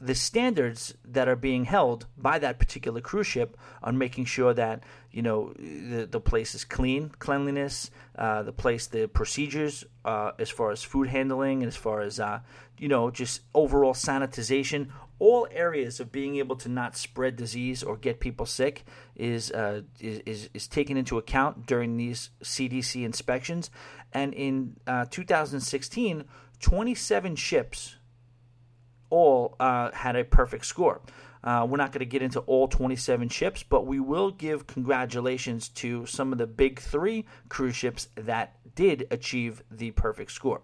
the 0.00 0.14
standards 0.14 0.94
that 1.04 1.28
are 1.28 1.36
being 1.36 1.66
held 1.66 2.06
by 2.16 2.38
that 2.38 2.58
particular 2.58 3.00
cruise 3.00 3.26
ship 3.26 3.56
on 3.82 3.98
making 3.98 4.24
sure 4.24 4.54
that 4.54 4.82
you 5.10 5.20
know 5.20 5.52
the 5.58 6.08
the 6.10 6.20
place 6.20 6.54
is 6.54 6.64
clean, 6.64 7.10
cleanliness, 7.18 7.90
uh, 8.16 8.42
the 8.42 8.52
place, 8.52 8.86
the 8.86 9.08
procedures 9.08 9.84
uh, 10.04 10.32
as 10.38 10.48
far 10.48 10.70
as 10.70 10.82
food 10.82 11.08
handling, 11.08 11.62
as 11.62 11.76
far 11.76 12.00
as 12.00 12.18
uh, 12.18 12.40
you 12.78 12.88
know 12.88 13.10
just 13.10 13.42
overall 13.54 13.92
sanitization, 13.92 14.88
all 15.18 15.46
areas 15.50 16.00
of 16.00 16.10
being 16.10 16.36
able 16.36 16.56
to 16.56 16.68
not 16.68 16.96
spread 16.96 17.36
disease 17.36 17.82
or 17.82 17.96
get 17.96 18.20
people 18.20 18.46
sick 18.46 18.84
is 19.16 19.50
uh, 19.50 19.82
is, 20.00 20.48
is, 20.54 20.66
taken 20.66 20.96
into 20.96 21.18
account 21.18 21.66
during 21.66 21.98
these 21.98 22.30
CDC 22.42 23.04
inspections. 23.04 23.70
And 24.12 24.32
in 24.32 24.76
uh, 24.86 25.04
2016, 25.10 26.24
27 26.58 27.36
ships 27.36 27.96
all 29.10 29.56
uh, 29.60 29.90
had 29.92 30.16
a 30.16 30.24
perfect 30.24 30.64
score. 30.64 31.00
Uh, 31.42 31.66
we're 31.68 31.78
not 31.78 31.90
going 31.92 32.00
to 32.00 32.06
get 32.06 32.22
into 32.22 32.40
all 32.40 32.68
27 32.68 33.28
ships, 33.28 33.62
but 33.62 33.86
we 33.86 33.98
will 33.98 34.30
give 34.30 34.66
congratulations 34.66 35.68
to 35.68 36.04
some 36.06 36.32
of 36.32 36.38
the 36.38 36.46
big 36.46 36.78
three 36.78 37.24
cruise 37.48 37.76
ships 37.76 38.08
that 38.14 38.56
did 38.74 39.06
achieve 39.10 39.62
the 39.70 39.90
perfect 39.92 40.32
score. 40.32 40.60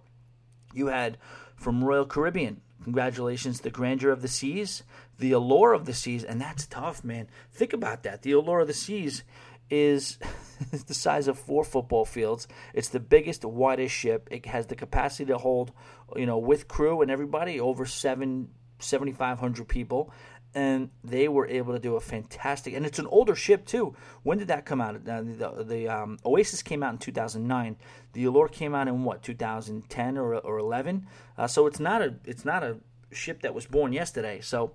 You 0.75 0.89
had 0.89 1.17
from 1.57 1.83
Royal 1.83 2.05
Caribbean, 2.05 2.61
congratulations, 2.85 3.61
the 3.61 3.71
Grandeur 3.71 4.11
of 4.11 4.21
the 4.21 4.29
Seas, 4.29 4.83
the 5.19 5.33
Allure 5.33 5.73
of 5.73 5.87
the 5.87 5.95
Seas, 5.95 6.23
and 6.23 6.41
that's 6.41 6.67
tough, 6.67 7.03
man. 7.03 7.29
Think 7.53 7.73
about 7.73 8.03
that. 8.03 8.23
The 8.23 8.33
Allure 8.33 8.61
of 8.61 8.67
the 8.67 8.75
Seas 8.75 9.25
is 9.71 10.19
the 10.87 10.95
size 10.95 11.29
of 11.29 11.39
four 11.39 11.65
football 11.65 12.05
fields. 12.05 12.49
It's 12.75 12.89
the 12.89 13.01
biggest, 13.01 13.45
widest 13.45 13.95
ship. 13.95 14.29
It 14.31 14.47
has 14.47 14.67
the 14.67 14.77
capacity 14.77 15.27
to 15.27 15.39
hold, 15.39 15.73
you 16.15 16.27
know, 16.27 16.39
with 16.39 16.69
crew 16.69 17.03
and 17.03 17.11
everybody, 17.11 17.61
over 17.61 17.87
seven, 17.87 18.49
7,500 18.79 19.69
people. 19.69 20.13
And 20.55 20.89
they 21.05 21.29
were 21.29 21.47
able 21.47 21.75
to 21.75 21.79
do 21.79 21.97
a 21.97 22.01
fantastic, 22.01 22.73
and 22.73 22.87
it's 22.87 22.99
an 22.99 23.07
older 23.09 23.35
ship 23.35 23.67
too. 23.67 23.95
When 24.23 24.39
did 24.39 24.49
that 24.49 24.65
come 24.65 24.81
out? 24.81 24.97
Uh, 25.07 25.21
the, 25.21 25.65
the 25.67 25.89
um, 25.89 26.19
Oasis 26.25 26.63
came 26.63 26.83
out 26.83 26.93
in 26.93 26.99
2009. 26.99 27.77
The 28.15 28.25
Allure 28.25 28.49
came 28.49 28.75
out 28.75 28.89
in 28.89 29.05
what 29.05 29.23
2010 29.23 30.17
or, 30.17 30.37
or 30.37 30.59
11. 30.59 31.07
Uh, 31.37 31.47
so 31.47 31.67
it's 31.67 31.79
not 31.79 32.01
a 32.01 32.15
it's 32.25 32.47
not 32.47 32.63
a 32.63 32.79
ship 33.13 33.43
that 33.43 33.55
was 33.55 33.67
born 33.67 33.93
yesterday. 33.93 34.41
So 34.41 34.73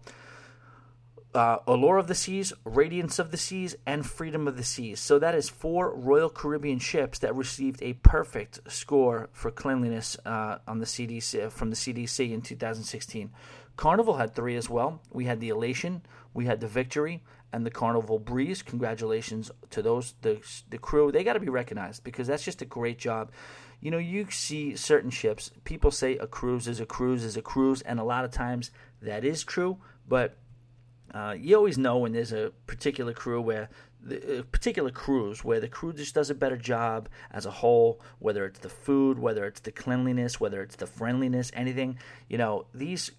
uh, 1.33 1.57
Allure 1.67 1.97
of 1.97 2.07
the 2.07 2.15
Seas, 2.15 2.53
Radiance 2.63 3.19
of 3.19 3.31
the 3.31 3.37
Seas, 3.37 3.75
and 3.85 4.05
Freedom 4.05 4.47
of 4.47 4.57
the 4.57 4.63
Seas. 4.63 4.99
So 4.99 5.19
that 5.19 5.35
is 5.35 5.49
four 5.49 5.93
Royal 5.93 6.29
Caribbean 6.29 6.79
ships 6.79 7.19
that 7.19 7.35
received 7.35 7.81
a 7.81 7.93
perfect 7.93 8.59
score 8.71 9.29
for 9.31 9.51
cleanliness 9.51 10.17
uh, 10.25 10.59
on 10.67 10.79
the 10.79 10.85
CDC 10.85 11.51
from 11.51 11.69
the 11.69 11.75
CDC 11.75 12.31
in 12.31 12.41
2016. 12.41 13.31
Carnival 13.77 14.15
had 14.15 14.35
three 14.35 14.55
as 14.55 14.69
well. 14.69 15.01
We 15.11 15.25
had 15.25 15.39
the 15.39 15.49
Elation, 15.49 16.03
we 16.33 16.45
had 16.45 16.59
the 16.59 16.67
Victory, 16.67 17.23
and 17.53 17.65
the 17.65 17.71
Carnival 17.71 18.19
Breeze. 18.19 18.61
Congratulations 18.61 19.51
to 19.69 19.81
those 19.81 20.15
the 20.21 20.41
the 20.69 20.77
crew. 20.77 21.11
They 21.11 21.23
got 21.23 21.33
to 21.33 21.39
be 21.39 21.49
recognized 21.49 22.03
because 22.03 22.27
that's 22.27 22.43
just 22.43 22.61
a 22.61 22.65
great 22.65 22.97
job. 22.97 23.31
You 23.79 23.89
know, 23.89 23.97
you 23.97 24.29
see 24.29 24.75
certain 24.75 25.09
ships. 25.09 25.51
People 25.63 25.91
say 25.91 26.17
a 26.17 26.27
cruise 26.27 26.67
is 26.67 26.79
a 26.79 26.85
cruise 26.85 27.23
is 27.23 27.37
a 27.37 27.41
cruise, 27.41 27.81
and 27.81 27.99
a 27.99 28.03
lot 28.03 28.25
of 28.25 28.31
times 28.31 28.71
that 29.01 29.25
is 29.25 29.43
true, 29.43 29.77
but 30.07 30.37
uh, 31.13 31.35
you 31.37 31.55
always 31.55 31.77
know 31.77 31.97
when 31.97 32.13
there's 32.13 32.31
a 32.31 32.51
particular 32.67 33.13
crew 33.13 33.41
where 33.41 33.69
the 34.03 34.39
a 34.39 34.43
particular 34.43 34.89
cruise 34.89 35.43
where 35.43 35.59
the 35.59 35.67
crew 35.67 35.93
just 35.93 36.15
does 36.15 36.29
a 36.29 36.35
better 36.35 36.57
job 36.57 37.09
as 37.31 37.45
a 37.45 37.51
whole, 37.51 38.01
whether 38.19 38.45
it's 38.45 38.59
the 38.59 38.69
food, 38.69 39.19
whether 39.19 39.45
it's 39.45 39.59
the 39.59 39.71
cleanliness, 39.71 40.39
whether 40.39 40.61
it's 40.61 40.75
the 40.75 40.87
friendliness, 40.87 41.51
anything. 41.53 41.97
You 42.27 42.37
know, 42.37 42.65
these 42.73 43.11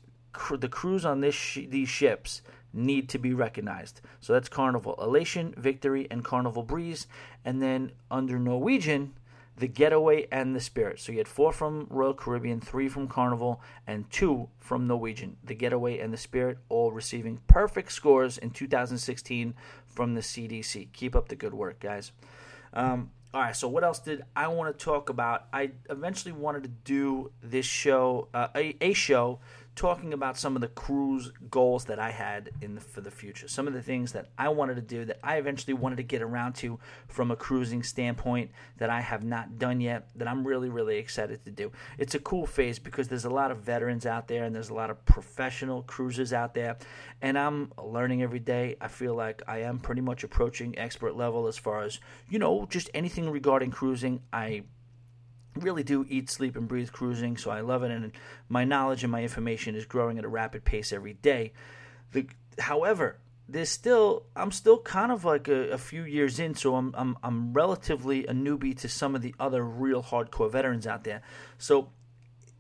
the 0.50 0.68
crews 0.68 1.04
on 1.04 1.20
this 1.20 1.34
sh- 1.34 1.68
these 1.68 1.88
ships 1.88 2.42
need 2.72 3.08
to 3.10 3.18
be 3.18 3.34
recognized. 3.34 4.00
So 4.20 4.32
that's 4.32 4.48
Carnival 4.48 4.98
Elation, 5.00 5.54
Victory, 5.56 6.06
and 6.10 6.24
Carnival 6.24 6.62
Breeze, 6.62 7.06
and 7.44 7.60
then 7.60 7.92
under 8.10 8.38
Norwegian 8.38 9.12
the 9.56 9.68
Getaway, 9.68 10.26
and 10.32 10.56
the 10.56 10.60
Spirit. 10.60 10.98
So 11.00 11.12
you 11.12 11.18
had 11.18 11.28
four 11.28 11.52
from 11.52 11.86
Royal 11.90 12.14
Caribbean, 12.14 12.60
three 12.60 12.88
from 12.88 13.06
Carnival, 13.06 13.60
and 13.86 14.10
two 14.10 14.48
from 14.58 14.86
Norwegian. 14.86 15.36
The 15.44 15.54
Getaway 15.54 15.98
and 15.98 16.12
the 16.12 16.16
Spirit 16.16 16.58
all 16.68 16.90
receiving 16.90 17.38
perfect 17.46 17.92
scores 17.92 18.38
in 18.38 18.50
2016 18.50 19.54
from 19.86 20.14
the 20.14 20.20
CDC. 20.20 20.92
Keep 20.92 21.14
up 21.14 21.28
the 21.28 21.36
good 21.36 21.54
work, 21.54 21.80
guys. 21.80 22.12
Um, 22.72 23.10
all 23.34 23.40
right, 23.40 23.56
so 23.56 23.68
what 23.68 23.84
else 23.84 23.98
did 23.98 24.22
I 24.36 24.48
want 24.48 24.76
to 24.76 24.84
talk 24.84 25.08
about? 25.08 25.46
I 25.52 25.72
eventually 25.88 26.32
wanted 26.32 26.64
to 26.64 26.68
do 26.68 27.32
this 27.42 27.66
show, 27.66 28.28
uh, 28.34 28.48
a, 28.54 28.76
a 28.80 28.92
show 28.92 29.40
talking 29.74 30.12
about 30.12 30.36
some 30.36 30.54
of 30.54 30.60
the 30.60 30.68
cruise 30.68 31.32
goals 31.50 31.86
that 31.86 31.98
I 31.98 32.10
had 32.10 32.50
in 32.60 32.74
the, 32.74 32.80
for 32.80 33.00
the 33.00 33.10
future. 33.10 33.48
Some 33.48 33.66
of 33.66 33.72
the 33.72 33.82
things 33.82 34.12
that 34.12 34.28
I 34.36 34.48
wanted 34.50 34.74
to 34.76 34.82
do 34.82 35.04
that 35.06 35.18
I 35.22 35.36
eventually 35.36 35.72
wanted 35.72 35.96
to 35.96 36.02
get 36.02 36.20
around 36.20 36.54
to 36.56 36.78
from 37.08 37.30
a 37.30 37.36
cruising 37.36 37.82
standpoint 37.82 38.50
that 38.78 38.90
I 38.90 39.00
have 39.00 39.24
not 39.24 39.58
done 39.58 39.80
yet 39.80 40.08
that 40.16 40.28
I'm 40.28 40.46
really 40.46 40.68
really 40.68 40.98
excited 40.98 41.44
to 41.44 41.50
do. 41.50 41.72
It's 41.98 42.14
a 42.14 42.18
cool 42.18 42.46
phase 42.46 42.78
because 42.78 43.08
there's 43.08 43.24
a 43.24 43.30
lot 43.30 43.50
of 43.50 43.58
veterans 43.58 44.04
out 44.04 44.28
there 44.28 44.44
and 44.44 44.54
there's 44.54 44.68
a 44.68 44.74
lot 44.74 44.90
of 44.90 45.04
professional 45.06 45.82
cruisers 45.82 46.32
out 46.32 46.54
there 46.54 46.76
and 47.22 47.38
I'm 47.38 47.72
learning 47.82 48.22
every 48.22 48.40
day. 48.40 48.76
I 48.80 48.88
feel 48.88 49.14
like 49.14 49.42
I 49.48 49.58
am 49.58 49.78
pretty 49.78 50.02
much 50.02 50.22
approaching 50.22 50.78
expert 50.78 51.16
level 51.16 51.46
as 51.46 51.56
far 51.56 51.82
as, 51.82 51.98
you 52.28 52.38
know, 52.38 52.66
just 52.68 52.90
anything 52.92 53.30
regarding 53.30 53.70
cruising. 53.70 54.22
I 54.32 54.64
really 55.58 55.82
do 55.82 56.06
eat, 56.08 56.30
sleep, 56.30 56.56
and 56.56 56.68
breathe 56.68 56.92
cruising, 56.92 57.36
so 57.36 57.50
I 57.50 57.60
love 57.60 57.82
it, 57.82 57.90
and 57.90 58.12
my 58.48 58.64
knowledge 58.64 59.02
and 59.02 59.12
my 59.12 59.22
information 59.22 59.74
is 59.74 59.84
growing 59.84 60.18
at 60.18 60.24
a 60.24 60.28
rapid 60.28 60.64
pace 60.64 60.92
every 60.92 61.14
day. 61.14 61.52
The, 62.12 62.26
however, 62.58 63.18
there's 63.48 63.68
still 63.68 64.24
I'm 64.34 64.50
still 64.50 64.78
kind 64.78 65.12
of 65.12 65.24
like 65.24 65.48
a, 65.48 65.70
a, 65.70 65.78
few 65.78 66.04
years 66.04 66.38
in, 66.38 66.54
so 66.54 66.76
I'm 66.76 66.94
I'm 66.96 67.16
I'm 67.22 67.52
relatively 67.52 68.26
a 68.26 68.32
newbie 68.32 68.76
to 68.78 68.88
some 68.88 69.14
of 69.14 69.22
the 69.22 69.34
other 69.38 69.64
real 69.64 70.02
hardcore 70.02 70.50
veterans 70.50 70.86
out 70.86 71.04
there. 71.04 71.22
So, 71.58 71.90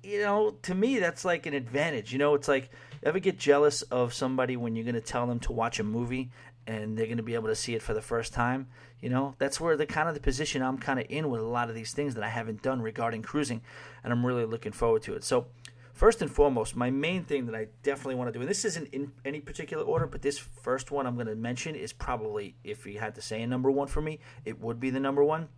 you 0.02 0.20
know, 0.20 0.56
to 0.62 0.74
me 0.74 0.98
that's 0.98 1.24
like 1.24 1.46
an 1.46 1.54
advantage. 1.54 2.12
You 2.12 2.18
know, 2.18 2.34
it's 2.34 2.48
like 2.48 2.70
ever 3.02 3.18
get 3.18 3.38
jealous 3.38 3.82
of 3.82 4.12
somebody 4.12 4.56
when 4.56 4.76
you're 4.76 4.84
going 4.84 4.94
to 4.94 5.00
tell 5.00 5.26
them 5.26 5.40
to 5.40 5.52
watch 5.52 5.80
a 5.80 5.84
movie 5.84 6.30
and 6.66 6.96
they're 6.96 7.06
going 7.06 7.16
to 7.16 7.22
be 7.22 7.34
able 7.34 7.48
to 7.48 7.56
see 7.56 7.74
it 7.74 7.82
for 7.82 7.94
the 7.94 8.02
first 8.02 8.32
time. 8.32 8.68
You 9.00 9.08
know, 9.08 9.34
that's 9.38 9.60
where 9.60 9.76
the 9.76 9.86
kind 9.86 10.08
of 10.08 10.14
the 10.14 10.20
position 10.20 10.62
I'm 10.62 10.78
kind 10.78 11.00
of 11.00 11.06
in 11.08 11.28
with 11.30 11.40
a 11.40 11.46
lot 11.46 11.68
of 11.68 11.74
these 11.74 11.92
things 11.92 12.14
that 12.14 12.22
I 12.22 12.28
haven't 12.28 12.62
done 12.62 12.80
regarding 12.80 13.22
cruising, 13.22 13.62
and 14.04 14.12
I'm 14.12 14.24
really 14.24 14.44
looking 14.44 14.72
forward 14.72 15.02
to 15.02 15.14
it. 15.14 15.24
So, 15.24 15.46
first 15.92 16.22
and 16.22 16.30
foremost, 16.30 16.76
my 16.76 16.90
main 16.90 17.24
thing 17.24 17.46
that 17.46 17.54
I 17.54 17.68
definitely 17.82 18.14
want 18.14 18.28
to 18.28 18.32
do, 18.32 18.40
and 18.40 18.48
this 18.48 18.64
isn't 18.64 18.88
in 18.88 19.12
any 19.24 19.40
particular 19.40 19.82
order, 19.82 20.06
but 20.06 20.22
this 20.22 20.38
first 20.38 20.90
one 20.90 21.06
I'm 21.06 21.14
going 21.16 21.26
to 21.26 21.34
mention 21.34 21.74
is 21.74 21.92
probably, 21.92 22.54
if 22.62 22.86
you 22.86 23.00
had 23.00 23.14
to 23.16 23.22
say 23.22 23.42
a 23.42 23.46
number 23.46 23.70
one 23.70 23.88
for 23.88 24.00
me, 24.00 24.20
it 24.44 24.60
would 24.60 24.78
be 24.78 24.90
the 24.90 25.00
number 25.00 25.24
one 25.24 25.48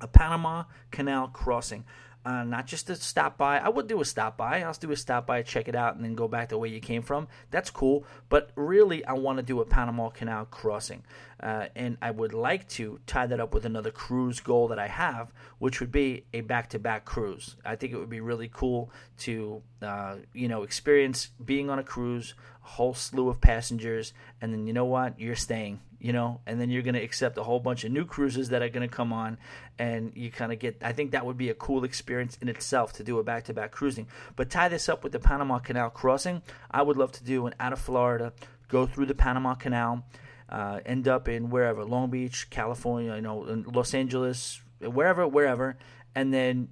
a 0.00 0.06
Panama 0.06 0.64
Canal 0.90 1.28
crossing 1.28 1.84
uh, 2.26 2.42
not 2.42 2.66
just 2.66 2.88
to 2.88 2.96
stop 2.96 3.38
by. 3.38 3.58
I 3.58 3.68
would 3.68 3.86
do 3.86 4.00
a 4.00 4.04
stop 4.04 4.36
by. 4.36 4.60
I'll 4.62 4.72
do 4.72 4.90
a 4.90 4.96
stop 4.96 5.26
by, 5.26 5.42
check 5.42 5.68
it 5.68 5.76
out, 5.76 5.94
and 5.94 6.04
then 6.04 6.16
go 6.16 6.26
back 6.26 6.48
to 6.48 6.58
where 6.58 6.68
you 6.68 6.80
came 6.80 7.02
from. 7.02 7.28
That's 7.52 7.70
cool. 7.70 8.04
But 8.28 8.50
really, 8.56 9.04
I 9.04 9.12
want 9.12 9.36
to 9.38 9.44
do 9.44 9.60
a 9.60 9.64
Panama 9.64 10.08
Canal 10.08 10.46
crossing. 10.46 11.04
Uh, 11.40 11.66
and 11.76 11.98
I 12.02 12.10
would 12.10 12.32
like 12.32 12.66
to 12.70 12.98
tie 13.06 13.26
that 13.26 13.38
up 13.38 13.54
with 13.54 13.64
another 13.64 13.92
cruise 13.92 14.40
goal 14.40 14.68
that 14.68 14.78
I 14.78 14.88
have, 14.88 15.32
which 15.58 15.80
would 15.80 15.92
be 15.92 16.24
a 16.32 16.40
back 16.40 16.70
to 16.70 16.80
back 16.80 17.04
cruise. 17.04 17.54
I 17.64 17.76
think 17.76 17.92
it 17.92 17.98
would 17.98 18.10
be 18.10 18.20
really 18.20 18.50
cool 18.52 18.90
to, 19.18 19.62
uh, 19.80 20.16
you 20.32 20.48
know, 20.48 20.64
experience 20.64 21.30
being 21.44 21.70
on 21.70 21.78
a 21.78 21.84
cruise, 21.84 22.34
a 22.55 22.55
whole 22.66 22.94
slew 22.94 23.28
of 23.28 23.40
passengers, 23.40 24.12
and 24.40 24.52
then 24.52 24.66
you 24.66 24.72
know 24.72 24.84
what? 24.84 25.18
You're 25.18 25.36
staying 25.36 25.80
you 25.98 26.12
know, 26.12 26.40
and 26.46 26.60
then 26.60 26.70
you're 26.70 26.82
going 26.82 26.94
to 26.94 27.02
accept 27.02 27.38
a 27.38 27.42
whole 27.42 27.60
bunch 27.60 27.84
of 27.84 27.90
new 27.90 28.04
cruises 28.04 28.50
that 28.50 28.62
are 28.62 28.68
going 28.68 28.88
to 28.88 28.94
come 28.94 29.12
on, 29.12 29.38
and 29.78 30.12
you 30.14 30.30
kind 30.30 30.52
of 30.52 30.58
get. 30.58 30.76
I 30.82 30.92
think 30.92 31.12
that 31.12 31.24
would 31.24 31.36
be 31.36 31.48
a 31.48 31.54
cool 31.54 31.84
experience 31.84 32.36
in 32.40 32.48
itself 32.48 32.92
to 32.94 33.04
do 33.04 33.18
a 33.18 33.24
back 33.24 33.44
to 33.44 33.54
back 33.54 33.72
cruising. 33.72 34.06
But 34.34 34.50
tie 34.50 34.68
this 34.68 34.88
up 34.88 35.02
with 35.02 35.12
the 35.12 35.18
Panama 35.18 35.58
Canal 35.58 35.90
crossing. 35.90 36.42
I 36.70 36.82
would 36.82 36.96
love 36.96 37.12
to 37.12 37.24
do 37.24 37.46
an 37.46 37.54
out 37.58 37.72
of 37.72 37.80
Florida, 37.80 38.32
go 38.68 38.86
through 38.86 39.06
the 39.06 39.14
Panama 39.14 39.54
Canal, 39.54 40.04
uh, 40.48 40.80
end 40.84 41.08
up 41.08 41.28
in 41.28 41.50
wherever 41.50 41.84
Long 41.84 42.10
Beach, 42.10 42.50
California, 42.50 43.14
you 43.14 43.22
know, 43.22 43.64
Los 43.72 43.94
Angeles, 43.94 44.60
wherever, 44.80 45.26
wherever, 45.26 45.76
and 46.14 46.32
then 46.32 46.68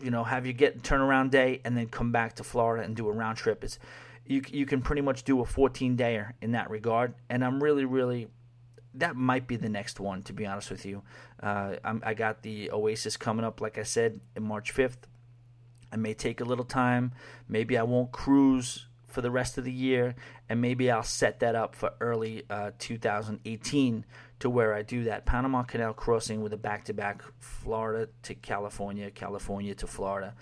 you 0.00 0.10
know 0.10 0.22
have 0.22 0.46
you 0.46 0.52
get 0.52 0.82
turnaround 0.82 1.30
day 1.30 1.60
and 1.64 1.76
then 1.76 1.88
come 1.88 2.12
back 2.12 2.36
to 2.36 2.44
Florida 2.44 2.84
and 2.84 2.94
do 2.94 3.08
a 3.08 3.12
round 3.12 3.38
trip. 3.38 3.64
It's 3.64 3.78
you 4.26 4.42
you 4.50 4.66
can 4.66 4.82
pretty 4.82 5.02
much 5.02 5.24
do 5.24 5.40
a 5.40 5.44
14 5.44 5.96
dayer 5.96 6.32
in 6.40 6.52
that 6.52 6.70
regard. 6.70 7.14
And 7.28 7.44
I'm 7.44 7.62
really 7.62 7.84
really 7.84 8.28
that 8.94 9.16
might 9.16 9.46
be 9.46 9.56
the 9.56 9.68
next 9.68 10.00
one 10.00 10.22
to 10.22 10.32
be 10.32 10.46
honest 10.46 10.70
with 10.70 10.86
you. 10.86 11.02
Uh, 11.42 11.76
i 12.02 12.14
got 12.14 12.42
the 12.42 12.70
Oasis 12.70 13.16
coming 13.16 13.44
up, 13.44 13.60
like 13.60 13.78
I 13.78 13.82
said, 13.82 14.20
in 14.36 14.44
March 14.44 14.74
5th. 14.74 15.08
I 15.92 15.96
may 15.96 16.14
take 16.14 16.40
a 16.40 16.44
little 16.44 16.64
time. 16.64 17.12
Maybe 17.48 17.76
I 17.76 17.82
won't 17.82 18.12
cruise 18.12 18.86
for 19.14 19.20
the 19.20 19.30
rest 19.30 19.58
of 19.58 19.64
the 19.64 19.72
year, 19.72 20.16
and 20.48 20.60
maybe 20.60 20.90
I'll 20.90 21.04
set 21.04 21.38
that 21.40 21.54
up 21.54 21.76
for 21.76 21.92
early 22.00 22.42
uh, 22.50 22.72
2018 22.80 24.04
to 24.40 24.50
where 24.50 24.74
I 24.74 24.82
do 24.82 25.04
that 25.04 25.24
Panama 25.24 25.62
Canal 25.62 25.92
crossing 25.92 26.42
with 26.42 26.52
a 26.52 26.56
back 26.56 26.84
to 26.86 26.92
back 26.92 27.22
Florida 27.38 28.08
to 28.24 28.34
California, 28.34 29.10
California 29.12 29.74
to 29.76 29.86
Florida. 29.86 30.34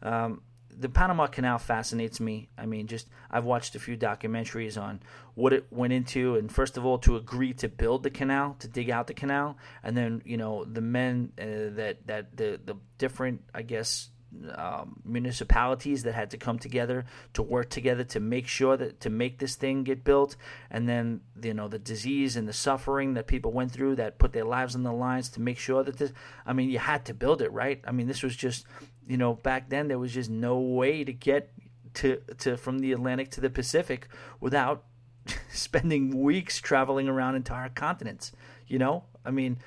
Um, 0.00 0.42
the 0.80 0.88
Panama 0.88 1.26
Canal 1.26 1.58
fascinates 1.58 2.20
me. 2.20 2.48
I 2.56 2.64
mean, 2.64 2.86
just 2.86 3.08
I've 3.30 3.44
watched 3.44 3.74
a 3.74 3.78
few 3.78 3.96
documentaries 3.96 4.80
on 4.80 5.00
what 5.34 5.52
it 5.52 5.66
went 5.70 5.92
into, 5.92 6.36
and 6.36 6.50
first 6.50 6.78
of 6.78 6.86
all, 6.86 6.98
to 7.00 7.16
agree 7.16 7.52
to 7.54 7.68
build 7.68 8.02
the 8.02 8.10
canal, 8.10 8.56
to 8.60 8.68
dig 8.68 8.88
out 8.88 9.06
the 9.06 9.14
canal, 9.14 9.58
and 9.82 9.96
then 9.96 10.22
you 10.24 10.38
know 10.38 10.64
the 10.64 10.80
men 10.80 11.32
uh, 11.38 11.76
that 11.76 12.06
that 12.06 12.36
the 12.36 12.58
the 12.64 12.76
different, 12.96 13.42
I 13.54 13.62
guess, 13.62 14.08
um, 14.54 15.00
municipalities 15.04 16.04
that 16.04 16.14
had 16.14 16.30
to 16.30 16.38
come 16.38 16.58
together 16.58 17.04
to 17.34 17.42
work 17.42 17.68
together 17.68 18.04
to 18.04 18.20
make 18.20 18.46
sure 18.46 18.76
that 18.76 19.00
to 19.00 19.10
make 19.10 19.38
this 19.38 19.56
thing 19.56 19.82
get 19.82 20.04
built. 20.04 20.36
And 20.70 20.88
then 20.88 21.20
you 21.42 21.54
know 21.54 21.68
the 21.68 21.78
disease 21.78 22.36
and 22.36 22.46
the 22.48 22.52
suffering 22.52 23.14
that 23.14 23.26
people 23.26 23.52
went 23.52 23.72
through 23.72 23.96
that 23.96 24.18
put 24.18 24.32
their 24.32 24.44
lives 24.44 24.74
on 24.74 24.82
the 24.82 24.92
lines 24.92 25.28
to 25.30 25.40
make 25.40 25.58
sure 25.58 25.82
that 25.82 25.96
this 25.96 26.12
i 26.46 26.52
mean 26.52 26.70
you 26.70 26.78
had 26.78 27.04
to 27.06 27.14
build 27.14 27.42
it 27.42 27.52
right? 27.52 27.80
I 27.86 27.92
mean 27.92 28.06
this 28.06 28.22
was 28.22 28.36
just 28.36 28.66
you 29.06 29.16
know 29.16 29.34
back 29.34 29.68
then 29.68 29.88
there 29.88 29.98
was 29.98 30.12
just 30.12 30.30
no 30.30 30.58
way 30.58 31.04
to 31.04 31.12
get 31.12 31.52
to 31.94 32.20
to 32.38 32.56
from 32.56 32.78
the 32.78 32.92
atlantic 32.92 33.30
to 33.32 33.40
the 33.40 33.50
pacific 33.50 34.08
without 34.38 34.84
spending 35.52 36.22
weeks 36.22 36.60
traveling 36.60 37.08
around 37.08 37.34
entire 37.34 37.68
continents 37.68 38.32
you 38.66 38.78
know? 38.78 39.04
I 39.24 39.30
mean 39.32 39.58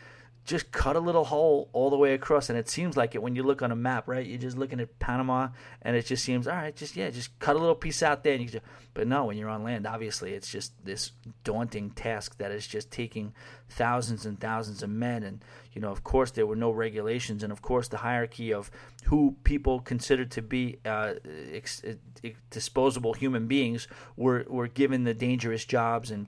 just 0.45 0.71
cut 0.71 0.95
a 0.95 0.99
little 0.99 1.23
hole 1.23 1.69
all 1.71 1.89
the 1.89 1.97
way 1.97 2.13
across 2.13 2.49
and 2.49 2.59
it 2.59 2.67
seems 2.67 2.97
like 2.97 3.15
it 3.15 3.21
when 3.21 3.35
you 3.35 3.43
look 3.43 3.61
on 3.61 3.71
a 3.71 3.75
map 3.75 4.07
right? 4.07 4.25
You're 4.25 4.37
just 4.37 4.57
looking 4.57 4.79
at 4.79 4.99
panama 4.99 5.49
and 5.81 5.95
it 5.95 6.05
just 6.05 6.23
seems 6.23 6.47
all 6.47 6.55
right 6.55 6.75
just 6.75 6.95
yeah 6.95 7.09
just 7.09 7.37
cut 7.39 7.55
a 7.55 7.59
little 7.59 7.75
piece 7.75 8.03
out 8.03 8.23
there 8.23 8.33
and 8.33 8.41
you 8.41 8.49
just, 8.49 8.65
but 8.93 9.07
no 9.07 9.25
when 9.25 9.37
you're 9.37 9.49
on 9.49 9.63
land 9.63 9.87
obviously 9.87 10.33
it's 10.33 10.51
just 10.51 10.73
this 10.83 11.11
daunting 11.43 11.91
task 11.91 12.37
that 12.39 12.51
is 12.51 12.67
just 12.67 12.91
taking 12.91 13.33
thousands 13.69 14.25
and 14.25 14.39
thousands 14.39 14.83
of 14.83 14.89
men 14.89 15.23
and 15.23 15.43
you 15.71 15.81
know 15.81 15.91
of 15.91 16.03
course 16.03 16.31
there 16.31 16.45
were 16.45 16.57
no 16.57 16.71
regulations 16.71 17.41
and 17.41 17.51
of 17.51 17.61
course 17.61 17.87
the 17.87 17.97
hierarchy 17.97 18.53
of 18.53 18.69
who 19.05 19.35
people 19.45 19.79
considered 19.79 20.29
to 20.31 20.41
be 20.41 20.77
uh, 20.85 21.13
ex- 21.53 21.83
ex- 22.23 22.37
disposable 22.49 23.13
human 23.13 23.47
beings 23.47 23.87
were 24.17 24.45
were 24.47 24.67
given 24.67 25.05
the 25.05 25.13
dangerous 25.13 25.63
jobs 25.63 26.11
and 26.11 26.27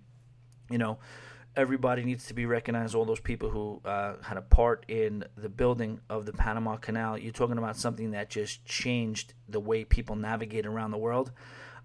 you 0.70 0.78
know 0.78 0.98
everybody 1.58 2.04
needs 2.04 2.28
to 2.28 2.34
be 2.34 2.46
recognized. 2.46 2.96
All 2.96 3.06
those 3.06 3.20
people 3.20 3.50
who 3.50 3.82
uh, 3.86 4.16
had 4.22 4.38
a 4.38 4.42
part 4.42 4.86
in 4.88 5.24
the 5.38 5.50
building 5.50 6.00
of 6.10 6.26
the 6.26 6.34
Panama 6.34 6.78
Canal. 6.78 7.18
You're 7.18 7.34
talking 7.34 7.58
about 7.58 7.78
something 7.78 8.12
that 8.12 8.30
just 8.30 8.66
changed 8.66 9.34
the 9.48 9.60
way 9.60 9.84
people 9.84 10.16
navigate 10.16 10.66
around 10.66 10.92
the 10.92 10.98
world. 10.98 11.32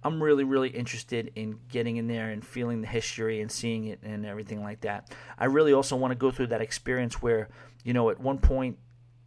I'm 0.02 0.22
really, 0.22 0.44
really 0.44 0.70
interested 0.70 1.30
in 1.34 1.60
getting 1.68 1.96
in 1.98 2.06
there 2.06 2.30
and 2.30 2.44
feeling 2.44 2.80
the 2.80 2.86
history 2.86 3.40
and 3.40 3.52
seeing 3.52 3.86
it 3.86 4.00
and 4.02 4.24
everything 4.24 4.62
like 4.62 4.80
that. 4.80 5.14
I 5.38 5.44
really 5.44 5.74
also 5.74 5.94
want 5.96 6.12
to 6.12 6.16
go 6.16 6.30
through 6.30 6.48
that 6.48 6.62
experience 6.62 7.20
where, 7.20 7.50
you 7.84 7.92
know, 7.92 8.08
at 8.10 8.18
one 8.18 8.38
point 8.38 8.78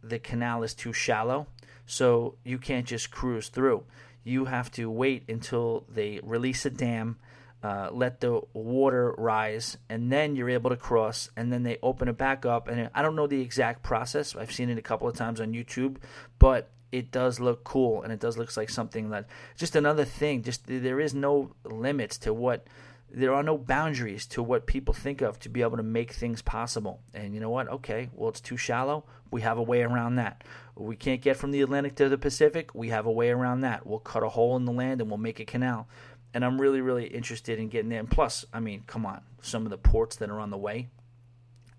the 0.02 0.18
canal 0.18 0.64
is 0.64 0.74
too 0.74 0.92
shallow, 0.92 1.46
so 1.86 2.36
you 2.44 2.58
can't 2.58 2.86
just 2.86 3.10
cruise 3.10 3.48
through. 3.48 3.84
You 4.24 4.46
have 4.46 4.70
to 4.72 4.90
wait 4.90 5.24
until 5.28 5.84
they 5.88 6.20
release 6.22 6.66
a 6.66 6.70
dam 6.70 7.18
uh, 7.64 7.88
let 7.90 8.20
the 8.20 8.42
water 8.52 9.14
rise, 9.16 9.78
and 9.88 10.12
then 10.12 10.36
you're 10.36 10.50
able 10.50 10.68
to 10.68 10.76
cross, 10.76 11.30
and 11.34 11.50
then 11.50 11.62
they 11.62 11.78
open 11.82 12.08
it 12.08 12.18
back 12.18 12.44
up. 12.44 12.68
And 12.68 12.90
I 12.94 13.00
don't 13.00 13.16
know 13.16 13.26
the 13.26 13.40
exact 13.40 13.82
process. 13.82 14.36
I've 14.36 14.52
seen 14.52 14.68
it 14.68 14.76
a 14.76 14.82
couple 14.82 15.08
of 15.08 15.16
times 15.16 15.40
on 15.40 15.54
YouTube, 15.54 15.96
but 16.38 16.70
it 16.92 17.10
does 17.10 17.40
look 17.40 17.64
cool, 17.64 18.02
and 18.02 18.12
it 18.12 18.20
does 18.20 18.36
look 18.36 18.54
like 18.54 18.68
something 18.68 19.08
that 19.10 19.28
just 19.56 19.76
another 19.76 20.04
thing. 20.04 20.42
Just 20.42 20.66
there 20.66 21.00
is 21.00 21.14
no 21.14 21.52
limits 21.64 22.18
to 22.18 22.34
what 22.34 22.66
there 23.10 23.32
are 23.32 23.42
no 23.42 23.56
boundaries 23.56 24.26
to 24.26 24.42
what 24.42 24.66
people 24.66 24.92
think 24.92 25.22
of 25.22 25.38
to 25.38 25.48
be 25.48 25.62
able 25.62 25.76
to 25.78 25.82
make 25.82 26.12
things 26.12 26.42
possible. 26.42 27.00
And 27.14 27.32
you 27.32 27.40
know 27.40 27.50
what? 27.50 27.68
Okay, 27.68 28.10
well, 28.12 28.28
it's 28.28 28.40
too 28.40 28.56
shallow. 28.58 29.04
We 29.30 29.40
have 29.40 29.56
a 29.56 29.62
way 29.62 29.82
around 29.82 30.16
that. 30.16 30.44
We 30.76 30.96
can't 30.96 31.22
get 31.22 31.36
from 31.36 31.52
the 31.52 31.62
Atlantic 31.62 31.94
to 31.96 32.08
the 32.08 32.18
Pacific. 32.18 32.74
We 32.74 32.88
have 32.88 33.06
a 33.06 33.12
way 33.12 33.30
around 33.30 33.60
that. 33.62 33.86
We'll 33.86 34.00
cut 34.00 34.24
a 34.24 34.28
hole 34.28 34.56
in 34.56 34.64
the 34.64 34.72
land 34.72 35.00
and 35.00 35.08
we'll 35.08 35.18
make 35.18 35.40
a 35.40 35.44
canal 35.44 35.88
and 36.34 36.44
I'm 36.44 36.60
really, 36.60 36.80
really 36.80 37.06
interested 37.06 37.58
in 37.58 37.68
getting 37.68 37.88
there. 37.88 38.00
And 38.00 38.10
plus, 38.10 38.44
I 38.52 38.60
mean, 38.60 38.82
come 38.86 39.06
on, 39.06 39.22
some 39.40 39.64
of 39.64 39.70
the 39.70 39.78
ports 39.78 40.16
that 40.16 40.28
are 40.28 40.40
on 40.40 40.50
the 40.50 40.58
way, 40.58 40.88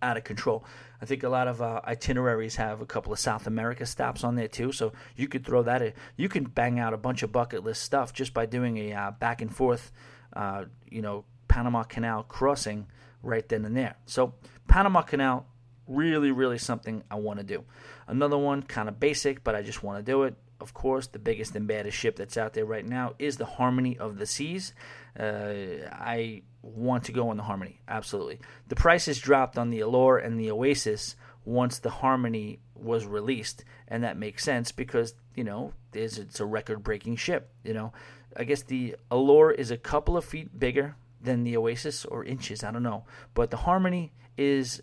out 0.01 0.17
of 0.17 0.23
control. 0.23 0.65
I 1.01 1.05
think 1.05 1.23
a 1.23 1.29
lot 1.29 1.47
of 1.47 1.61
uh, 1.61 1.81
itineraries 1.85 2.55
have 2.55 2.79
a 2.79 2.85
couple 2.85 3.11
of 3.11 3.19
South 3.19 3.47
America 3.47 3.85
stops 3.85 4.23
on 4.23 4.35
there 4.35 4.47
too, 4.47 4.71
so 4.71 4.93
you 5.15 5.27
could 5.27 5.45
throw 5.45 5.61
that 5.63 5.81
in. 5.81 5.93
You 6.15 6.29
can 6.29 6.45
bang 6.45 6.79
out 6.79 6.93
a 6.93 6.97
bunch 6.97 7.21
of 7.21 7.31
bucket 7.31 7.63
list 7.63 7.83
stuff 7.83 8.13
just 8.13 8.33
by 8.33 8.45
doing 8.45 8.77
a 8.77 8.93
uh, 8.93 9.11
back 9.11 9.41
and 9.41 9.53
forth, 9.53 9.91
uh, 10.33 10.65
you 10.89 11.01
know, 11.01 11.25
Panama 11.47 11.83
Canal 11.83 12.23
crossing 12.23 12.87
right 13.21 13.47
then 13.49 13.65
and 13.65 13.75
there. 13.75 13.95
So, 14.05 14.33
Panama 14.67 15.01
Canal, 15.01 15.45
really, 15.87 16.31
really 16.31 16.57
something 16.57 17.03
I 17.11 17.15
want 17.15 17.39
to 17.39 17.45
do. 17.45 17.63
Another 18.07 18.37
one, 18.37 18.63
kind 18.63 18.87
of 18.87 18.99
basic, 18.99 19.43
but 19.43 19.55
I 19.55 19.61
just 19.61 19.83
want 19.83 20.03
to 20.03 20.11
do 20.11 20.23
it 20.23 20.35
of 20.65 20.73
course, 20.73 21.05
the 21.05 21.19
biggest 21.19 21.55
and 21.55 21.67
baddest 21.67 21.95
ship 21.95 22.15
that's 22.15 22.37
out 22.37 22.53
there 22.53 22.65
right 22.65 22.83
now 22.83 23.13
is 23.19 23.37
the 23.37 23.45
Harmony 23.45 23.99
of 23.99 24.17
the 24.17 24.25
Seas. 24.25 24.73
Uh, 25.17 25.53
I 25.91 26.41
want 26.63 27.03
to 27.03 27.11
go 27.11 27.29
on 27.29 27.37
the 27.37 27.43
Harmony, 27.43 27.81
absolutely. 27.87 28.39
The 28.67 28.75
prices 28.75 29.19
dropped 29.19 29.59
on 29.59 29.69
the 29.69 29.81
Allure 29.81 30.17
and 30.17 30.39
the 30.39 30.49
Oasis 30.49 31.15
once 31.45 31.77
the 31.77 31.91
Harmony 31.91 32.61
was 32.73 33.05
released, 33.05 33.63
and 33.87 34.03
that 34.03 34.17
makes 34.17 34.43
sense 34.43 34.71
because 34.71 35.13
you 35.35 35.43
know 35.43 35.73
it's 35.93 36.39
a 36.39 36.45
record-breaking 36.47 37.17
ship. 37.17 37.51
You 37.63 37.75
know, 37.75 37.93
I 38.35 38.43
guess 38.43 38.63
the 38.63 38.95
Allure 39.11 39.51
is 39.51 39.69
a 39.69 39.77
couple 39.77 40.17
of 40.17 40.25
feet 40.25 40.59
bigger 40.59 40.95
than 41.21 41.43
the 41.43 41.57
Oasis, 41.57 42.05
or 42.05 42.25
inches, 42.25 42.63
I 42.63 42.71
don't 42.71 42.81
know, 42.81 43.03
but 43.35 43.51
the 43.51 43.57
Harmony 43.57 44.13
is 44.35 44.81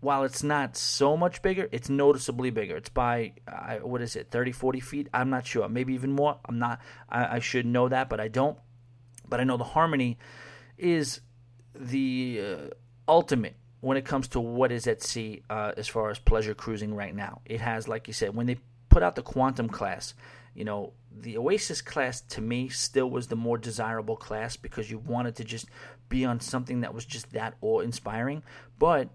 while 0.00 0.24
it's 0.24 0.42
not 0.42 0.76
so 0.76 1.16
much 1.16 1.42
bigger, 1.42 1.68
it's 1.72 1.88
noticeably 1.88 2.50
bigger. 2.50 2.76
It's 2.76 2.88
by 2.88 3.32
what 3.82 4.02
is 4.02 4.16
it, 4.16 4.30
30, 4.30 4.52
40 4.52 4.80
feet? 4.80 5.08
I'm 5.12 5.30
not 5.30 5.46
sure. 5.46 5.68
Maybe 5.68 5.94
even 5.94 6.12
more. 6.12 6.38
I'm 6.44 6.58
not. 6.58 6.80
I, 7.08 7.36
I, 7.36 7.38
should 7.40 7.66
know 7.66 7.88
that, 7.88 8.08
but 8.08 8.20
I 8.20 8.28
don't. 8.28 8.58
But 9.28 9.40
I 9.40 9.44
know 9.44 9.56
the 9.56 9.64
Harmony 9.64 10.18
is 10.78 11.20
the 11.74 12.42
uh, 12.42 12.74
ultimate 13.08 13.56
when 13.80 13.96
it 13.96 14.04
comes 14.04 14.28
to 14.28 14.40
what 14.40 14.72
is 14.72 14.86
at 14.86 15.02
sea 15.02 15.42
uh, 15.50 15.72
as 15.76 15.88
far 15.88 16.10
as 16.10 16.18
pleasure 16.18 16.54
cruising 16.54 16.94
right 16.94 17.14
now. 17.14 17.40
It 17.44 17.60
has, 17.60 17.86
like 17.86 18.08
you 18.08 18.14
said, 18.14 18.34
when 18.34 18.46
they 18.46 18.56
put 18.88 19.02
out 19.02 19.16
the 19.16 19.22
Quantum 19.22 19.68
class, 19.68 20.14
you 20.54 20.64
know, 20.64 20.92
the 21.16 21.36
Oasis 21.36 21.82
class 21.82 22.20
to 22.20 22.40
me 22.40 22.68
still 22.68 23.10
was 23.10 23.26
the 23.28 23.36
more 23.36 23.58
desirable 23.58 24.16
class 24.16 24.56
because 24.56 24.90
you 24.90 24.98
wanted 24.98 25.36
to 25.36 25.44
just 25.44 25.66
be 26.08 26.24
on 26.24 26.40
something 26.40 26.80
that 26.80 26.94
was 26.94 27.04
just 27.04 27.32
that 27.32 27.54
awe 27.60 27.80
inspiring. 27.80 28.42
But 28.78 29.08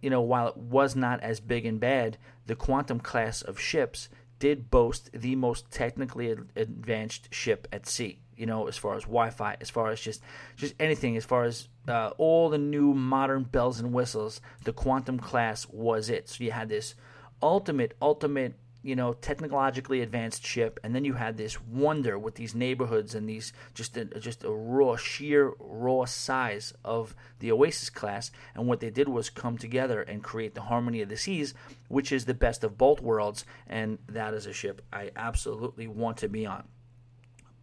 you 0.00 0.10
know, 0.10 0.20
while 0.20 0.48
it 0.48 0.56
was 0.56 0.94
not 0.94 1.20
as 1.20 1.40
big 1.40 1.66
and 1.66 1.80
bad, 1.80 2.18
the 2.46 2.56
Quantum 2.56 3.00
class 3.00 3.42
of 3.42 3.58
ships 3.58 4.08
did 4.38 4.70
boast 4.70 5.10
the 5.12 5.34
most 5.34 5.70
technically 5.70 6.36
advanced 6.56 7.32
ship 7.34 7.66
at 7.72 7.86
sea. 7.86 8.20
You 8.36 8.46
know, 8.46 8.68
as 8.68 8.76
far 8.76 8.94
as 8.94 9.02
Wi-Fi, 9.02 9.56
as 9.60 9.68
far 9.68 9.90
as 9.90 10.00
just 10.00 10.22
just 10.56 10.74
anything, 10.78 11.16
as 11.16 11.24
far 11.24 11.44
as 11.44 11.68
uh, 11.88 12.10
all 12.18 12.48
the 12.48 12.58
new 12.58 12.94
modern 12.94 13.42
bells 13.42 13.80
and 13.80 13.92
whistles, 13.92 14.40
the 14.64 14.72
Quantum 14.72 15.18
class 15.18 15.66
was 15.68 16.08
it. 16.08 16.28
So 16.28 16.44
you 16.44 16.52
had 16.52 16.68
this 16.68 16.94
ultimate, 17.42 17.96
ultimate 18.00 18.54
you 18.82 18.94
know, 18.94 19.12
technologically 19.12 20.02
advanced 20.02 20.46
ship, 20.46 20.78
and 20.84 20.94
then 20.94 21.04
you 21.04 21.14
had 21.14 21.36
this 21.36 21.60
wonder 21.60 22.18
with 22.18 22.36
these 22.36 22.54
neighborhoods 22.54 23.14
and 23.14 23.28
these 23.28 23.52
just 23.74 23.96
a, 23.96 24.04
just 24.04 24.44
a 24.44 24.50
raw, 24.50 24.96
sheer 24.96 25.52
raw 25.58 26.04
size 26.04 26.72
of 26.84 27.14
the 27.40 27.50
Oasis 27.50 27.90
class. 27.90 28.30
And 28.54 28.66
what 28.66 28.80
they 28.80 28.90
did 28.90 29.08
was 29.08 29.30
come 29.30 29.58
together 29.58 30.02
and 30.02 30.22
create 30.22 30.54
the 30.54 30.62
Harmony 30.62 31.02
of 31.02 31.08
the 31.08 31.16
Seas, 31.16 31.54
which 31.88 32.12
is 32.12 32.24
the 32.24 32.34
best 32.34 32.62
of 32.62 32.78
both 32.78 33.00
worlds. 33.00 33.44
And 33.66 33.98
that 34.08 34.32
is 34.32 34.46
a 34.46 34.52
ship 34.52 34.80
I 34.92 35.10
absolutely 35.16 35.88
want 35.88 36.18
to 36.18 36.28
be 36.28 36.46
on. 36.46 36.68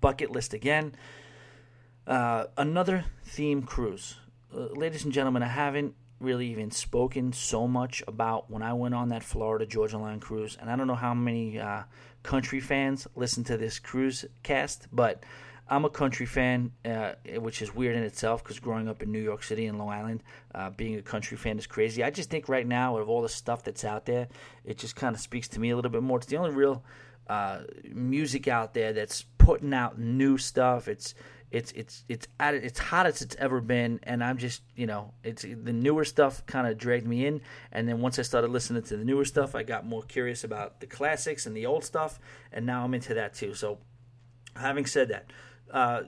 Bucket 0.01 0.32
list 0.32 0.53
again. 0.53 0.95
Uh, 2.05 2.45
another 2.57 3.05
theme 3.24 3.63
cruise, 3.63 4.18
uh, 4.53 4.68
ladies 4.74 5.05
and 5.05 5.13
gentlemen. 5.13 5.41
I 5.41 5.47
haven't 5.47 5.95
really 6.20 6.47
even 6.47 6.72
spoken 6.72 7.34
so 7.34 7.68
much 7.68 8.03
about 8.07 8.49
when 8.49 8.61
I 8.61 8.74
went 8.74 8.95
on 8.95 9.09
that 9.09 9.24
Florida 9.24 9.66
Georgia 9.66 9.97
Line 9.97 10.20
cruise. 10.20 10.57
And 10.59 10.70
I 10.70 10.76
don't 10.76 10.88
know 10.88 10.95
how 10.95 11.13
many 11.13 11.59
uh, 11.59 11.84
country 12.24 12.59
fans 12.59 13.07
listen 13.16 13.43
to 13.45 13.57
this 13.57 13.80
cruise 13.80 14.26
cast, 14.43 14.88
but 14.91 15.24
I'm 15.68 15.84
a 15.84 15.89
country 15.89 16.26
fan, 16.26 16.72
uh, 16.86 17.13
which 17.38 17.61
is 17.61 17.74
weird 17.74 17.95
in 17.95 18.03
itself 18.03 18.43
because 18.43 18.59
growing 18.59 18.88
up 18.88 19.01
in 19.01 19.11
New 19.11 19.22
York 19.22 19.43
City 19.43 19.66
and 19.66 19.80
Long 19.80 19.89
Island, 19.89 20.24
uh, 20.53 20.70
being 20.70 20.95
a 20.95 21.01
country 21.01 21.38
fan 21.38 21.57
is 21.57 21.66
crazy. 21.66 22.03
I 22.03 22.11
just 22.11 22.30
think 22.30 22.47
right 22.47 22.68
now, 22.68 22.97
of 22.97 23.09
all 23.09 23.22
the 23.22 23.30
stuff 23.30 23.63
that's 23.63 23.84
out 23.84 24.05
there, 24.05 24.28
it 24.63 24.78
just 24.78 24.95
kind 24.95 25.16
of 25.16 25.22
speaks 25.22 25.47
to 25.49 25.59
me 25.59 25.72
a 25.72 25.76
little 25.76 25.91
bit 25.91 26.03
more. 26.03 26.18
It's 26.20 26.28
the 26.28 26.38
only 26.38 26.51
real 26.51 26.84
uh, 27.28 27.61
music 27.91 28.47
out 28.47 28.76
there 28.76 28.93
that's 28.93 29.26
putting 29.39 29.74
out 29.74 29.97
new 29.97 30.38
stuff. 30.38 30.88
It's 30.88 31.16
it's 31.52 31.72
it's 31.74 32.04
it's 32.10 32.28
at 32.39 32.56
it's 32.56 32.80
hottest 32.80 33.22
it's 33.22 33.36
ever 33.36 33.62
been, 33.62 34.00
and 34.04 34.24
I'm 34.24 34.38
just 34.38 34.62
you 34.76 34.88
know 34.88 35.14
it's 35.24 35.43
the 35.43 35.74
newer 35.74 36.04
stuff 36.04 36.46
kind 36.46 36.68
of 36.68 36.78
dragged 36.78 37.08
me 37.08 37.26
in, 37.26 37.41
and 37.72 37.88
then 37.88 38.02
once 38.02 38.20
I 38.20 38.24
started 38.24 38.52
listening 38.52 38.84
to 38.84 38.98
the 38.98 39.06
newer 39.06 39.26
stuff, 39.26 39.56
I 39.56 39.64
got 39.64 39.86
more 39.86 40.04
curious 40.04 40.43
about 40.43 40.80
the 40.80 40.88
classics 40.88 41.46
and 41.46 41.56
the 41.56 41.66
old 41.66 41.84
stuff, 41.84 42.20
and 42.52 42.66
now 42.66 42.84
I'm 42.84 42.93
into 42.93 43.14
that 43.14 43.34
too. 43.34 43.54
So, 43.54 43.78
having 44.56 44.86
said 44.86 45.10
that, 45.10 45.32
uh, 45.72 46.04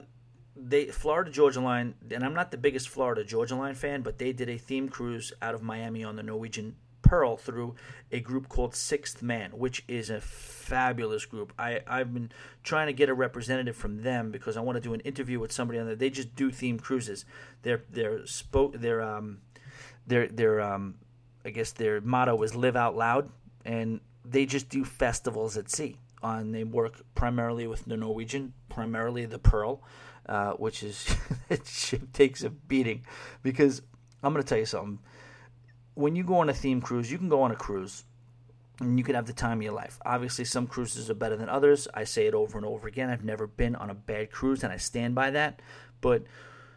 they 0.56 0.86
Florida 0.86 1.30
Georgia 1.30 1.60
Line, 1.60 1.94
and 2.10 2.24
I'm 2.24 2.34
not 2.34 2.50
the 2.50 2.58
biggest 2.58 2.88
Florida 2.88 3.24
Georgia 3.24 3.54
Line 3.54 3.74
fan, 3.74 4.02
but 4.02 4.18
they 4.18 4.32
did 4.32 4.48
a 4.48 4.58
theme 4.58 4.88
cruise 4.88 5.32
out 5.40 5.54
of 5.54 5.62
Miami 5.62 6.04
on 6.04 6.16
the 6.16 6.22
Norwegian 6.22 6.76
Pearl 7.08 7.38
through 7.38 7.74
a 8.12 8.20
group 8.20 8.50
called 8.50 8.74
Sixth 8.74 9.22
Man, 9.22 9.52
which 9.52 9.82
is 9.88 10.10
a 10.10 10.20
fabulous 10.20 11.24
group. 11.24 11.54
I, 11.58 11.80
I've 11.86 12.12
been 12.12 12.30
trying 12.62 12.88
to 12.88 12.92
get 12.92 13.08
a 13.08 13.14
representative 13.14 13.76
from 13.76 14.02
them 14.02 14.30
because 14.30 14.58
I 14.58 14.60
want 14.60 14.76
to 14.76 14.82
do 14.82 14.92
an 14.92 15.00
interview 15.00 15.40
with 15.40 15.50
somebody 15.50 15.78
on 15.78 15.86
there. 15.86 15.96
They 15.96 16.10
just 16.10 16.34
do 16.34 16.50
themed 16.50 16.82
cruises. 16.82 17.24
Their 17.62 17.82
their 17.90 18.26
spoke 18.26 18.74
their 18.74 19.00
um 19.00 19.38
their 20.06 20.28
their 20.28 20.60
um 20.60 20.96
I 21.46 21.50
guess 21.50 21.72
their 21.72 22.02
motto 22.02 22.42
is 22.42 22.54
live 22.54 22.76
out 22.76 22.94
loud 22.94 23.30
and 23.64 24.00
they 24.22 24.44
just 24.44 24.68
do 24.68 24.84
festivals 24.84 25.56
at 25.56 25.70
sea. 25.70 25.96
On 26.22 26.52
they 26.52 26.64
work 26.64 27.00
primarily 27.14 27.66
with 27.66 27.86
the 27.86 27.96
Norwegian, 27.96 28.52
primarily 28.68 29.24
the 29.24 29.38
Pearl, 29.38 29.82
uh, 30.28 30.52
which 30.52 30.82
is 30.82 31.16
ship 31.64 32.12
takes 32.12 32.42
a 32.42 32.50
beating 32.50 33.06
because 33.42 33.80
I'm 34.22 34.34
going 34.34 34.42
to 34.42 34.48
tell 34.48 34.58
you 34.58 34.66
something. 34.66 34.98
When 35.98 36.14
you 36.14 36.22
go 36.22 36.36
on 36.36 36.48
a 36.48 36.54
theme 36.54 36.80
cruise, 36.80 37.10
you 37.10 37.18
can 37.18 37.28
go 37.28 37.42
on 37.42 37.50
a 37.50 37.56
cruise 37.56 38.04
and 38.78 38.96
you 38.96 39.04
can 39.04 39.16
have 39.16 39.26
the 39.26 39.32
time 39.32 39.58
of 39.58 39.64
your 39.64 39.72
life. 39.72 39.98
Obviously, 40.06 40.44
some 40.44 40.68
cruises 40.68 41.10
are 41.10 41.14
better 41.14 41.34
than 41.34 41.48
others. 41.48 41.88
I 41.92 42.04
say 42.04 42.28
it 42.28 42.34
over 42.34 42.56
and 42.56 42.64
over 42.64 42.86
again. 42.86 43.10
I've 43.10 43.24
never 43.24 43.48
been 43.48 43.74
on 43.74 43.90
a 43.90 43.94
bad 43.94 44.30
cruise, 44.30 44.62
and 44.62 44.72
I 44.72 44.76
stand 44.76 45.16
by 45.16 45.30
that. 45.30 45.60
But 46.00 46.22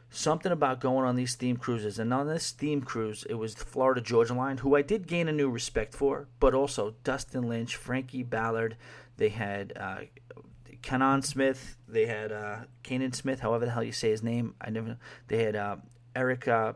something 0.09 0.51
about 0.51 0.81
going 0.81 1.05
on 1.05 1.17
these 1.17 1.35
theme 1.35 1.57
cruises, 1.57 1.99
and 1.99 2.11
on 2.11 2.25
this 2.25 2.49
theme 2.49 2.81
cruise, 2.81 3.23
it 3.29 3.35
was 3.35 3.53
the 3.53 3.65
Florida 3.65 4.01
Georgia 4.01 4.33
Line, 4.33 4.57
who 4.57 4.75
I 4.75 4.81
did 4.81 5.05
gain 5.05 5.27
a 5.27 5.31
new 5.31 5.51
respect 5.51 5.93
for, 5.93 6.27
but 6.39 6.55
also 6.55 6.95
Dustin 7.03 7.47
Lynch, 7.47 7.75
Frankie 7.75 8.23
Ballard. 8.23 8.75
They 9.17 9.29
had 9.29 9.73
uh, 9.79 11.21
Smith. 11.21 11.77
They 11.87 12.07
had 12.07 12.31
uh, 12.31 12.57
Canaan 12.81 13.13
Smith, 13.13 13.41
however 13.41 13.65
the 13.65 13.71
hell 13.71 13.83
you 13.83 13.91
say 13.91 14.09
his 14.09 14.23
name. 14.23 14.55
I 14.59 14.71
never. 14.71 14.97
They 15.27 15.43
had 15.43 15.55
uh, 15.55 15.75
Eric 16.15 16.47
uh. 16.47 16.73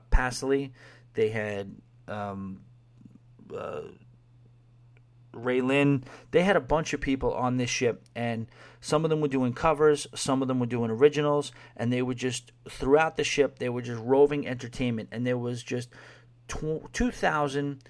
They 1.15 1.29
had 1.29 1.75
um, 2.07 2.61
uh, 3.55 3.81
RaeLynn. 5.33 6.03
They 6.31 6.43
had 6.43 6.55
a 6.55 6.61
bunch 6.61 6.93
of 6.93 7.01
people 7.01 7.33
on 7.33 7.57
this 7.57 7.69
ship, 7.69 8.03
and 8.15 8.47
some 8.81 9.03
of 9.03 9.09
them 9.09 9.21
were 9.21 9.27
doing 9.27 9.53
covers, 9.53 10.07
some 10.15 10.41
of 10.41 10.47
them 10.47 10.59
were 10.59 10.65
doing 10.65 10.91
originals, 10.91 11.51
and 11.75 11.91
they 11.91 12.01
were 12.01 12.13
just 12.13 12.51
throughout 12.69 13.17
the 13.17 13.23
ship. 13.23 13.59
They 13.59 13.69
were 13.69 13.81
just 13.81 14.01
roving 14.01 14.47
entertainment, 14.47 15.09
and 15.11 15.25
there 15.25 15.37
was 15.37 15.63
just 15.63 15.89
tw- 16.47 16.91
two 16.93 17.11
thousand 17.11 17.83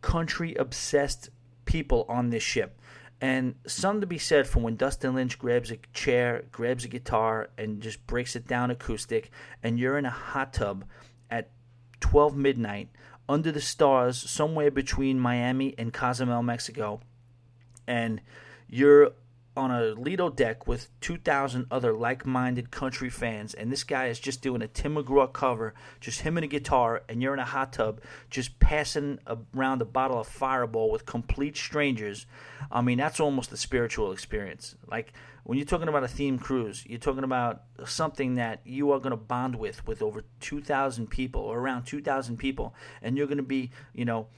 country 0.00 0.54
obsessed 0.54 1.30
people 1.64 2.06
on 2.08 2.30
this 2.30 2.42
ship. 2.42 2.78
And 3.20 3.54
something 3.68 4.00
to 4.00 4.06
be 4.08 4.18
said 4.18 4.48
for 4.48 4.58
when 4.58 4.74
Dustin 4.74 5.14
Lynch 5.14 5.38
grabs 5.38 5.70
a 5.70 5.78
chair, 5.92 6.44
grabs 6.50 6.84
a 6.84 6.88
guitar, 6.88 7.50
and 7.56 7.80
just 7.80 8.04
breaks 8.06 8.34
it 8.34 8.48
down 8.48 8.72
acoustic, 8.72 9.30
and 9.62 9.78
you're 9.78 9.96
in 9.96 10.06
a 10.06 10.10
hot 10.10 10.52
tub 10.52 10.84
at 11.30 11.50
12 12.00 12.36
midnight 12.36 12.88
under 13.28 13.52
the 13.52 13.60
stars 13.60 14.18
somewhere 14.18 14.70
between 14.70 15.18
Miami 15.18 15.74
and 15.78 15.92
Cozumel, 15.92 16.42
Mexico, 16.42 17.00
and 17.86 18.20
you're 18.68 19.12
on 19.54 19.70
a 19.70 19.88
Lido 19.88 20.30
deck 20.30 20.66
with 20.66 20.88
2,000 21.02 21.66
other 21.70 21.92
like 21.92 22.24
minded 22.24 22.70
country 22.70 23.10
fans, 23.10 23.52
and 23.52 23.70
this 23.70 23.84
guy 23.84 24.06
is 24.06 24.18
just 24.18 24.40
doing 24.40 24.62
a 24.62 24.68
Tim 24.68 24.94
McGraw 24.94 25.30
cover, 25.30 25.74
just 26.00 26.22
him 26.22 26.38
and 26.38 26.44
a 26.44 26.48
guitar, 26.48 27.02
and 27.08 27.22
you're 27.22 27.34
in 27.34 27.38
a 27.38 27.44
hot 27.44 27.74
tub 27.74 28.00
just 28.30 28.58
passing 28.58 29.18
around 29.54 29.82
a 29.82 29.84
bottle 29.84 30.20
of 30.20 30.26
Fireball 30.26 30.90
with 30.90 31.04
complete 31.04 31.56
strangers. 31.56 32.24
I 32.70 32.80
mean, 32.80 32.96
that's 32.96 33.20
almost 33.20 33.52
a 33.52 33.56
spiritual 33.58 34.12
experience. 34.12 34.74
Like, 34.90 35.12
when 35.44 35.58
you're 35.58 35.66
talking 35.66 35.88
about 35.88 36.04
a 36.04 36.08
theme 36.08 36.38
cruise, 36.38 36.84
you're 36.86 36.98
talking 36.98 37.24
about 37.24 37.62
something 37.84 38.36
that 38.36 38.60
you 38.64 38.92
are 38.92 38.98
going 38.98 39.10
to 39.10 39.16
bond 39.16 39.56
with 39.56 39.86
with 39.86 40.02
over 40.02 40.24
2,000 40.40 41.08
people 41.08 41.42
or 41.42 41.58
around 41.58 41.84
2,000 41.84 42.36
people, 42.36 42.74
and 43.02 43.16
you're 43.16 43.26
going 43.26 43.38
to 43.38 43.42
be, 43.42 43.70
you 43.92 44.04
know, 44.04 44.28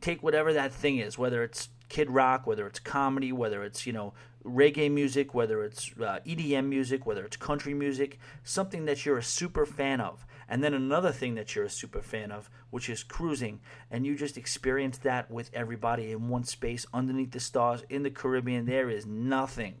take 0.00 0.22
whatever 0.22 0.52
that 0.52 0.72
thing 0.72 0.98
is, 0.98 1.16
whether 1.16 1.42
it's 1.42 1.68
kid 1.88 2.10
rock, 2.10 2.46
whether 2.46 2.66
it's 2.66 2.78
comedy, 2.78 3.32
whether 3.32 3.62
it's 3.62 3.86
you 3.86 3.92
know 3.92 4.14
reggae 4.44 4.90
music, 4.90 5.34
whether 5.34 5.62
it's 5.62 5.92
uh, 6.00 6.18
EDM 6.26 6.66
music, 6.66 7.06
whether 7.06 7.24
it's 7.24 7.36
country 7.36 7.74
music, 7.74 8.18
something 8.42 8.86
that 8.86 9.04
you're 9.04 9.18
a 9.18 9.22
super 9.22 9.66
fan 9.66 10.00
of. 10.00 10.26
And 10.48 10.62
then 10.62 10.74
another 10.74 11.12
thing 11.12 11.34
that 11.36 11.54
you're 11.54 11.64
a 11.64 11.70
super 11.70 12.02
fan 12.02 12.32
of, 12.32 12.50
which 12.70 12.90
is 12.90 13.02
cruising, 13.02 13.60
and 13.90 14.04
you 14.04 14.16
just 14.16 14.36
experience 14.36 14.98
that 14.98 15.30
with 15.30 15.50
everybody 15.54 16.12
in 16.12 16.28
one 16.28 16.44
space 16.44 16.84
underneath 16.92 17.30
the 17.30 17.40
stars 17.40 17.84
in 17.88 18.02
the 18.02 18.10
Caribbean. 18.10 18.66
There 18.66 18.90
is 18.90 19.06
nothing, 19.06 19.76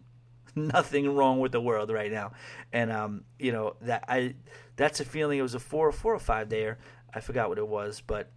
nothing 0.56 1.14
wrong 1.14 1.40
with 1.40 1.52
the 1.52 1.60
world 1.60 1.90
right 1.90 2.10
now, 2.10 2.32
and 2.72 2.92
um, 2.92 3.24
you 3.38 3.52
know 3.52 3.76
that 3.82 4.04
I 4.08 4.34
that's 4.76 5.00
a 5.00 5.04
feeling. 5.04 5.38
It 5.38 5.42
was 5.42 5.54
a 5.54 5.60
four, 5.60 5.88
or 5.88 5.92
four 5.92 6.14
or 6.14 6.18
five 6.18 6.48
there. 6.48 6.78
I 7.14 7.20
forgot 7.20 7.48
what 7.48 7.58
it 7.58 7.68
was, 7.68 8.02
but 8.06 8.30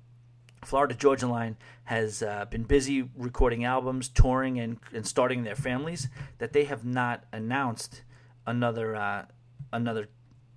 Florida 0.64 0.94
Georgia 0.94 1.28
Line 1.28 1.58
has 1.86 2.24
uh, 2.24 2.46
been 2.46 2.64
busy 2.64 3.10
recording 3.16 3.64
albums, 3.64 4.10
touring, 4.10 4.60
and, 4.60 4.80
and 4.94 5.06
starting 5.08 5.44
their 5.44 5.56
families. 5.56 6.10
That 6.40 6.54
they 6.54 6.66
have 6.66 6.84
not 6.84 7.24
announced 7.32 8.04
another 8.46 8.96
uh, 8.96 9.26
another 9.72 10.10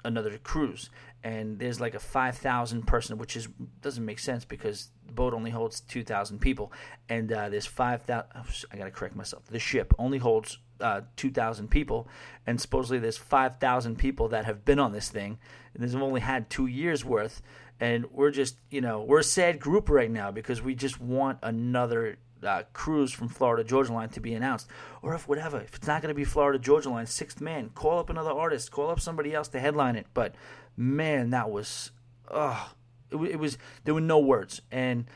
another 0.04 0.38
cruise. 0.38 0.90
And 1.24 1.58
there's 1.58 1.80
like 1.80 1.94
a 1.94 2.00
five 2.00 2.38
thousand 2.38 2.86
person, 2.86 3.18
which 3.18 3.36
is 3.36 3.48
doesn't 3.80 4.04
make 4.04 4.18
sense 4.18 4.44
because 4.44 4.90
the 5.06 5.12
boat 5.12 5.34
only 5.34 5.50
holds 5.50 5.80
two 5.80 6.04
thousand 6.04 6.40
people, 6.40 6.72
and 7.08 7.30
uh, 7.32 7.48
there's 7.48 7.66
five 7.66 8.02
thousand. 8.02 8.28
I 8.72 8.76
gotta 8.76 8.90
correct 8.90 9.16
myself. 9.16 9.46
The 9.46 9.58
ship 9.58 9.92
only 9.98 10.18
holds 10.18 10.58
uh, 10.80 11.02
2,000 11.16 11.68
people, 11.68 12.08
and 12.46 12.60
supposedly 12.60 12.98
there's 12.98 13.16
5,000 13.16 13.96
people 13.96 14.28
that 14.28 14.44
have 14.44 14.64
been 14.64 14.78
on 14.78 14.92
this 14.92 15.08
thing, 15.08 15.38
and 15.74 15.82
they've 15.82 16.02
only 16.02 16.20
had 16.20 16.50
two 16.50 16.66
years 16.66 17.04
worth, 17.04 17.42
and 17.80 18.06
we're 18.10 18.30
just 18.30 18.56
you 18.70 18.80
know 18.80 19.02
we're 19.02 19.20
a 19.20 19.24
sad 19.24 19.60
group 19.60 19.88
right 19.88 20.10
now 20.10 20.30
because 20.30 20.62
we 20.62 20.74
just 20.74 21.00
want 21.00 21.38
another 21.42 22.18
uh, 22.42 22.62
cruise 22.72 23.12
from 23.12 23.28
Florida 23.28 23.64
Georgia 23.64 23.92
Line 23.92 24.08
to 24.10 24.20
be 24.20 24.34
announced, 24.34 24.68
or 25.02 25.14
if 25.14 25.28
whatever, 25.28 25.60
if 25.60 25.74
it's 25.74 25.86
not 25.86 26.02
going 26.02 26.10
to 26.10 26.14
be 26.14 26.24
Florida 26.24 26.58
Georgia 26.58 26.90
Line, 26.90 27.06
Sixth 27.06 27.40
Man, 27.40 27.70
call 27.70 27.98
up 27.98 28.10
another 28.10 28.30
artist, 28.30 28.70
call 28.70 28.90
up 28.90 29.00
somebody 29.00 29.34
else 29.34 29.48
to 29.48 29.60
headline 29.60 29.96
it. 29.96 30.06
But 30.14 30.34
man, 30.76 31.30
that 31.30 31.50
was, 31.50 31.90
oh, 32.30 32.72
it, 33.10 33.16
it 33.16 33.38
was 33.38 33.58
there 33.84 33.94
were 33.94 34.00
no 34.00 34.18
words, 34.18 34.62
and 34.70 35.06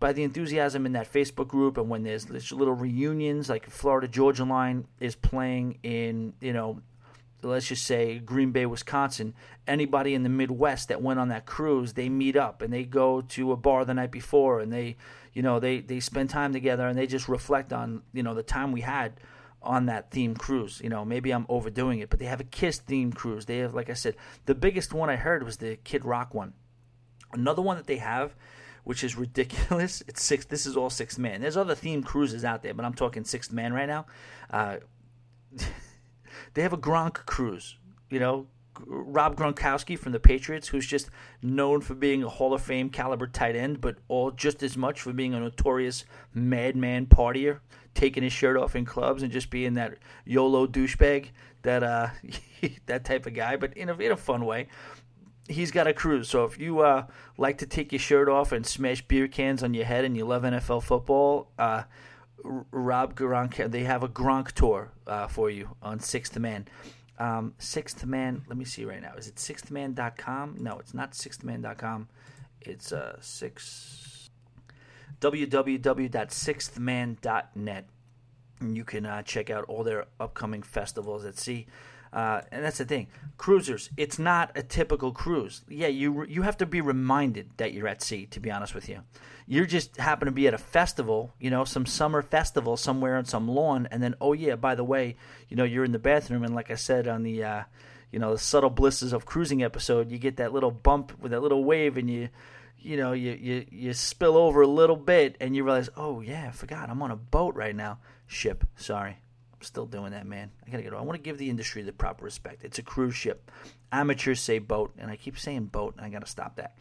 by 0.00 0.12
the 0.12 0.22
enthusiasm 0.22 0.86
in 0.86 0.92
that 0.92 1.12
Facebook 1.12 1.48
group, 1.48 1.76
and 1.76 1.88
when 1.88 2.04
there's, 2.04 2.30
little 2.52 2.74
reunions, 2.74 3.48
like 3.48 3.68
Florida 3.68 4.06
Georgia 4.08 4.44
Line 4.44 4.86
is 5.00 5.14
playing 5.14 5.78
in 5.82 6.34
you 6.40 6.52
know 6.52 6.80
let's 7.42 7.68
just 7.68 7.84
say 7.84 8.18
Green 8.18 8.50
Bay, 8.50 8.66
Wisconsin, 8.66 9.34
anybody 9.66 10.14
in 10.14 10.22
the 10.22 10.28
Midwest 10.28 10.88
that 10.88 11.02
went 11.02 11.20
on 11.20 11.28
that 11.28 11.46
cruise, 11.46 11.92
they 11.92 12.08
meet 12.08 12.36
up 12.36 12.62
and 12.62 12.72
they 12.72 12.84
go 12.84 13.20
to 13.20 13.52
a 13.52 13.56
bar 13.56 13.84
the 13.84 13.94
night 13.94 14.10
before 14.10 14.60
and 14.60 14.72
they, 14.72 14.96
you 15.32 15.42
know, 15.42 15.60
they 15.60 15.80
they 15.80 16.00
spend 16.00 16.30
time 16.30 16.52
together 16.52 16.86
and 16.88 16.98
they 16.98 17.06
just 17.06 17.28
reflect 17.28 17.72
on, 17.72 18.02
you 18.12 18.22
know, 18.22 18.34
the 18.34 18.42
time 18.42 18.72
we 18.72 18.80
had 18.80 19.12
on 19.62 19.86
that 19.86 20.10
theme 20.10 20.34
cruise. 20.34 20.80
You 20.82 20.88
know, 20.88 21.04
maybe 21.04 21.30
I'm 21.30 21.46
overdoing 21.48 22.00
it, 22.00 22.10
but 22.10 22.18
they 22.18 22.26
have 22.26 22.40
a 22.40 22.44
Kiss 22.44 22.78
theme 22.78 23.12
cruise. 23.12 23.46
They 23.46 23.58
have, 23.58 23.74
like 23.74 23.90
I 23.90 23.94
said, 23.94 24.16
the 24.46 24.54
biggest 24.54 24.92
one 24.92 25.10
I 25.10 25.16
heard 25.16 25.44
was 25.44 25.58
the 25.58 25.76
Kid 25.84 26.04
Rock 26.04 26.34
one. 26.34 26.54
Another 27.32 27.62
one 27.62 27.76
that 27.76 27.86
they 27.86 27.98
have, 27.98 28.34
which 28.88 29.04
is 29.04 29.16
ridiculous. 29.16 30.02
It's 30.08 30.22
six. 30.22 30.46
This 30.46 30.64
is 30.64 30.74
all 30.74 30.88
sixth 30.88 31.18
man. 31.18 31.42
There's 31.42 31.58
other 31.58 31.74
theme 31.74 32.02
cruises 32.02 32.42
out 32.42 32.62
there, 32.62 32.72
but 32.72 32.86
I'm 32.86 32.94
talking 32.94 33.22
sixth 33.22 33.52
man 33.52 33.74
right 33.74 33.86
now. 33.86 34.06
Uh, 34.50 34.78
They 36.54 36.62
have 36.62 36.72
a 36.72 36.78
Gronk 36.78 37.26
cruise, 37.26 37.76
you 38.10 38.18
know, 38.18 38.46
Rob 38.86 39.36
Gronkowski 39.36 39.98
from 39.98 40.12
the 40.12 40.20
Patriots, 40.20 40.68
who's 40.68 40.86
just 40.86 41.10
known 41.42 41.80
for 41.80 41.94
being 41.94 42.22
a 42.22 42.28
Hall 42.28 42.54
of 42.54 42.62
Fame 42.62 42.90
caliber 42.90 43.26
tight 43.26 43.56
end, 43.56 43.80
but 43.80 43.96
all 44.08 44.30
just 44.30 44.62
as 44.62 44.76
much 44.76 45.00
for 45.00 45.12
being 45.12 45.34
a 45.34 45.40
notorious 45.40 46.04
madman 46.32 47.06
partier, 47.06 47.58
taking 47.94 48.22
his 48.22 48.32
shirt 48.32 48.56
off 48.56 48.76
in 48.76 48.84
clubs 48.84 49.22
and 49.22 49.32
just 49.32 49.50
being 49.50 49.74
that 49.74 49.98
YOLO 50.24 50.66
douchebag, 50.66 51.30
that 51.62 51.82
uh, 51.82 52.08
that 52.86 53.04
type 53.04 53.26
of 53.26 53.34
guy, 53.34 53.56
but 53.56 53.76
in 53.76 53.88
a 53.88 53.94
in 53.96 54.12
a 54.12 54.16
fun 54.16 54.44
way. 54.44 54.68
He's 55.48 55.70
got 55.70 55.86
a 55.86 55.94
cruise, 55.94 56.28
so 56.28 56.44
if 56.44 56.58
you 56.58 56.80
uh, 56.80 57.06
like 57.38 57.58
to 57.58 57.66
take 57.66 57.92
your 57.92 57.98
shirt 57.98 58.28
off 58.28 58.52
and 58.52 58.66
smash 58.66 59.00
beer 59.02 59.28
cans 59.28 59.62
on 59.62 59.72
your 59.72 59.86
head 59.86 60.04
and 60.04 60.16
you 60.16 60.26
love 60.26 60.42
NFL 60.42 60.82
football, 60.82 61.48
uh, 61.58 61.84
Rob 62.44 63.14
Gronk. 63.14 63.70
They 63.70 63.84
have 63.84 64.02
a 64.02 64.08
Gronk 64.08 64.52
tour 64.52 64.92
uh, 65.06 65.26
for 65.26 65.50
you 65.50 65.76
on 65.82 66.00
Sixth 66.00 66.38
Man. 66.38 66.66
Um, 67.18 67.54
Sixth 67.58 68.04
Man. 68.04 68.42
Let 68.46 68.56
me 68.56 68.64
see 68.64 68.84
right 68.84 69.02
now. 69.02 69.14
Is 69.16 69.26
it 69.26 69.34
sixthman.com? 69.36 70.56
No, 70.60 70.78
it's 70.78 70.94
not 70.94 71.12
sixthman.com. 71.12 72.08
It's 72.60 72.92
uh, 72.92 73.16
six 73.20 74.30
www.sixthman.net. 75.20 77.86
And 78.60 78.76
you 78.76 78.84
can 78.84 79.06
uh, 79.06 79.22
check 79.22 79.50
out 79.50 79.64
all 79.64 79.84
their 79.84 80.06
upcoming 80.18 80.62
festivals 80.62 81.24
at 81.24 81.38
sea. 81.38 81.66
Uh, 82.12 82.40
and 82.50 82.64
that's 82.64 82.78
the 82.78 82.84
thing, 82.84 83.08
cruisers. 83.36 83.90
It's 83.96 84.18
not 84.18 84.52
a 84.56 84.62
typical 84.62 85.12
cruise. 85.12 85.62
Yeah, 85.68 85.88
you 85.88 86.24
you 86.24 86.42
have 86.42 86.56
to 86.58 86.66
be 86.66 86.80
reminded 86.80 87.50
that 87.58 87.72
you're 87.72 87.88
at 87.88 88.02
sea. 88.02 88.26
To 88.26 88.40
be 88.40 88.50
honest 88.50 88.74
with 88.74 88.88
you, 88.88 89.00
you 89.46 89.66
just 89.66 89.96
happen 89.96 90.26
to 90.26 90.32
be 90.32 90.46
at 90.46 90.54
a 90.54 90.58
festival, 90.58 91.34
you 91.38 91.50
know, 91.50 91.64
some 91.64 91.86
summer 91.86 92.22
festival 92.22 92.76
somewhere 92.76 93.16
on 93.16 93.24
some 93.24 93.48
lawn, 93.48 93.88
and 93.90 94.02
then 94.02 94.14
oh 94.20 94.32
yeah, 94.32 94.56
by 94.56 94.74
the 94.74 94.84
way, 94.84 95.16
you 95.48 95.56
know, 95.56 95.64
you're 95.64 95.84
in 95.84 95.92
the 95.92 95.98
bathroom, 95.98 96.44
and 96.44 96.54
like 96.54 96.70
I 96.70 96.76
said 96.76 97.06
on 97.08 97.22
the, 97.22 97.44
uh, 97.44 97.62
you 98.10 98.18
know 98.18 98.32
the 98.32 98.38
subtle 98.38 98.70
blisses 98.70 99.12
of 99.12 99.26
cruising 99.26 99.62
episode, 99.62 100.10
you 100.10 100.18
get 100.18 100.38
that 100.38 100.52
little 100.52 100.70
bump 100.70 101.12
with 101.20 101.32
that 101.32 101.42
little 101.42 101.64
wave, 101.64 101.96
and 101.96 102.10
you 102.10 102.30
you 102.78 102.96
know 102.96 103.12
you 103.12 103.32
you 103.32 103.66
you 103.70 103.92
spill 103.92 104.36
over 104.36 104.62
a 104.62 104.66
little 104.66 104.96
bit, 104.96 105.36
and 105.40 105.54
you 105.54 105.64
realize, 105.64 105.90
oh 105.96 106.20
yeah, 106.20 106.46
I 106.48 106.52
forgot 106.52 106.88
I'm 106.88 107.02
on 107.02 107.10
a 107.10 107.16
boat 107.16 107.54
right 107.54 107.76
now. 107.76 107.98
Ship, 108.26 108.64
sorry. 108.76 109.18
Still 109.60 109.86
doing 109.86 110.12
that, 110.12 110.26
man. 110.26 110.50
I 110.66 110.70
gotta 110.70 110.82
get. 110.82 110.92
I 110.92 111.00
want 111.00 111.18
to 111.18 111.22
give 111.22 111.38
the 111.38 111.50
industry 111.50 111.82
the 111.82 111.92
proper 111.92 112.24
respect. 112.24 112.64
It's 112.64 112.78
a 112.78 112.82
cruise 112.82 113.14
ship. 113.14 113.50
Amateurs 113.90 114.40
say 114.40 114.58
boat, 114.58 114.92
and 114.98 115.10
I 115.10 115.16
keep 115.16 115.38
saying 115.38 115.66
boat, 115.66 115.94
and 115.96 116.04
I 116.04 116.08
gotta 116.10 116.26
stop 116.26 116.56
that. 116.56 116.76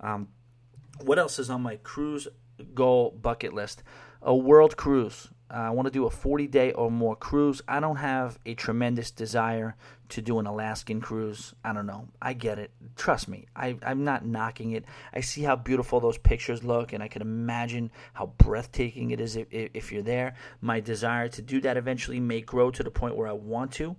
Um, 0.00 0.28
what 1.00 1.18
else 1.18 1.38
is 1.38 1.50
on 1.50 1.62
my 1.62 1.76
cruise 1.76 2.28
goal 2.74 3.10
bucket 3.10 3.52
list? 3.52 3.82
A 4.22 4.34
world 4.34 4.76
cruise. 4.76 5.28
Uh, 5.52 5.56
I 5.56 5.70
want 5.70 5.86
to 5.86 5.92
do 5.92 6.06
a 6.06 6.10
40 6.10 6.46
day 6.46 6.72
or 6.72 6.90
more 6.90 7.14
cruise. 7.14 7.60
I 7.68 7.78
don't 7.80 7.96
have 7.96 8.38
a 8.46 8.54
tremendous 8.54 9.10
desire 9.10 9.76
to 10.08 10.22
do 10.22 10.38
an 10.38 10.46
Alaskan 10.46 11.00
cruise. 11.00 11.54
I 11.62 11.72
don't 11.74 11.86
know. 11.86 12.08
I 12.20 12.32
get 12.32 12.58
it. 12.58 12.70
Trust 12.96 13.28
me. 13.28 13.46
I, 13.54 13.76
I'm 13.84 14.04
not 14.04 14.24
knocking 14.24 14.72
it. 14.72 14.84
I 15.12 15.20
see 15.20 15.42
how 15.42 15.56
beautiful 15.56 16.00
those 16.00 16.18
pictures 16.18 16.64
look, 16.64 16.92
and 16.92 17.02
I 17.02 17.08
can 17.08 17.22
imagine 17.22 17.90
how 18.14 18.32
breathtaking 18.38 19.10
it 19.10 19.20
is 19.20 19.36
if, 19.36 19.46
if 19.50 19.92
you're 19.92 20.02
there. 20.02 20.34
My 20.60 20.80
desire 20.80 21.28
to 21.28 21.42
do 21.42 21.60
that 21.60 21.76
eventually 21.76 22.20
may 22.20 22.40
grow 22.40 22.70
to 22.70 22.82
the 22.82 22.90
point 22.90 23.16
where 23.16 23.28
I 23.28 23.32
want 23.32 23.72
to. 23.72 23.96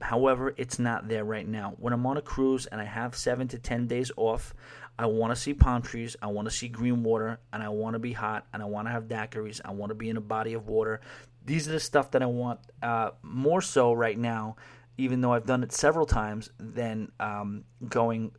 However, 0.00 0.54
it's 0.56 0.78
not 0.78 1.08
there 1.08 1.24
right 1.24 1.46
now. 1.46 1.74
When 1.78 1.92
I'm 1.92 2.06
on 2.06 2.16
a 2.16 2.22
cruise 2.22 2.66
and 2.66 2.80
I 2.80 2.84
have 2.84 3.16
seven 3.16 3.48
to 3.48 3.58
10 3.58 3.86
days 3.86 4.10
off, 4.16 4.54
I 4.98 5.06
want 5.06 5.34
to 5.34 5.36
see 5.36 5.52
palm 5.54 5.82
trees. 5.82 6.16
I 6.22 6.28
want 6.28 6.48
to 6.48 6.54
see 6.54 6.68
green 6.68 7.02
water, 7.02 7.38
and 7.52 7.62
I 7.62 7.68
want 7.68 7.94
to 7.94 7.98
be 7.98 8.12
hot, 8.12 8.46
and 8.52 8.62
I 8.62 8.66
want 8.66 8.88
to 8.88 8.92
have 8.92 9.04
daiquiris. 9.04 9.60
I 9.64 9.72
want 9.72 9.90
to 9.90 9.94
be 9.94 10.08
in 10.08 10.16
a 10.16 10.22
body 10.22 10.54
of 10.54 10.68
water. 10.68 11.00
These 11.44 11.68
are 11.68 11.72
the 11.72 11.80
stuff 11.80 12.10
that 12.12 12.22
I 12.22 12.26
want 12.26 12.60
uh, 12.82 13.10
more 13.22 13.60
so 13.60 13.92
right 13.92 14.18
now, 14.18 14.56
even 14.96 15.20
though 15.20 15.32
I've 15.32 15.46
done 15.46 15.62
it 15.62 15.72
several 15.72 16.06
times, 16.06 16.50
than 16.58 17.12
um, 17.20 17.64
going 17.88 18.32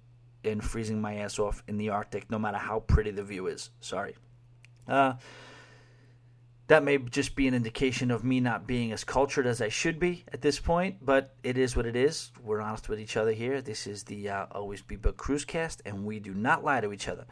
and 0.43 0.63
freezing 0.63 0.99
my 0.99 1.15
ass 1.17 1.39
off 1.39 1.63
in 1.67 1.77
the 1.77 1.89
Arctic, 1.89 2.29
no 2.29 2.39
matter 2.39 2.57
how 2.57 2.79
pretty 2.79 3.11
the 3.11 3.23
view 3.23 3.47
is. 3.47 3.69
Sorry. 3.79 4.15
Uh, 4.87 5.13
that 6.67 6.83
may 6.83 6.97
just 6.97 7.35
be 7.35 7.47
an 7.47 7.53
indication 7.53 8.11
of 8.11 8.23
me 8.23 8.39
not 8.39 8.67
being 8.67 8.91
as 8.91 9.03
cultured 9.03 9.47
as 9.47 9.61
I 9.61 9.69
should 9.69 9.99
be 9.99 10.25
at 10.33 10.41
this 10.41 10.59
point, 10.59 10.97
but 11.01 11.33
it 11.41 11.57
is 11.57 11.75
what 11.75 11.85
it 11.85 11.95
is. 11.95 12.31
We're 12.43 12.61
honest 12.61 12.89
with 12.89 12.99
each 12.99 13.15
other 13.15 13.31
here. 13.31 13.61
This 13.61 13.87
is 13.87 14.03
the 14.03 14.29
uh, 14.29 14.45
Always 14.51 14.81
Be 14.81 14.97
Booked 14.97 15.17
Cruise 15.17 15.45
Cast, 15.45 15.81
and 15.85 16.05
we 16.05 16.19
do 16.19 16.33
not 16.33 16.65
lie 16.65 16.81
to 16.81 16.91
each 16.91 17.07
other. 17.07 17.25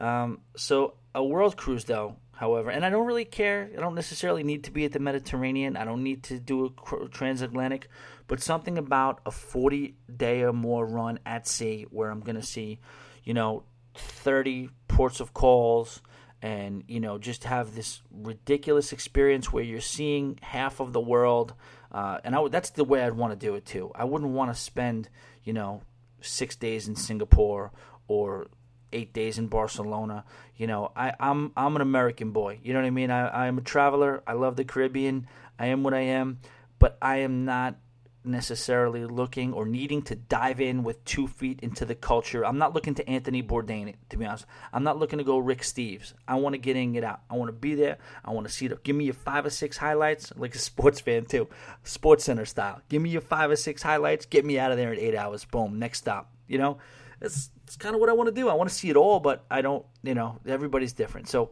Um, 0.00 0.40
so, 0.56 0.94
a 1.14 1.22
world 1.22 1.56
cruise, 1.56 1.84
though, 1.84 2.16
however, 2.32 2.70
and 2.70 2.84
I 2.84 2.88
don't 2.88 3.06
really 3.06 3.26
care. 3.26 3.68
I 3.76 3.80
don't 3.80 3.94
necessarily 3.94 4.42
need 4.42 4.64
to 4.64 4.70
be 4.70 4.86
at 4.86 4.92
the 4.92 5.00
Mediterranean. 5.00 5.76
I 5.76 5.84
don't 5.84 6.02
need 6.02 6.22
to 6.24 6.38
do 6.38 6.66
a 6.66 7.08
transatlantic, 7.08 7.88
but 8.26 8.40
something 8.40 8.78
about 8.78 9.20
a 9.26 9.30
40 9.30 9.96
day 10.16 10.42
or 10.42 10.54
more 10.54 10.86
run 10.86 11.18
at 11.26 11.46
sea 11.46 11.84
where 11.90 12.10
I'm 12.10 12.20
going 12.20 12.36
to 12.36 12.42
see, 12.42 12.78
you 13.22 13.34
know, 13.34 13.64
30 13.96 14.70
ports 14.86 15.20
of 15.20 15.34
calls 15.34 16.00
and 16.40 16.84
you 16.86 17.00
know 17.00 17.18
just 17.18 17.44
have 17.44 17.74
this 17.74 18.00
ridiculous 18.12 18.92
experience 18.92 19.52
where 19.52 19.64
you're 19.64 19.80
seeing 19.80 20.38
half 20.42 20.78
of 20.80 20.92
the 20.92 21.00
world 21.00 21.54
uh, 21.90 22.18
and 22.24 22.34
I, 22.34 22.48
that's 22.48 22.70
the 22.70 22.84
way 22.84 23.02
I'd 23.02 23.14
want 23.14 23.32
to 23.32 23.46
do 23.46 23.54
it 23.54 23.64
too. 23.64 23.90
I 23.94 24.04
wouldn't 24.04 24.30
want 24.32 24.52
to 24.54 24.60
spend 24.60 25.08
you 25.44 25.52
know 25.52 25.82
six 26.20 26.56
days 26.56 26.88
in 26.88 26.96
Singapore 26.96 27.72
or 28.08 28.48
eight 28.92 29.12
days 29.12 29.38
in 29.38 29.48
Barcelona. 29.48 30.24
You 30.56 30.66
know, 30.66 30.92
I, 30.94 31.14
I'm 31.18 31.52
I'm 31.56 31.76
an 31.76 31.82
American 31.82 32.32
boy. 32.32 32.60
You 32.62 32.72
know 32.72 32.80
what 32.80 32.86
I 32.86 32.90
mean? 32.90 33.10
I, 33.10 33.46
I'm 33.46 33.58
a 33.58 33.62
traveler. 33.62 34.22
I 34.26 34.34
love 34.34 34.56
the 34.56 34.64
Caribbean. 34.64 35.26
I 35.58 35.66
am 35.66 35.82
what 35.82 35.94
I 35.94 36.00
am, 36.00 36.40
but 36.78 36.98
I 37.00 37.18
am 37.18 37.44
not 37.44 37.76
necessarily 38.24 39.06
looking 39.06 39.52
or 39.52 39.64
needing 39.66 40.02
to 40.02 40.14
dive 40.14 40.60
in 40.60 40.82
with 40.82 41.04
two 41.04 41.26
feet 41.26 41.60
into 41.60 41.84
the 41.84 41.94
culture. 41.94 42.44
I'm 42.44 42.58
not 42.58 42.74
looking 42.74 42.94
to 42.96 43.08
Anthony 43.08 43.42
Bourdain, 43.42 43.94
to 44.10 44.16
be 44.16 44.26
honest. 44.26 44.46
I'm 44.72 44.84
not 44.84 44.98
looking 44.98 45.18
to 45.18 45.24
go 45.24 45.38
Rick 45.38 45.62
Steves. 45.62 46.12
I 46.26 46.34
want 46.36 46.54
to 46.54 46.58
get 46.58 46.76
in, 46.76 46.92
get 46.92 47.04
out. 47.04 47.20
I 47.30 47.36
want 47.36 47.48
to 47.48 47.52
be 47.52 47.74
there. 47.74 47.98
I 48.24 48.32
want 48.32 48.46
to 48.46 48.52
see 48.52 48.66
it. 48.66 48.84
Give 48.84 48.96
me 48.96 49.04
your 49.04 49.14
five 49.14 49.46
or 49.46 49.50
six 49.50 49.76
highlights, 49.76 50.32
like 50.36 50.54
a 50.54 50.58
sports 50.70 51.00
fan 51.00 51.24
too, 51.24 51.48
Sports 51.84 52.24
Center 52.24 52.44
style. 52.44 52.80
Give 52.88 53.00
me 53.00 53.10
your 53.10 53.22
five 53.22 53.50
or 53.50 53.56
six 53.56 53.82
highlights. 53.82 54.26
Get 54.26 54.44
me 54.44 54.58
out 54.58 54.70
of 54.70 54.76
there 54.76 54.92
in 54.92 54.98
eight 54.98 55.14
hours. 55.14 55.44
Boom. 55.44 55.78
Next 55.78 55.98
stop. 55.98 56.32
You 56.46 56.58
know, 56.58 56.78
it's 57.20 57.50
it's 57.64 57.76
kind 57.76 57.94
of 57.94 58.00
what 58.00 58.08
I 58.08 58.12
want 58.12 58.28
to 58.28 58.34
do. 58.34 58.48
I 58.48 58.54
want 58.54 58.70
to 58.70 58.74
see 58.74 58.90
it 58.90 58.96
all, 58.96 59.20
but 59.20 59.44
I 59.50 59.62
don't. 59.62 59.84
You 60.02 60.14
know, 60.14 60.38
everybody's 60.46 60.92
different. 60.92 61.28
So 61.28 61.50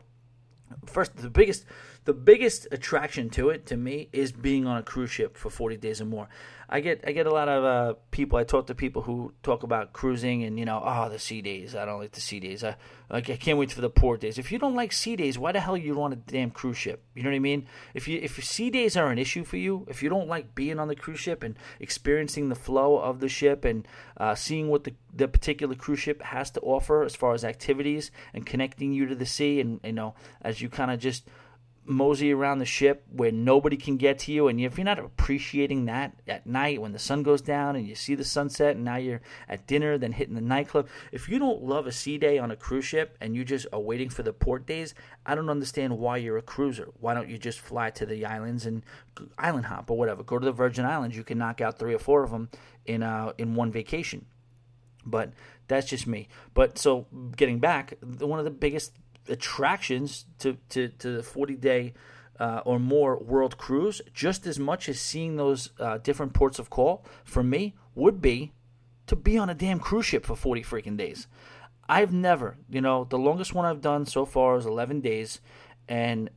first 0.85 1.17
the 1.17 1.31
biggest 1.31 1.65
the 2.05 2.13
biggest 2.13 2.69
attraction 2.71 3.31
to 3.31 3.51
it 3.51 3.67
to 3.67 3.77
me 3.77 4.09
is 4.13 4.33
being 4.33 4.67
on 4.67 4.77
a 4.79 4.83
cruise 4.83 5.11
ship 5.11 5.37
for 5.37 5.51
40 5.51 5.77
days 5.77 6.01
or 6.01 6.05
more 6.05 6.29
i 6.69 6.81
get 6.81 7.05
i 7.07 7.13
get 7.13 7.27
a 7.27 7.31
lot 7.31 7.49
of 7.49 7.65
uh, 7.65 7.95
people 8.11 8.39
i 8.39 8.45
talk 8.45 8.67
to 8.67 8.75
people 8.75 9.03
who 9.03 9.33
talk 9.43 9.63
about 9.63 9.93
cruising 9.93 10.45
and 10.45 10.59
you 10.59 10.65
know 10.65 10.83
oh 10.85 11.09
the 11.09 11.19
sea 11.19 11.43
days 11.43 11.75
i 11.75 11.85
don't 11.85 12.01
like 12.01 12.13
the 12.13 12.21
sea 12.21 12.41
days 12.41 12.65
i 12.65 12.77
like 13.11 13.31
i 13.31 13.37
can't 13.37 13.59
wait 13.59 13.73
for 13.73 13.81
the 13.81 13.91
port 13.91 14.21
days. 14.21 14.39
If 14.39 14.51
you 14.51 14.59
don't 14.59 14.75
like 14.75 14.93
sea 14.93 15.17
days 15.17 15.39
why 15.39 15.53
the 15.53 15.61
hell 15.61 15.77
you 15.77 16.01
on 16.03 16.13
a 16.13 16.17
damn 16.17 16.51
cruise 16.51 16.77
ship? 16.77 17.05
You 17.15 17.23
know 17.23 17.31
what 17.31 17.37
i 17.37 17.41
mean? 17.41 17.67
If 17.95 18.09
you 18.09 18.19
if 18.21 18.43
sea 18.45 18.71
days 18.71 18.97
are 18.97 19.11
an 19.11 19.19
issue 19.19 19.45
for 19.45 19.57
you 19.57 19.87
if 19.89 20.03
you 20.03 20.09
don't 20.09 20.29
like 20.29 20.55
being 20.55 20.79
on 20.79 20.89
the 20.89 20.97
cruise 20.97 21.21
ship 21.21 21.43
and 21.43 21.57
experiencing 21.81 22.49
the 22.49 22.55
flow 22.55 22.99
of 22.99 23.21
the 23.21 23.29
ship 23.29 23.65
and 23.65 23.87
uh, 24.17 24.35
seeing 24.35 24.69
what 24.69 24.85
the, 24.85 24.95
the 25.15 25.29
particular 25.29 25.75
cruise 25.75 26.01
ship 26.01 26.23
has 26.23 26.51
to 26.53 26.61
offer 26.61 27.03
as 27.03 27.15
far 27.15 27.35
as 27.35 27.45
activities 27.45 28.11
and 28.35 28.45
connecting 28.45 28.93
you 28.93 29.07
to 29.07 29.15
the 29.15 29.27
sea 29.27 29.61
and 29.61 29.81
you 29.85 29.93
know 29.93 30.15
as 30.43 30.61
you 30.61 30.69
kind 30.69 30.91
of 30.91 30.99
just 30.99 31.29
mosey 31.87 32.33
around 32.33 32.59
the 32.59 32.65
ship 32.65 33.05
where 33.11 33.33
nobody 33.33 33.77
can 33.77 33.97
get 33.97 34.19
to 34.19 34.33
you 34.33 34.49
and 34.49 34.61
if 34.61 34.77
you're 34.77 34.85
not 34.85 34.99
appreciating 34.99 35.85
that 35.85 36.15
at 36.27 36.47
night 36.47 36.81
when 36.81 36.93
the 36.93 36.99
sun 36.99 37.23
goes 37.23 37.41
down 37.41 37.77
and 37.77 37.87
you 37.87 37.95
see 37.95 38.15
the 38.15 38.25
sunset 38.25 38.77
and 38.77 38.85
now 38.85 38.97
you're 38.97 39.21
at 39.49 39.67
dinner 39.67 39.97
then 39.97 40.13
hitting 40.13 40.35
the 40.35 40.41
nightclub 40.41 40.89
if 41.13 41.29
you 41.29 41.39
don't 41.39 41.63
love 41.63 41.87
a 41.87 41.93
sea 41.93 42.19
day 42.19 42.39
on 42.39 42.51
a 42.51 42.57
cruise 42.57 42.85
ship 42.85 43.17
and 43.21 43.37
you 43.37 43.45
just 43.45 43.67
are 43.73 43.81
waiting 43.81 44.09
for 44.09 44.23
the 44.23 44.33
port 44.33 44.67
days 44.67 44.95
i 45.25 45.35
don't 45.35 45.51
understand 45.51 45.97
why 45.99 46.17
you're 46.17 46.39
a 46.39 46.43
cruiser. 46.43 46.89
Why 47.01 47.15
don't 47.15 47.29
you 47.29 47.39
just 47.39 47.61
fly 47.61 47.91
to 47.91 48.07
the 48.07 48.25
islands 48.25 48.67
and 48.67 48.83
island 49.39 49.67
hop 49.67 49.91
or 49.91 49.99
whatever? 49.99 50.23
Go 50.23 50.39
to 50.39 50.45
the 50.45 50.53
virgin 50.53 50.85
islands. 50.85 51.17
You 51.17 51.25
can 51.25 51.39
knock 51.39 51.61
out 51.61 51.79
three 51.79 51.95
or 51.95 51.99
four 51.99 52.23
of 52.23 52.31
them 52.31 52.49
in 52.85 53.03
uh 53.03 53.33
in 53.39 53.55
one 53.55 53.71
vacation. 53.71 54.27
But 55.05 55.33
that's 55.69 55.87
just 55.87 56.07
me. 56.07 56.29
But 56.55 56.79
so 56.79 57.07
getting 57.37 57.59
back 57.61 57.95
one 58.19 58.39
of 58.39 58.45
the 58.45 58.51
biggest 58.51 58.93
attractions 59.29 60.27
to, 60.39 60.57
to, 60.71 60.89
to 60.89 61.17
the 61.17 61.23
40 61.23 61.55
day 61.57 61.95
uh, 62.39 62.61
or 62.65 62.79
more 62.79 63.19
world 63.19 63.57
cruise, 63.57 64.03
just 64.13 64.47
as 64.47 64.59
much 64.59 64.89
as 64.89 65.01
seeing 65.01 65.37
those 65.37 65.71
uh, 65.81 65.99
different 65.99 66.35
ports 66.35 66.59
of 66.59 66.71
call, 66.71 67.05
for 67.25 67.43
me, 67.43 67.75
would 67.95 68.21
be 68.21 68.53
to 69.07 69.17
be 69.17 69.39
on 69.39 69.49
a 69.49 69.55
damn 69.55 69.79
cruise 69.79 70.07
ship 70.07 70.27
for 70.27 70.37
40 70.37 70.63
freaking 70.63 70.97
days. 70.97 71.27
I've 71.89 72.13
never, 72.13 72.57
you 72.69 72.81
know, 72.81 73.05
the 73.05 73.19
longest 73.19 73.55
one 73.55 73.65
I've 73.65 73.81
done 73.81 74.07
so 74.07 74.27
far 74.27 74.57
is 74.57 74.67
11 74.67 75.01
days, 75.01 75.41
and 75.89 76.29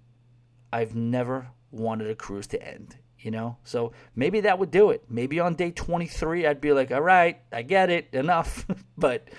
I've 0.71 0.95
never 0.95 1.49
wanted 1.71 2.09
a 2.09 2.15
cruise 2.15 2.47
to 2.47 2.63
end 2.63 2.95
you 3.21 3.31
know? 3.31 3.57
So 3.63 3.91
maybe 4.15 4.41
that 4.41 4.59
would 4.59 4.71
do 4.71 4.91
it. 4.91 5.03
Maybe 5.09 5.39
on 5.39 5.55
day 5.55 5.71
23 5.71 6.45
i'd 6.45 6.61
be 6.61 6.73
like 6.73 6.91
all 6.91 7.01
right 7.01 7.39
i 7.51 7.61
get 7.61 7.89
it 7.89 8.09
enough. 8.13 8.65
But 8.97 9.29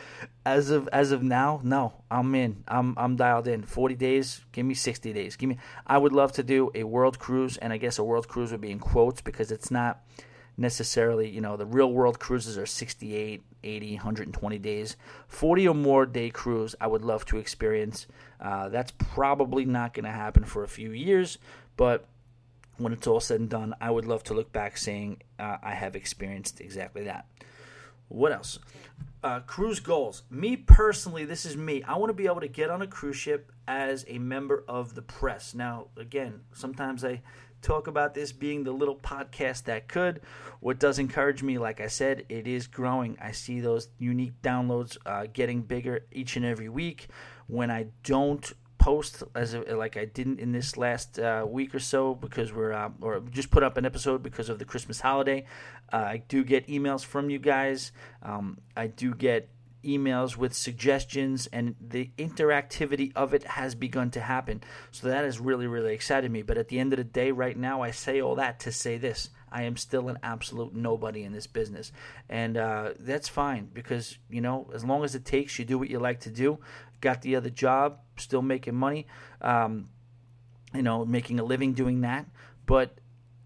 as 0.47 0.71
of 0.71 0.89
as 0.93 1.13
of 1.13 1.23
now 1.23 1.61
no 1.63 1.93
i'm 2.11 2.35
in. 2.35 2.65
I'm 2.67 2.95
i'm 2.97 3.17
dialed 3.17 3.49
in. 3.49 3.63
40 3.63 3.95
days 3.95 4.41
give 4.53 4.65
me 4.67 4.75
60 4.75 5.13
days. 5.13 5.37
Give 5.37 5.49
me 5.49 5.59
i 5.87 5.99
would 5.99 6.13
love 6.13 6.33
to 6.33 6.43
do 6.43 6.71
a 6.75 6.85
world 6.85 7.19
cruise 7.19 7.57
and 7.57 7.73
i 7.73 7.77
guess 7.77 7.99
a 7.99 8.05
world 8.05 8.29
cruise 8.29 8.51
would 8.53 8.61
be 8.61 8.71
in 8.71 8.79
quotes 8.79 9.21
because 9.21 9.51
it's 9.51 9.71
not 9.71 10.03
necessarily 10.57 11.29
you 11.29 11.41
know 11.41 11.57
the 11.57 11.67
real 11.67 11.93
world 11.93 12.19
cruises 12.19 12.59
are 12.59 12.67
68 12.67 13.43
80 13.63 13.95
120 13.95 14.59
days. 14.59 14.97
40 15.29 15.69
or 15.69 15.75
more 15.75 16.07
day 16.07 16.31
cruise 16.31 16.75
i 16.81 16.87
would 16.87 17.03
love 17.03 17.25
to 17.27 17.39
experience. 17.39 18.07
Uh, 18.41 18.71
that's 18.71 18.93
probably 18.97 19.67
not 19.67 19.93
going 19.93 20.07
to 20.07 20.11
happen 20.11 20.45
for 20.45 20.65
a 20.65 20.69
few 20.69 20.93
years 20.93 21.39
but 21.77 22.07
when 22.81 22.93
it's 22.95 23.07
all 23.07 23.21
said 23.21 23.41
and 23.41 23.51
done, 23.51 23.75
I 23.81 23.91
would 23.91 24.07
love 24.07 24.25
to 24.25 24.35
look 24.35 24.53
back 24.53 24.79
saying 24.79 25.23
uh, 25.39 25.59
I 25.63 25.75
have 25.75 25.95
experienced 25.95 26.61
exactly 26.61 27.05
that. 27.05 27.27
What 28.11 28.33
else? 28.33 28.59
Uh, 29.23 29.41
cruise 29.41 29.81
goals. 29.81 30.23
Me 30.31 30.57
personally, 30.57 31.25
this 31.25 31.47
is 31.47 31.57
me. 31.57 31.83
I 31.85 31.97
want 31.97 32.11
to 32.11 32.15
be 32.15 32.27
able 32.27 32.41
to 32.41 32.49
get 32.49 32.71
on 32.71 32.83
a 32.83 32.87
cruise 32.87 33.17
ship 33.17 33.53
as 33.69 34.05
a 34.09 34.19
member 34.19 34.65
of 34.67 34.95
the 34.95 35.03
press. 35.03 35.55
Now, 35.55 35.87
again, 35.97 36.41
sometimes 36.53 37.05
I 37.05 37.23
talk 37.63 37.87
about 37.87 38.15
this 38.15 38.33
being 38.33 38.65
the 38.65 38.73
little 38.73 38.97
podcast 38.97 39.65
that 39.65 39.87
could. 39.87 40.23
What 40.59 40.81
does 40.81 40.99
encourage 40.99 41.43
me, 41.43 41.59
like 41.59 41.81
I 41.81 41.87
said, 41.87 42.25
it 42.29 42.49
is 42.49 42.67
growing. 42.67 43.17
I 43.21 43.31
see 43.31 43.61
those 43.61 43.89
unique 43.99 44.41
downloads 44.43 44.97
uh, 45.07 45.27
getting 45.33 45.63
bigger 45.63 46.07
each 46.11 46.37
and 46.37 46.45
every 46.45 46.69
week. 46.69 47.09
When 47.47 47.71
I 47.71 47.87
don't 48.03 48.53
post 48.81 49.23
as 49.35 49.53
a, 49.53 49.61
like 49.77 49.99
I 49.99 50.07
didn't 50.07 50.41
in 50.41 50.53
this 50.53 50.77
last 50.79 51.19
uh, 51.19 51.45
week 51.47 51.75
or 51.75 51.79
so 51.79 52.15
because 52.15 52.51
we're 52.53 52.73
uh, 52.73 52.89
or 53.03 53.21
just 53.31 53.51
put 53.51 53.63
up 53.63 53.77
an 53.77 53.85
episode 53.85 54.23
because 54.23 54.49
of 54.49 54.59
the 54.59 54.65
Christmas 54.65 55.01
holiday. 55.01 55.45
Uh, 55.93 55.97
I 55.97 56.23
do 56.27 56.43
get 56.43 56.67
emails 56.67 57.05
from 57.05 57.29
you 57.29 57.39
guys. 57.39 57.93
Um, 58.23 58.59
I 58.75 58.87
do 58.87 59.15
get 59.15 59.51
emails 59.85 60.37
with 60.37 60.55
suggestions, 60.55 61.47
and 61.53 61.75
the 61.81 62.11
interactivity 62.19 63.13
of 63.15 63.35
it 63.35 63.45
has 63.45 63.75
begun 63.75 64.11
to 64.13 64.21
happen. 64.21 64.63
So 64.91 65.09
that 65.09 65.25
has 65.25 65.39
really, 65.39 65.67
really 65.67 65.95
excited 65.95 66.31
me. 66.31 66.43
But 66.43 66.57
at 66.57 66.69
the 66.69 66.79
end 66.79 66.93
of 66.95 66.97
the 66.97 67.05
day, 67.05 67.33
right 67.33 67.57
now, 67.57 67.83
I 67.83 67.91
say 67.91 68.21
all 68.21 68.35
that 68.37 68.61
to 68.61 68.73
say 68.73 68.97
this 68.97 69.29
I 69.53 69.63
am 69.63 69.77
still 69.77 70.09
an 70.09 70.19
absolute 70.23 70.75
nobody 70.75 71.25
in 71.25 71.33
this 71.33 71.47
business. 71.47 71.93
And 72.29 72.57
uh, 72.57 72.91
that's 72.99 73.29
fine 73.29 73.69
because, 73.73 74.19
you 74.29 74.41
know, 74.41 74.71
as 74.75 74.85
long 74.85 75.05
as 75.05 75.15
it 75.15 75.25
takes, 75.25 75.59
you 75.59 75.65
do 75.65 75.79
what 75.79 75.91
you 75.91 75.99
like 75.99 76.21
to 76.21 76.31
do. 76.31 76.59
Got 77.01 77.23
the 77.23 77.37
other 77.37 77.51
job, 77.51 77.99
still 78.17 78.43
making 78.43 78.75
money, 78.75 79.07
um, 79.41 79.89
you 80.75 80.83
know, 80.83 81.05
making 81.05 81.41
a 81.41 81.45
living 81.45 81.73
doing 81.73 82.03
that. 82.03 82.27
But 82.67 82.99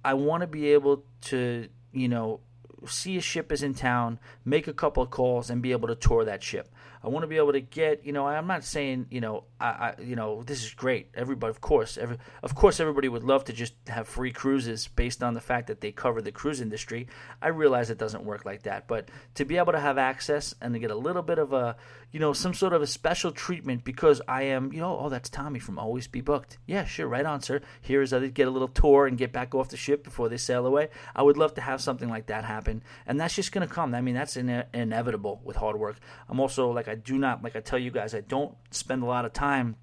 I 0.05 0.15
want 0.15 0.43
to 0.43 0.47
be 0.47 0.73
able 0.73 1.05
to, 1.23 1.69
you 1.93 2.09
know, 2.09 2.41
see 2.87 3.17
a 3.17 3.21
ship 3.21 3.53
is 3.53 3.63
in 3.63 3.75
town, 3.75 4.19
make 4.45 4.69
a 4.69 4.73
couple 4.73 5.03
of 5.03 5.11
calls, 5.11 5.51
and 5.51 5.63
be 5.63 5.73
able 5.73 5.89
to 5.89 5.95
tour 5.95 6.25
that 6.25 6.43
ship. 6.43 6.69
I 7.05 7.09
want 7.09 7.23
to 7.23 7.27
be 7.27 7.37
able 7.37 7.53
to 7.53 7.61
get, 7.61 8.07
you 8.07 8.13
know, 8.13 8.27
I'm 8.27 8.47
not 8.47 8.65
saying, 8.65 9.09
you 9.11 9.21
know, 9.21 9.45
I, 9.61 9.67
I, 9.67 9.95
you 10.01 10.17
know, 10.17 10.43
this 10.43 10.65
is 10.65 10.73
great. 10.73 11.11
Everybody, 11.15 11.51
of 11.51 11.61
course, 11.61 11.99
every, 11.99 12.17
of 12.43 12.55
course, 12.55 12.81
everybody 12.81 13.11
would 13.11 13.25
love 13.25 13.45
to 13.45 13.53
just 13.53 13.75
have 13.89 14.09
free 14.09 14.33
cruises 14.33 14.89
based 14.89 15.23
on 15.23 15.35
the 15.35 15.41
fact 15.41 15.67
that 15.67 15.83
they 15.83 15.93
cover 15.93 16.23
the 16.23 16.33
cruise 16.33 16.63
industry. 16.63 17.09
I 17.43 17.49
realize 17.49 17.91
it 17.91 17.99
doesn't 17.99 18.25
work 18.25 18.47
like 18.47 18.63
that, 18.63 18.89
but 18.89 19.11
to 19.35 19.45
be 19.45 19.59
able 19.59 19.73
to 19.73 19.81
have 19.81 19.99
access 19.99 20.55
and 20.63 20.73
to 20.73 20.81
get 20.81 20.91
a 20.91 20.97
little 20.97 21.21
bit 21.23 21.39
of 21.39 21.53
a, 21.53 21.77
you 22.11 22.21
know, 22.21 22.33
some 22.33 22.55
sort 22.55 22.73
of 22.73 22.81
a 22.81 22.87
special 22.87 23.33
treatment 23.33 23.85
because 23.85 24.23
I 24.27 24.45
am, 24.45 24.73
you 24.73 24.81
know, 24.81 24.99
oh, 24.99 25.09
that's 25.09 25.29
Tommy 25.29 25.59
from 25.59 25.79
Always 25.79 26.07
Be 26.07 26.23
Booked. 26.23 26.59
Yeah, 26.65 26.85
sure, 26.85 27.09
right 27.09 27.27
on, 27.27 27.43
sir. 27.43 27.61
Here's 27.83 28.13
I 28.13 28.27
get 28.29 28.49
a 28.49 28.51
little 28.51 28.69
tour 28.69 29.07
and 29.07 29.19
get 29.19 29.33
back 29.33 29.55
off 29.55 29.69
the 29.69 29.77
ship 29.77 30.05
before 30.05 30.29
they 30.29 30.37
sail 30.37 30.65
away. 30.65 30.89
I 31.15 31.23
would 31.23 31.37
love 31.37 31.55
to 31.55 31.61
have 31.61 31.83
something 31.83 32.09
like 32.09 32.27
that 32.27 32.45
happen, 32.45 32.83
and 33.05 33.21
that's 33.21 33.35
just 33.35 33.53
going 33.53 33.67
to 33.67 33.75
come. 33.75 33.95
I 33.95 34.01
mean, 34.01 34.15
that's 34.15 34.37
ine- 34.37 34.65
inevitable 34.73 35.41
with 35.45 35.57
hard 35.57 35.77
work. 35.79 35.99
I'm 36.29 36.41
also 36.41 36.71
like 36.71 36.89
I 36.89 36.94
do 36.95 37.19
not 37.19 37.43
like 37.43 37.57
I 37.57 37.61
tell 37.61 37.79
you 37.79 37.91
guys, 37.91 38.15
I 38.15 38.21
don't 38.21 38.55
spend 38.71 39.03
a 39.03 39.07
lot 39.07 39.25
of 39.25 39.33
time 39.33 39.77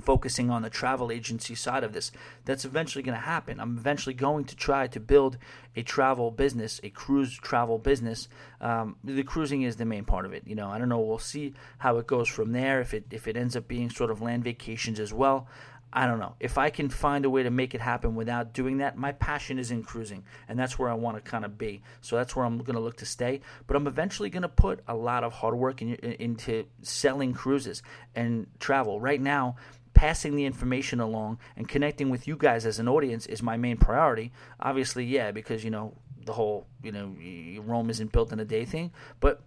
focusing 0.00 0.50
on 0.50 0.62
the 0.62 0.70
travel 0.70 1.12
agency 1.12 1.54
side 1.54 1.84
of 1.84 1.92
this. 1.92 2.10
That's 2.44 2.64
eventually 2.64 3.02
going 3.02 3.16
to 3.16 3.24
happen. 3.24 3.60
I'm 3.60 3.76
eventually 3.76 4.14
going 4.14 4.44
to 4.46 4.56
try 4.56 4.86
to 4.88 5.00
build 5.00 5.38
a 5.76 5.82
travel 5.82 6.30
business, 6.30 6.80
a 6.82 6.90
cruise 6.90 7.36
travel 7.36 7.78
business. 7.78 8.28
Um, 8.60 8.96
the 9.04 9.22
cruising 9.22 9.62
is 9.62 9.76
the 9.76 9.84
main 9.84 10.04
part 10.04 10.24
of 10.24 10.32
it. 10.32 10.42
You 10.46 10.54
know, 10.54 10.68
I 10.68 10.78
don't 10.78 10.88
know. 10.88 11.00
We'll 11.00 11.18
see 11.18 11.54
how 11.78 11.98
it 11.98 12.06
goes 12.06 12.28
from 12.28 12.52
there. 12.52 12.80
If 12.80 12.94
it 12.94 13.04
if 13.10 13.28
it 13.28 13.36
ends 13.36 13.56
up 13.56 13.68
being 13.68 13.90
sort 13.90 14.10
of 14.10 14.20
land 14.20 14.44
vacations 14.44 14.98
as 14.98 15.12
well, 15.12 15.46
I 15.92 16.06
don't 16.06 16.20
know. 16.20 16.34
If 16.38 16.56
I 16.56 16.70
can 16.70 16.88
find 16.88 17.24
a 17.24 17.30
way 17.30 17.42
to 17.42 17.50
make 17.50 17.74
it 17.74 17.80
happen 17.80 18.14
without 18.14 18.52
doing 18.52 18.78
that, 18.78 18.96
my 18.96 19.12
passion 19.12 19.58
is 19.58 19.70
in 19.70 19.82
cruising, 19.82 20.24
and 20.48 20.58
that's 20.58 20.78
where 20.78 20.88
I 20.88 20.94
want 20.94 21.16
to 21.16 21.30
kind 21.30 21.44
of 21.44 21.58
be. 21.58 21.82
So 22.00 22.16
that's 22.16 22.36
where 22.36 22.44
I'm 22.44 22.58
going 22.58 22.76
to 22.76 22.80
look 22.80 22.98
to 22.98 23.06
stay. 23.06 23.40
But 23.66 23.76
I'm 23.76 23.86
eventually 23.86 24.30
going 24.30 24.42
to 24.42 24.48
put 24.48 24.80
a 24.86 24.94
lot 24.94 25.24
of 25.24 25.32
hard 25.32 25.56
work 25.56 25.82
in, 25.82 25.94
into 25.94 26.66
selling 26.82 27.32
cruises 27.32 27.82
and 28.14 28.46
travel. 28.60 29.00
Right 29.00 29.20
now, 29.20 29.56
passing 29.94 30.36
the 30.36 30.44
information 30.44 31.00
along 31.00 31.38
and 31.56 31.68
connecting 31.68 32.08
with 32.08 32.28
you 32.28 32.36
guys 32.36 32.64
as 32.64 32.78
an 32.78 32.88
audience 32.88 33.26
is 33.26 33.42
my 33.42 33.56
main 33.56 33.76
priority. 33.76 34.32
Obviously, 34.60 35.04
yeah, 35.04 35.32
because 35.32 35.64
you 35.64 35.70
know 35.70 35.94
the 36.24 36.32
whole 36.32 36.66
you 36.82 36.92
know 36.92 37.14
Rome 37.62 37.90
isn't 37.90 38.12
built 38.12 38.32
in 38.32 38.40
a 38.40 38.44
day 38.44 38.64
thing. 38.64 38.92
But 39.20 39.42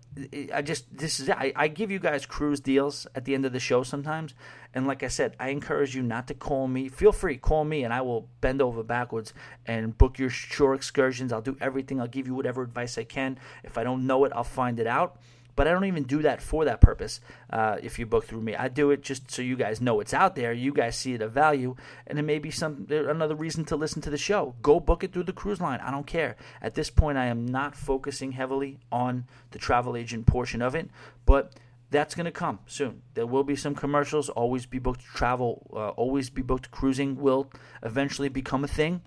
I 0.54 0.62
just 0.62 0.96
this 0.96 1.20
is 1.20 1.30
I, 1.30 1.54
I 1.56 1.68
give 1.68 1.92
you 1.92 2.00
guys 2.00 2.26
cruise 2.26 2.60
deals 2.60 3.08
at 3.16 3.26
the 3.26 3.34
end 3.34 3.46
of 3.46 3.54
the 3.54 3.60
show 3.60 3.84
sometimes, 3.84 4.34
and 4.74 4.88
like 4.88 5.04
I 5.04 5.08
said, 5.08 5.36
I 5.40 5.50
encourage 5.50 5.96
you 5.96 6.02
not 6.02 6.28
to 6.28 6.34
call 6.34 6.68
me. 6.68 6.90
Feel 6.90 7.12
free, 7.12 7.38
call 7.38 7.64
me, 7.64 7.84
and 7.84 7.94
I 7.94 8.02
will 8.02 8.30
bend 8.42 8.62
over 8.62 8.84
backwards 8.84 9.34
and 9.66 9.98
book 9.98 10.20
your 10.20 10.30
shore 10.30 10.74
excursions. 10.74 11.32
I'll 11.32 11.42
do 11.42 11.58
everything. 11.62 12.00
I'll 12.00 12.08
give 12.08 12.28
you 12.28 12.36
whatever 12.36 12.62
advice 12.62 12.98
I 12.98 13.04
can. 13.04 13.38
If 13.64 13.78
I 13.78 13.84
don't 13.84 14.08
know 14.08 14.26
it, 14.26 14.32
I'll 14.36 14.44
find 14.44 14.80
it 14.80 14.88
out. 14.88 15.20
But 15.56 15.68
I 15.68 15.72
don't 15.72 15.86
even 15.86 16.04
do 16.04 16.22
that 16.24 16.42
for 16.42 16.66
that 16.66 16.82
purpose. 16.82 17.20
Uh, 17.50 17.78
if 17.82 18.00
you 18.00 18.06
book 18.06 18.26
through 18.26 18.42
me, 18.42 18.56
I 18.56 18.68
do 18.68 18.92
it 18.92 19.04
just 19.04 19.30
so 19.30 19.42
you 19.42 19.56
guys 19.56 19.82
know 19.82 20.00
it's 20.00 20.14
out 20.14 20.36
there. 20.36 20.52
You 20.52 20.74
guys 20.74 20.96
see 20.96 21.14
it 21.14 21.22
of 21.22 21.32
value, 21.32 21.76
and 22.08 22.18
it 22.18 22.24
may 22.24 22.40
be 22.40 22.52
some 22.52 22.88
another 22.90 23.36
reason 23.36 23.66
to 23.66 23.76
listen 23.76 24.02
to 24.04 24.10
the 24.10 24.18
show. 24.18 24.56
Go 24.62 24.80
book 24.80 25.04
it 25.04 25.14
through 25.14 25.24
the 25.24 25.34
cruise 25.34 25.62
line. 25.62 25.80
I 25.82 25.92
don't 25.92 26.08
care. 26.08 26.36
At 26.62 26.74
this 26.74 26.90
point, 26.90 27.18
I 27.18 27.26
am 27.26 27.46
not 27.46 27.76
focusing 27.76 28.32
heavily 28.32 28.80
on 28.92 29.26
the 29.52 29.60
travel 29.60 29.96
agent 29.96 30.26
portion 30.26 30.62
of 30.62 30.76
it, 30.76 30.90
but 31.26 31.54
that's 31.94 32.16
going 32.16 32.26
to 32.26 32.32
come 32.32 32.60
soon. 32.66 33.04
There 33.14 33.28
will 33.28 33.44
be 33.44 33.56
some 33.56 33.76
commercials. 33.76 34.28
Always 34.28 34.66
be 34.66 34.80
booked 34.80 35.02
travel. 35.02 35.70
Uh, 35.72 35.90
always 35.90 36.32
be 36.32 36.42
booked 36.42 36.72
cruising 36.72 37.16
will 37.22 37.52
eventually 37.84 38.30
become 38.30 38.64
a 38.64 38.68
thing. 38.68 39.02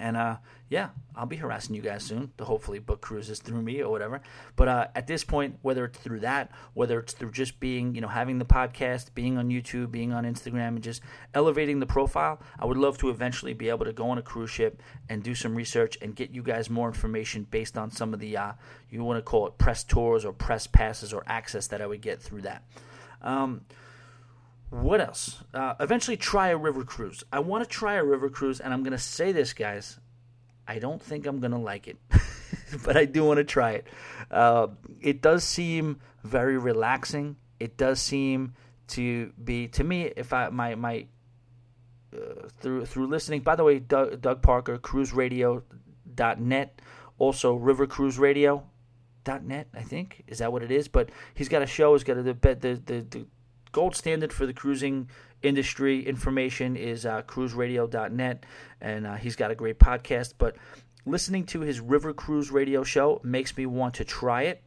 And 0.00 0.16
uh, 0.16 0.36
yeah, 0.70 0.90
I'll 1.14 1.26
be 1.26 1.36
harassing 1.36 1.74
you 1.74 1.82
guys 1.82 2.04
soon 2.04 2.32
to 2.38 2.44
hopefully 2.44 2.78
book 2.78 3.00
cruises 3.00 3.40
through 3.40 3.60
me 3.60 3.82
or 3.82 3.90
whatever. 3.90 4.20
But 4.56 4.68
uh, 4.68 4.86
at 4.94 5.06
this 5.06 5.24
point, 5.24 5.58
whether 5.62 5.84
it's 5.84 5.98
through 5.98 6.20
that, 6.20 6.50
whether 6.74 6.98
it's 6.98 7.12
through 7.12 7.32
just 7.32 7.60
being, 7.60 7.94
you 7.94 8.00
know, 8.00 8.08
having 8.08 8.38
the 8.38 8.44
podcast, 8.44 9.12
being 9.14 9.36
on 9.36 9.48
YouTube, 9.48 9.90
being 9.90 10.12
on 10.12 10.24
Instagram, 10.24 10.68
and 10.68 10.82
just 10.82 11.02
elevating 11.34 11.80
the 11.80 11.86
profile, 11.86 12.40
I 12.58 12.66
would 12.66 12.76
love 12.76 12.98
to 12.98 13.10
eventually 13.10 13.52
be 13.52 13.68
able 13.68 13.84
to 13.84 13.92
go 13.92 14.10
on 14.10 14.18
a 14.18 14.22
cruise 14.22 14.50
ship 14.50 14.82
and 15.08 15.22
do 15.22 15.34
some 15.34 15.54
research 15.54 15.98
and 16.00 16.16
get 16.16 16.30
you 16.30 16.42
guys 16.42 16.70
more 16.70 16.88
information 16.88 17.46
based 17.50 17.76
on 17.76 17.90
some 17.90 18.14
of 18.14 18.20
the, 18.20 18.36
uh, 18.36 18.52
you 18.88 19.04
want 19.04 19.18
to 19.18 19.22
call 19.22 19.46
it 19.48 19.58
press 19.58 19.84
tours 19.84 20.24
or 20.24 20.32
press 20.32 20.66
passes 20.66 21.12
or 21.12 21.22
access 21.26 21.66
that 21.66 21.82
I 21.82 21.86
would 21.86 22.00
get 22.00 22.22
through 22.22 22.42
that. 22.42 22.64
Um, 23.22 23.62
what 24.70 25.00
else? 25.00 25.42
Uh, 25.52 25.74
eventually, 25.80 26.16
try 26.16 26.48
a 26.48 26.56
river 26.56 26.84
cruise. 26.84 27.24
I 27.32 27.40
want 27.40 27.64
to 27.64 27.68
try 27.68 27.94
a 27.94 28.04
river 28.04 28.30
cruise, 28.30 28.60
and 28.60 28.72
I'm 28.72 28.82
going 28.82 28.92
to 28.92 28.98
say 28.98 29.32
this, 29.32 29.52
guys. 29.52 29.98
I 30.66 30.78
don't 30.78 31.02
think 31.02 31.26
I'm 31.26 31.40
going 31.40 31.50
to 31.50 31.58
like 31.58 31.88
it, 31.88 31.98
but 32.84 32.96
I 32.96 33.04
do 33.04 33.24
want 33.24 33.38
to 33.38 33.44
try 33.44 33.72
it. 33.72 33.88
Uh, 34.30 34.68
it 35.00 35.20
does 35.20 35.42
seem 35.42 36.00
very 36.22 36.56
relaxing. 36.56 37.36
It 37.58 37.76
does 37.76 38.00
seem 38.00 38.54
to 38.88 39.32
be 39.42 39.68
to 39.68 39.82
me 39.82 40.12
if 40.16 40.32
I 40.32 40.48
my 40.50 40.76
my 40.76 41.06
uh, 42.14 42.48
through 42.60 42.86
through 42.86 43.08
listening. 43.08 43.40
By 43.40 43.56
the 43.56 43.64
way, 43.64 43.80
Doug, 43.80 44.20
Doug 44.20 44.42
Parker, 44.42 44.78
cruiseradio.net, 44.78 46.82
also 47.18 47.54
River 47.54 47.86
Cruise 47.86 48.18
Radio. 48.18 48.64
Dot 49.22 49.44
net, 49.44 49.68
I 49.74 49.82
think 49.82 50.24
is 50.28 50.38
that 50.38 50.50
what 50.50 50.62
it 50.62 50.70
is. 50.70 50.88
But 50.88 51.10
he's 51.34 51.50
got 51.50 51.60
a 51.60 51.66
show. 51.66 51.92
He's 51.92 52.04
got 52.04 52.16
a, 52.16 52.22
the 52.22 52.32
the 52.32 52.80
the, 52.86 53.00
the 53.02 53.26
gold 53.72 53.94
standard 53.96 54.32
for 54.32 54.46
the 54.46 54.52
cruising 54.52 55.08
industry 55.42 56.06
information 56.06 56.76
is 56.76 57.06
uh, 57.06 57.22
cruiseradio.net, 57.22 58.44
and 58.80 59.06
uh, 59.06 59.14
he's 59.14 59.36
got 59.36 59.50
a 59.50 59.54
great 59.54 59.78
podcast. 59.78 60.34
But 60.38 60.56
listening 61.06 61.46
to 61.46 61.60
his 61.60 61.80
River 61.80 62.12
Cruise 62.12 62.50
Radio 62.50 62.82
show 62.82 63.20
makes 63.22 63.56
me 63.56 63.66
want 63.66 63.94
to 63.94 64.04
try 64.04 64.42
it. 64.42 64.62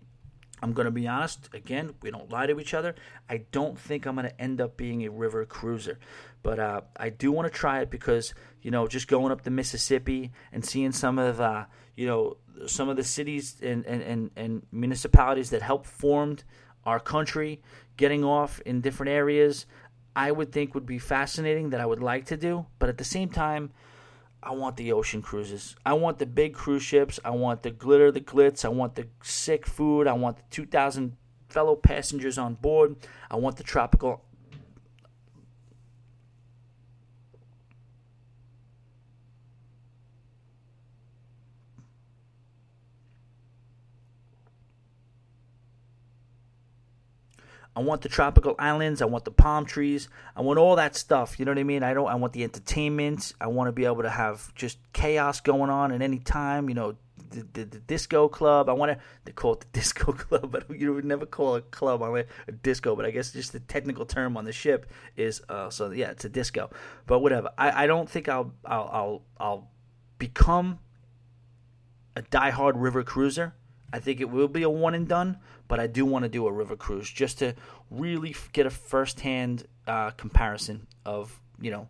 I'm 0.62 0.72
going 0.72 0.86
to 0.86 0.92
be 0.92 1.08
honest. 1.08 1.50
Again, 1.54 1.94
we 2.02 2.10
don't 2.10 2.30
lie 2.30 2.48
to 2.48 2.58
each 2.60 2.74
other. 2.74 2.96
I 3.30 3.44
don't 3.52 3.78
think 3.78 4.06
I'm 4.06 4.16
going 4.16 4.30
to 4.30 4.42
end 4.42 4.62
up 4.62 4.78
being 4.78 5.04
a 5.04 5.10
river 5.10 5.46
cruiser, 5.46 6.00
but 6.42 6.58
uh, 6.58 6.82
I 6.96 7.10
do 7.10 7.34
want 7.34 7.52
to 7.52 7.58
try 7.58 7.82
it 7.82 7.90
because 7.90 8.34
you 8.64 8.72
know, 8.72 8.88
just 8.88 9.08
going 9.08 9.32
up 9.32 9.44
the 9.44 9.52
Mississippi 9.52 10.32
and 10.52 10.66
seeing 10.66 10.94
some 10.94 11.20
of 11.20 11.40
uh, 11.42 11.66
you 11.96 12.08
know 12.08 12.38
some 12.66 12.90
of 12.90 12.96
the 12.96 13.04
cities 13.04 13.58
and, 13.62 13.86
and, 13.86 14.02
and, 14.02 14.32
and 14.36 14.66
municipalities 14.72 15.50
that 15.50 15.62
helped 15.62 15.86
formed 15.86 16.44
our 16.86 17.00
country, 17.00 17.62
getting 17.98 18.24
off 18.24 18.60
in 18.62 18.82
different 18.82 19.12
areas, 19.12 19.66
I 20.16 20.32
would 20.32 20.52
think 20.52 20.76
would 20.76 20.86
be 20.86 21.00
fascinating 21.00 21.70
that 21.72 21.82
I 21.82 21.86
would 21.86 22.02
like 22.02 22.26
to 22.28 22.38
do. 22.38 22.66
But 22.80 22.90
at 22.90 22.98
the 22.98 23.04
same 23.04 23.30
time, 23.30 23.72
I 24.42 24.52
want 24.52 24.76
the 24.76 24.92
ocean 24.92 25.22
cruises. 25.22 25.76
I 25.86 25.94
want 25.94 26.20
the 26.20 26.26
big 26.26 26.54
cruise 26.54 26.84
ships. 26.84 27.20
I 27.24 27.32
want 27.32 27.64
the 27.64 27.72
glitter, 27.72 28.12
the 28.12 28.22
glitz. 28.22 28.66
I 28.66 28.70
want 28.70 28.96
the 28.96 29.08
sick 29.22 29.66
food. 29.66 30.06
I 30.06 30.14
want 30.14 30.38
the 30.38 30.44
2,000 30.52 31.16
fellow 31.50 31.76
passengers 31.76 32.38
on 32.38 32.56
board. 32.56 32.98
I 33.32 33.38
want 33.38 33.58
the 33.58 33.64
tropical 33.64 34.26
I 47.76 47.82
want 47.82 48.02
the 48.02 48.10
tropical 48.10 48.56
islands. 48.60 49.02
I 49.02 49.06
want 49.06 49.26
the 49.26 49.32
palm 49.32 49.66
trees. 49.66 50.08
I 50.36 50.42
want 50.42 50.60
all 50.60 50.76
that 50.76 50.96
stuff. 50.96 51.40
You 51.40 51.46
know 51.46 51.52
what 51.52 51.58
I 51.58 51.64
mean? 51.64 51.82
I 51.82 51.94
don't. 51.94 52.08
I 52.08 52.16
want 52.16 52.34
the 52.34 52.44
entertainment. 52.44 53.34
I 53.42 53.48
want 53.48 53.68
to 53.68 53.72
be 53.72 53.86
able 53.86 54.04
to 54.04 54.10
have 54.10 54.54
just 54.54 54.78
chaos 54.94 55.42
going 55.42 55.70
on 55.72 55.92
at 55.92 56.02
any 56.02 56.20
time. 56.20 56.70
You 56.70 56.76
know, 56.76 56.96
the, 57.32 57.48
the, 57.54 57.66
the 57.66 57.80
disco 57.80 58.28
club. 58.28 58.70
I 58.70 58.74
want 58.74 58.92
to. 58.92 59.00
They 59.26 59.32
call 59.32 59.54
it 59.54 59.62
the 59.62 59.68
disco 59.80 60.12
club, 60.12 60.52
but 60.52 60.70
you 60.70 60.94
would 60.94 61.06
never 61.06 61.26
call 61.26 61.56
a 61.56 61.62
club 61.62 62.04
on 62.04 62.24
a 62.48 62.52
disco. 62.52 62.96
But 62.96 63.06
I 63.06 63.12
guess 63.12 63.32
just 63.32 63.54
the 63.54 63.60
technical 63.60 64.06
term 64.06 64.38
on 64.38 64.46
the 64.46 64.54
ship 64.54 64.86
is 65.18 65.42
uh, 65.50 65.72
so. 65.72 65.90
Yeah, 65.90 66.12
it's 66.12 66.26
a 66.26 66.30
disco. 66.30 66.70
But 67.08 67.20
whatever. 67.20 67.50
I, 67.58 67.84
I 67.84 67.88
don't 67.88 68.10
think 68.10 68.30
I'll 68.30 68.54
I'll 68.66 68.90
I'll, 68.94 69.22
I'll 69.40 69.72
become 70.20 70.78
a 72.16 72.22
diehard 72.22 72.74
river 72.76 73.04
cruiser. 73.04 73.56
I 73.94 74.00
think 74.00 74.20
it 74.20 74.30
will 74.30 74.48
be 74.48 74.64
a 74.64 74.70
one 74.70 74.96
and 74.96 75.08
done, 75.08 75.38
but 75.68 75.80
I 75.80 75.86
do 75.86 76.04
want 76.04 76.24
to 76.24 76.30
do 76.30 76.48
a 76.48 76.52
river 76.52 76.76
cruise 76.76 77.10
just 77.10 77.38
to 77.40 77.54
really 77.92 78.36
get 78.52 78.66
a 78.66 78.72
firsthand 78.72 79.68
uh, 79.88 80.10
comparison 80.12 80.88
of 81.06 81.40
you 81.62 81.70
know 81.70 81.88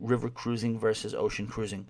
river 0.00 0.30
cruising 0.30 0.78
versus 0.78 1.14
ocean 1.14 1.46
cruising. 1.46 1.86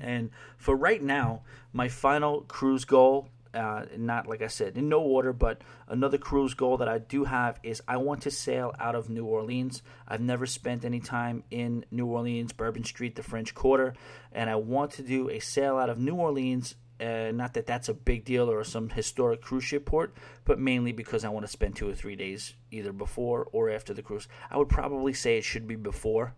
And 0.00 0.30
for 0.56 0.74
right 0.74 1.02
now, 1.02 1.42
my 1.74 1.88
final 1.88 2.40
cruise 2.40 2.86
goal 2.86 3.28
uh, 3.52 3.84
not 3.96 4.26
like 4.26 4.42
I 4.42 4.46
said 4.46 4.76
in 4.76 4.88
no 4.88 5.00
order, 5.00 5.32
but 5.32 5.60
another 5.88 6.18
cruise 6.18 6.54
goal 6.54 6.76
that 6.78 6.88
I 6.88 6.98
do 6.98 7.24
have 7.24 7.58
is 7.62 7.82
I 7.88 7.96
want 7.96 8.22
to 8.22 8.30
sail 8.30 8.74
out 8.78 8.94
of 8.94 9.10
New 9.10 9.24
Orleans. 9.24 9.82
I've 10.06 10.20
never 10.20 10.46
spent 10.46 10.84
any 10.84 11.00
time 11.00 11.42
in 11.50 11.84
New 11.90 12.06
Orleans, 12.06 12.52
Bourbon 12.52 12.84
Street, 12.84 13.16
the 13.16 13.22
French 13.22 13.54
Quarter, 13.54 13.94
and 14.32 14.48
I 14.48 14.54
want 14.56 14.92
to 14.92 15.02
do 15.02 15.28
a 15.28 15.40
sail 15.40 15.76
out 15.76 15.90
of 15.90 15.98
New 15.98 16.14
Orleans. 16.14 16.76
Uh, 17.00 17.32
not 17.32 17.54
that 17.54 17.66
that's 17.66 17.88
a 17.88 17.94
big 17.94 18.24
deal 18.24 18.50
or 18.50 18.62
some 18.62 18.90
historic 18.90 19.40
cruise 19.40 19.64
ship 19.64 19.86
port, 19.86 20.14
but 20.44 20.58
mainly 20.58 20.92
because 20.92 21.24
I 21.24 21.30
want 21.30 21.46
to 21.46 21.52
spend 21.52 21.76
two 21.76 21.88
or 21.88 21.94
three 21.94 22.16
days 22.16 22.54
either 22.70 22.92
before 22.92 23.48
or 23.52 23.70
after 23.70 23.94
the 23.94 24.02
cruise. 24.02 24.28
I 24.50 24.58
would 24.58 24.68
probably 24.68 25.14
say 25.14 25.38
it 25.38 25.44
should 25.44 25.66
be 25.66 25.76
before. 25.76 26.34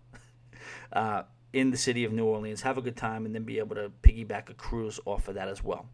uh, 0.92 1.22
in 1.52 1.70
the 1.70 1.76
city 1.76 2.04
of 2.04 2.12
New 2.12 2.24
Orleans, 2.24 2.62
have 2.62 2.78
a 2.78 2.82
good 2.82 2.96
time, 2.96 3.26
and 3.26 3.34
then 3.34 3.44
be 3.44 3.58
able 3.58 3.76
to 3.76 3.92
piggyback 4.02 4.48
a 4.48 4.54
cruise 4.54 4.98
off 5.04 5.28
of 5.28 5.34
that 5.34 5.48
as 5.48 5.62
well. 5.62 5.86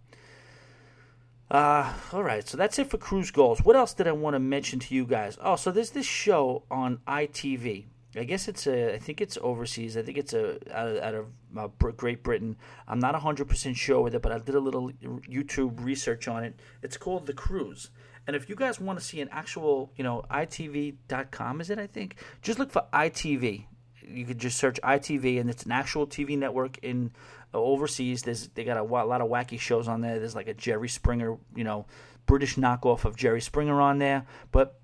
Uh, 1.50 1.94
all 2.12 2.22
right, 2.22 2.46
so 2.46 2.56
that's 2.56 2.78
it 2.78 2.90
for 2.90 2.98
cruise 2.98 3.30
goals. 3.30 3.64
What 3.64 3.74
else 3.74 3.94
did 3.94 4.06
I 4.06 4.12
want 4.12 4.34
to 4.34 4.40
mention 4.40 4.78
to 4.80 4.94
you 4.94 5.06
guys? 5.06 5.38
Oh, 5.40 5.56
so 5.56 5.70
there's 5.70 5.90
this 5.90 6.06
show 6.06 6.64
on 6.70 6.98
ITV. 7.08 7.86
I 8.16 8.24
guess 8.24 8.48
it's 8.48 8.66
a, 8.66 8.94
I 8.94 8.98
think 8.98 9.20
it's 9.20 9.36
overseas. 9.40 9.96
I 9.96 10.02
think 10.02 10.16
it's 10.16 10.32
a 10.32 10.56
out 10.74 10.88
of, 10.88 10.96
out 11.02 11.14
of 11.14 11.26
uh, 11.56 11.92
Great 11.92 12.22
Britain. 12.22 12.56
I'm 12.86 12.98
not 12.98 13.14
100% 13.14 13.76
sure 13.76 14.00
with 14.00 14.14
it, 14.14 14.22
but 14.22 14.32
I 14.32 14.38
did 14.38 14.54
a 14.54 14.60
little 14.60 14.90
YouTube 14.90 15.84
research 15.84 16.26
on 16.26 16.42
it. 16.42 16.58
It's 16.82 16.96
called 16.96 17.26
The 17.26 17.34
Cruise. 17.34 17.90
And 18.26 18.34
if 18.34 18.48
you 18.48 18.56
guys 18.56 18.80
want 18.80 18.98
to 18.98 19.04
see 19.04 19.20
an 19.20 19.28
actual, 19.30 19.92
you 19.96 20.04
know, 20.04 20.24
ITV.com 20.30 21.60
is 21.60 21.70
it, 21.70 21.78
I 21.78 21.86
think? 21.86 22.16
Just 22.42 22.58
look 22.58 22.70
for 22.70 22.84
ITV. 22.92 23.64
You 24.06 24.24
could 24.24 24.38
just 24.38 24.58
search 24.58 24.80
ITV, 24.82 25.38
and 25.40 25.50
it's 25.50 25.64
an 25.64 25.72
actual 25.72 26.06
TV 26.06 26.36
network 26.38 26.78
in 26.78 27.12
overseas. 27.52 28.22
There's 28.22 28.48
they 28.48 28.64
got 28.64 28.78
a, 28.78 28.82
a 28.82 29.04
lot 29.04 29.20
of 29.20 29.28
wacky 29.28 29.60
shows 29.60 29.86
on 29.86 30.00
there. 30.00 30.18
There's 30.18 30.34
like 30.34 30.48
a 30.48 30.54
Jerry 30.54 30.88
Springer, 30.88 31.36
you 31.54 31.64
know, 31.64 31.86
British 32.26 32.56
knockoff 32.56 33.04
of 33.04 33.16
Jerry 33.16 33.40
Springer 33.40 33.80
on 33.80 33.98
there, 33.98 34.26
but 34.52 34.78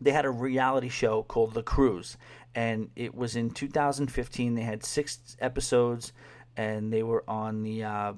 they 0.00 0.12
had 0.12 0.24
a 0.24 0.30
reality 0.30 0.88
show 0.88 1.22
called 1.22 1.54
The 1.54 1.62
Cruise, 1.62 2.16
and 2.58 2.90
it 2.96 3.14
was 3.14 3.36
in 3.36 3.50
2015. 3.50 4.56
They 4.56 4.62
had 4.62 4.84
six 4.84 5.36
episodes, 5.38 6.12
and 6.56 6.92
they 6.92 7.04
were 7.04 7.22
on 7.28 7.62
the 7.62 7.84
uh, 7.84 8.12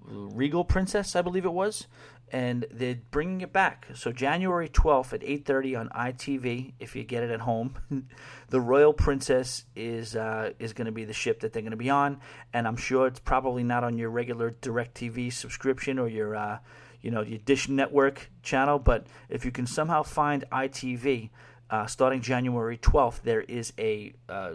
Regal 0.00 0.64
Princess, 0.64 1.14
I 1.14 1.20
believe 1.20 1.44
it 1.44 1.52
was 1.52 1.86
and 2.32 2.64
they're 2.70 2.98
bringing 3.10 3.42
it 3.42 3.52
back. 3.52 3.86
So 3.94 4.10
January 4.10 4.68
12th 4.70 5.12
at 5.12 5.20
8:30 5.20 5.78
on 5.78 5.88
ITV, 5.90 6.72
if 6.80 6.96
you 6.96 7.04
get 7.04 7.22
it 7.22 7.30
at 7.30 7.40
home, 7.40 7.74
the 8.48 8.60
Royal 8.60 8.94
Princess 8.94 9.66
is 9.76 10.16
uh, 10.16 10.52
is 10.58 10.72
going 10.72 10.86
to 10.86 10.92
be 10.92 11.04
the 11.04 11.12
ship 11.12 11.40
that 11.40 11.52
they're 11.52 11.62
going 11.62 11.72
to 11.72 11.76
be 11.76 11.90
on, 11.90 12.20
and 12.54 12.66
I'm 12.66 12.76
sure 12.76 13.06
it's 13.06 13.20
probably 13.20 13.62
not 13.62 13.84
on 13.84 13.98
your 13.98 14.08
regular 14.08 14.50
DirecTV 14.50 15.30
subscription 15.32 15.98
or 15.98 16.08
your 16.08 16.34
uh, 16.34 16.58
you 17.02 17.10
know 17.10 17.20
your 17.20 17.38
Dish 17.38 17.68
Network 17.68 18.30
channel, 18.42 18.78
but 18.78 19.06
if 19.28 19.44
you 19.44 19.50
can 19.50 19.66
somehow 19.66 20.02
find 20.02 20.44
ITV, 20.50 21.28
uh, 21.72 21.86
starting 21.86 22.20
January 22.20 22.78
12th, 22.78 23.22
there 23.22 23.40
is 23.40 23.72
a 23.78 24.12
uh, 24.28 24.52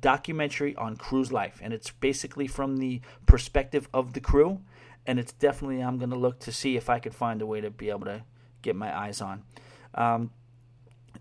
documentary 0.00 0.74
on 0.76 0.96
cruise 0.96 1.30
life, 1.30 1.60
and 1.62 1.74
it's 1.74 1.90
basically 1.90 2.46
from 2.46 2.78
the 2.78 3.02
perspective 3.26 3.88
of 3.92 4.14
the 4.14 4.20
crew 4.20 4.60
and 5.08 5.18
it's 5.18 5.32
definitely 5.32 5.80
I'm 5.80 5.98
going 5.98 6.10
to 6.10 6.16
look 6.16 6.38
to 6.40 6.52
see 6.52 6.76
if 6.76 6.90
I 6.90 7.00
could 7.00 7.14
find 7.14 7.40
a 7.40 7.46
way 7.46 7.62
to 7.62 7.70
be 7.70 7.88
able 7.88 8.04
to 8.04 8.22
get 8.60 8.76
my 8.76 8.96
eyes 8.96 9.22
on. 9.22 9.42
Um, 9.94 10.30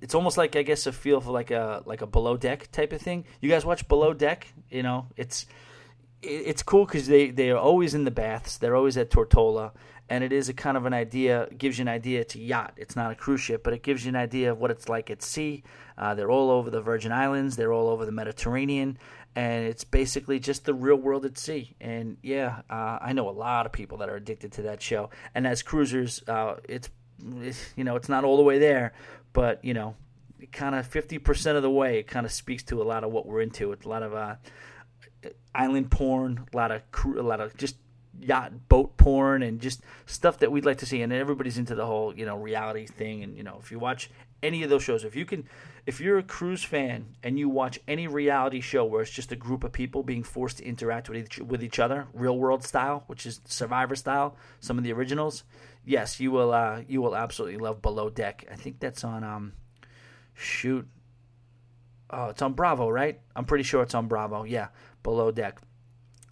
it's 0.02 0.14
almost 0.14 0.38
like 0.38 0.56
I 0.58 0.62
guess 0.62 0.86
a 0.86 0.92
feel 0.92 1.22
for 1.22 1.32
like 1.32 1.50
a 1.50 1.82
like 1.86 2.02
a 2.02 2.06
below 2.06 2.36
deck 2.36 2.70
type 2.72 2.92
of 2.92 3.02
thing. 3.02 3.26
You 3.42 3.50
guys 3.50 3.66
watch 3.66 3.88
Below 3.88 4.14
Deck? 4.14 4.54
You 4.70 4.84
know, 4.84 5.08
it's 5.16 5.48
it's 6.22 6.62
cool 6.62 6.86
because 6.86 7.08
they 7.08 7.32
they 7.32 7.50
are 7.50 7.58
always 7.58 7.96
in 7.96 8.04
the 8.04 8.12
baths. 8.12 8.58
They're 8.58 8.76
always 8.76 8.98
at 8.98 9.10
Tortola, 9.10 9.72
and 10.10 10.24
it 10.24 10.32
is 10.32 10.50
a 10.50 10.54
kind 10.54 10.78
of 10.78 10.86
an 10.86 10.94
idea. 10.94 11.48
Gives 11.58 11.78
you 11.78 11.84
an 11.84 11.88
idea. 11.88 12.22
It's 12.22 12.36
a 12.36 12.40
yacht. 12.40 12.74
It's 12.78 12.96
not 12.96 13.12
a 13.12 13.16
cruise 13.16 13.42
ship, 13.42 13.64
but 13.64 13.74
it 13.74 13.84
gives 13.84 14.06
you 14.06 14.10
an 14.10 14.16
idea 14.16 14.52
of 14.52 14.60
what 14.60 14.72
it's 14.72 14.88
like 14.88 15.10
at 15.10 15.22
sea. 15.22 15.64
Uh, 15.98 16.16
they're 16.16 16.32
all 16.32 16.50
over 16.50 16.70
the 16.70 16.82
Virgin 16.82 17.12
Islands. 17.12 17.56
They're 17.56 17.74
all 17.74 17.90
over 17.90 18.06
the 18.06 18.12
Mediterranean, 18.12 18.98
and 19.36 19.66
it's 19.66 19.84
basically 19.84 20.40
just 20.40 20.66
the 20.66 20.74
real 20.74 20.96
world 20.96 21.26
at 21.26 21.38
sea. 21.38 21.76
And 21.82 22.18
yeah, 22.22 22.62
uh, 22.70 23.00
I 23.02 23.14
know 23.14 23.30
a 23.30 23.32
lot 23.32 23.66
of 23.66 23.72
people 23.72 23.98
that 24.00 24.10
are 24.10 24.16
addicted 24.16 24.52
to 24.54 24.62
that 24.64 24.82
show. 24.82 25.10
And 25.36 25.46
as 25.46 25.62
cruisers, 25.64 26.24
uh, 26.28 26.56
it's, 26.68 26.90
it's 27.38 27.74
you 27.76 27.84
know 27.84 27.96
it's 27.96 28.10
not 28.10 28.24
all 28.24 28.38
the 28.38 28.44
way 28.44 28.60
there, 28.60 28.94
but 29.34 29.64
you 29.64 29.74
know, 29.74 29.96
kind 30.52 30.76
of 30.76 30.88
fifty 30.88 31.18
percent 31.18 31.58
of 31.58 31.64
the 31.64 31.72
way. 31.72 32.00
It 32.00 32.08
kind 32.08 32.26
of 32.26 32.32
speaks 32.32 32.64
to 32.64 32.82
a 32.82 32.86
lot 32.86 33.04
of 33.04 33.12
what 33.12 33.26
we're 33.26 33.42
into. 33.42 33.72
It's 33.74 33.86
a 33.86 33.90
lot 33.90 34.04
of 34.04 34.14
uh, 34.14 34.36
island 35.54 35.92
porn, 35.92 36.46
a 36.54 36.58
lot 36.58 36.72
of 36.72 36.82
a 37.06 37.22
lot 37.22 37.42
of 37.42 37.58
just 37.58 37.76
yacht 38.20 38.52
boat 38.68 38.98
porn 38.98 39.44
and 39.44 39.62
just 39.62 39.82
stuff 40.06 40.40
that 40.40 40.52
we'd 40.52 40.66
like 40.66 40.78
to 40.78 40.86
see 40.86 41.02
and 41.02 41.14
everybody's 41.14 41.58
into 41.58 41.76
the 41.76 41.86
whole 41.86 42.16
you 42.16 42.26
know 42.26 42.38
reality 42.38 42.86
thing 42.86 43.24
and 43.24 43.38
you 43.38 43.44
know 43.44 43.58
if 43.62 43.72
you 43.72 43.78
watch 43.80 44.10
any 44.42 44.64
of 44.64 44.70
those 44.70 44.84
shows 44.84 45.04
if 45.04 45.16
you 45.16 45.26
can 45.26 45.48
if 45.88 46.02
you're 46.02 46.18
a 46.18 46.24
cruise 46.24 46.66
fan 46.66 47.16
and 47.24 47.40
you 47.40 47.48
watch 47.48 47.80
any 47.88 48.08
reality 48.08 48.60
show 48.60 48.84
where 48.84 49.02
it's 49.02 49.10
just 49.10 49.32
a 49.32 49.38
group 49.38 49.64
of 49.64 49.72
people 49.72 50.04
being 50.04 50.22
forced 50.22 50.58
to 50.58 50.66
interact 50.66 51.08
with 51.08 51.18
each, 51.18 51.40
with 51.40 51.64
each 51.64 51.80
other, 51.80 52.08
real 52.14 52.38
world 52.38 52.62
style, 52.66 53.06
which 53.08 53.26
is 53.26 53.40
Survivor 53.46 53.96
style, 53.96 54.36
some 54.60 54.78
of 54.78 54.84
the 54.84 54.92
originals, 54.92 55.46
yes, 55.86 56.20
you 56.20 56.30
will 56.30 56.52
uh, 56.54 56.82
you 56.90 57.02
will 57.02 57.16
absolutely 57.16 57.58
love 57.58 57.82
Below 57.82 58.10
Deck. 58.10 58.46
I 58.52 58.56
think 58.56 58.82
that's 58.82 59.06
on 59.06 59.24
um, 59.24 59.54
shoot, 60.34 60.86
oh, 62.10 62.26
it's 62.26 62.42
on 62.42 62.52
Bravo, 62.52 62.90
right? 62.90 63.22
I'm 63.34 63.46
pretty 63.46 63.64
sure 63.64 63.82
it's 63.82 63.96
on 63.96 64.10
Bravo. 64.10 64.44
Yeah, 64.44 64.68
Below 65.04 65.32
Deck. 65.32 65.62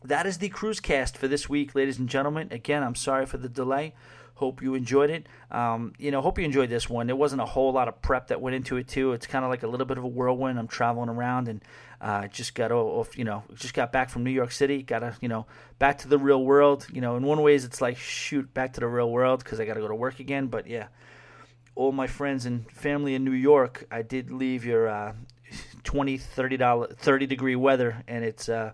That 0.06 0.28
is 0.28 0.38
the 0.38 0.50
cruise 0.50 0.80
cast 0.80 1.18
for 1.18 1.28
this 1.28 1.50
week, 1.50 1.74
ladies 1.74 1.98
and 1.98 2.08
gentlemen. 2.08 2.50
Again, 2.52 2.84
I'm 2.84 2.94
sorry 2.94 3.26
for 3.26 3.38
the 3.38 3.50
delay. 3.50 3.96
Hope 4.36 4.62
you 4.62 4.76
enjoyed 4.76 5.10
it. 5.10 5.26
Um, 5.50 5.94
you 5.98 6.12
know, 6.12 6.22
hope 6.22 6.38
you 6.38 6.46
enjoyed 6.46 6.70
this 6.70 6.88
one. 6.88 7.08
There 7.08 7.16
wasn't 7.16 7.42
a 7.42 7.46
whole 7.46 7.72
lot 7.72 7.88
of 7.88 8.04
prep 8.04 8.28
that 8.28 8.40
went 8.40 8.56
into 8.56 8.78
it 8.78 8.88
too. 8.88 9.14
It's 9.14 9.26
kind 9.26 9.44
of 9.44 9.50
like 9.50 9.64
a 9.64 9.68
little 9.68 9.88
bit 9.88 9.98
of 9.98 10.04
a 10.04 10.08
whirlwind. 10.08 10.60
I'm 10.60 10.68
traveling 10.68 11.10
around 11.10 11.48
and 11.48 11.64
uh, 12.02 12.28
just 12.28 12.54
got 12.54 12.72
off. 12.72 13.18
You 13.18 13.24
know, 13.24 13.44
just 13.56 13.74
got 13.74 13.92
back 13.92 14.12
from 14.12 14.24
New 14.24 14.30
York 14.30 14.52
City. 14.52 14.84
Got 14.84 15.00
to 15.00 15.16
you 15.22 15.30
know 15.30 15.48
back 15.80 15.98
to 16.00 16.08
the 16.08 16.20
real 16.20 16.44
world. 16.44 16.86
You 16.94 17.02
know, 17.02 17.16
in 17.16 17.24
one 17.24 17.42
ways 17.42 17.66
it's 17.66 17.82
like 17.82 17.98
shoot 17.98 18.54
back 18.54 18.74
to 18.74 18.82
the 18.82 18.88
real 18.88 19.10
world 19.10 19.44
because 19.44 19.60
I 19.60 19.66
got 19.66 19.74
to 19.74 19.82
go 19.82 19.88
to 19.88 19.96
work 19.96 20.20
again. 20.20 20.48
But 20.48 20.68
yeah, 20.68 20.88
all 21.74 21.92
my 21.92 22.06
friends 22.06 22.46
and 22.46 22.70
family 22.70 23.16
in 23.16 23.24
New 23.24 23.32
York, 23.32 23.88
I 23.90 24.04
did 24.04 24.30
leave 24.30 24.66
your 24.66 24.88
uh, 24.88 25.14
20 25.84 26.18
30 26.20 26.58
dollar 26.58 26.88
30 26.88 27.26
degree 27.26 27.56
weather, 27.56 28.04
and 28.08 28.24
it's 28.24 28.50
uh, 28.50 28.74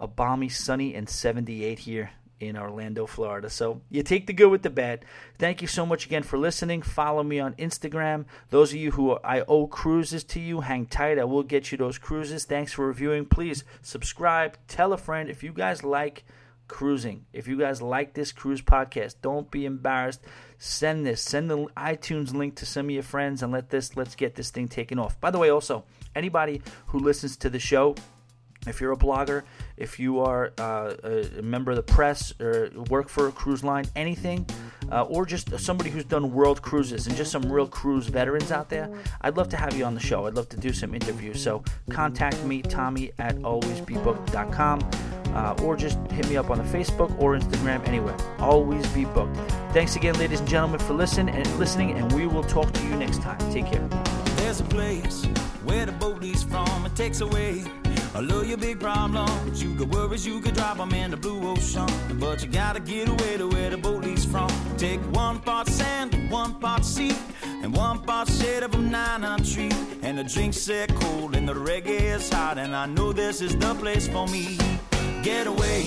a 0.00 0.06
balmy, 0.06 0.48
sunny, 0.48 0.94
and 0.94 1.08
78 1.08 1.80
here 1.80 2.10
in 2.38 2.56
Orlando, 2.56 3.06
Florida. 3.06 3.48
So 3.48 3.80
you 3.90 4.02
take 4.02 4.26
the 4.26 4.32
good 4.32 4.50
with 4.50 4.62
the 4.62 4.70
bad. 4.70 5.04
Thank 5.38 5.62
you 5.62 5.68
so 5.68 5.86
much 5.86 6.06
again 6.06 6.22
for 6.22 6.38
listening. 6.38 6.82
Follow 6.82 7.22
me 7.22 7.40
on 7.40 7.54
Instagram. 7.54 8.26
Those 8.50 8.72
of 8.72 8.78
you 8.78 8.90
who 8.92 9.12
are, 9.12 9.20
I 9.24 9.40
owe 9.48 9.66
cruises 9.66 10.24
to 10.24 10.40
you, 10.40 10.60
hang 10.60 10.86
tight. 10.86 11.18
I 11.18 11.24
will 11.24 11.42
get 11.42 11.72
you 11.72 11.78
those 11.78 11.98
cruises. 11.98 12.44
Thanks 12.44 12.72
for 12.72 12.86
reviewing. 12.86 13.24
Please 13.24 13.64
subscribe, 13.82 14.58
tell 14.68 14.92
a 14.92 14.98
friend 14.98 15.30
if 15.30 15.42
you 15.42 15.52
guys 15.52 15.82
like 15.82 16.24
cruising. 16.68 17.24
If 17.32 17.48
you 17.48 17.56
guys 17.56 17.80
like 17.80 18.12
this 18.12 18.32
cruise 18.32 18.62
podcast, 18.62 19.16
don't 19.22 19.50
be 19.50 19.64
embarrassed. 19.64 20.20
Send 20.58 21.06
this, 21.06 21.22
send 21.22 21.50
the 21.50 21.66
iTunes 21.76 22.34
link 22.34 22.56
to 22.56 22.66
some 22.66 22.86
of 22.86 22.90
your 22.90 23.02
friends 23.02 23.42
and 23.42 23.52
let 23.52 23.70
this 23.70 23.96
let's 23.96 24.14
get 24.14 24.34
this 24.34 24.50
thing 24.50 24.68
taken 24.68 24.98
off. 24.98 25.20
By 25.20 25.30
the 25.30 25.38
way, 25.38 25.50
also, 25.50 25.84
anybody 26.14 26.60
who 26.86 26.98
listens 26.98 27.36
to 27.38 27.50
the 27.50 27.58
show, 27.58 27.94
if 28.66 28.80
you're 28.80 28.92
a 28.92 28.96
blogger, 28.96 29.44
if 29.76 29.98
you 29.98 30.20
are 30.20 30.52
uh, 30.58 30.94
a 31.38 31.42
member 31.42 31.70
of 31.70 31.76
the 31.76 31.82
press 31.82 32.32
or 32.40 32.70
work 32.88 33.08
for 33.08 33.28
a 33.28 33.32
cruise 33.32 33.62
line, 33.62 33.86
anything, 33.94 34.46
uh, 34.90 35.02
or 35.04 35.26
just 35.26 35.58
somebody 35.58 35.90
who's 35.90 36.04
done 36.04 36.32
world 36.32 36.62
cruises 36.62 37.06
and 37.06 37.16
just 37.16 37.30
some 37.30 37.50
real 37.50 37.66
cruise 37.66 38.06
veterans 38.06 38.50
out 38.50 38.68
there, 38.68 38.90
I'd 39.20 39.36
love 39.36 39.48
to 39.50 39.56
have 39.56 39.76
you 39.76 39.84
on 39.84 39.94
the 39.94 40.00
show. 40.00 40.26
I'd 40.26 40.34
love 40.34 40.48
to 40.50 40.56
do 40.56 40.72
some 40.72 40.94
interviews. 40.94 41.42
So 41.42 41.62
contact 41.90 42.42
me, 42.44 42.62
Tommy 42.62 43.12
at 43.18 43.36
alwaysbebooked.com, 43.36 44.90
uh, 45.34 45.62
or 45.62 45.76
just 45.76 45.98
hit 46.10 46.28
me 46.28 46.36
up 46.36 46.50
on 46.50 46.58
the 46.58 46.64
Facebook 46.64 47.16
or 47.20 47.36
Instagram, 47.36 47.86
anywhere. 47.86 48.16
Always 48.38 48.86
be 48.88 49.04
booked. 49.04 49.36
Thanks 49.72 49.96
again, 49.96 50.18
ladies 50.18 50.40
and 50.40 50.48
gentlemen, 50.48 50.80
for 50.80 50.94
listening 50.94 51.34
and 51.34 51.58
listening, 51.58 51.92
and 51.92 52.10
we 52.12 52.26
will 52.26 52.44
talk 52.44 52.72
to 52.72 52.82
you 52.84 52.96
next 52.96 53.20
time. 53.22 53.38
Take 53.52 53.66
care. 53.66 53.86
There's 54.36 54.60
a 54.60 54.64
place 54.64 55.24
where 55.64 55.84
the 55.84 55.92
boat 55.92 56.20
leaves 56.20 56.44
from. 56.44 56.86
It 56.86 56.94
takes 56.94 57.20
away 57.20 57.64
all 58.14 58.30
of 58.30 58.48
your 58.48 58.58
big 58.58 58.80
problems. 58.80 59.62
You 59.62 59.74
got 59.74 59.88
worries, 59.88 60.26
you 60.26 60.40
could 60.40 60.54
drop 60.54 60.76
them 60.78 60.92
in 60.92 61.10
the 61.10 61.16
blue 61.16 61.48
ocean. 61.48 61.86
But 62.18 62.42
you 62.42 62.48
gotta 62.48 62.80
get 62.80 63.08
away 63.08 63.36
to 63.38 63.48
where 63.48 63.70
the 63.70 63.76
boat 63.76 64.02
leaves 64.04 64.24
from. 64.24 64.48
Take 64.76 65.00
one 65.14 65.38
part 65.40 65.68
sand, 65.68 66.30
one 66.30 66.54
part 66.54 66.84
sea, 66.84 67.14
and 67.62 67.74
one 67.74 67.98
part 68.00 68.28
shade 68.28 68.62
of 68.62 68.74
a 68.74 68.78
nine 68.78 69.24
on 69.24 69.42
tree. 69.42 69.70
And 70.02 70.18
the 70.18 70.24
drinks 70.24 70.58
set 70.58 70.94
cold, 70.96 71.34
and 71.34 71.48
the 71.48 71.54
reggae 71.54 72.00
is 72.00 72.30
hot. 72.30 72.58
And 72.58 72.74
I 72.74 72.86
know 72.86 73.12
this 73.12 73.40
is 73.40 73.56
the 73.56 73.74
place 73.74 74.08
for 74.08 74.26
me. 74.28 74.58
Get 75.22 75.46
away 75.46 75.82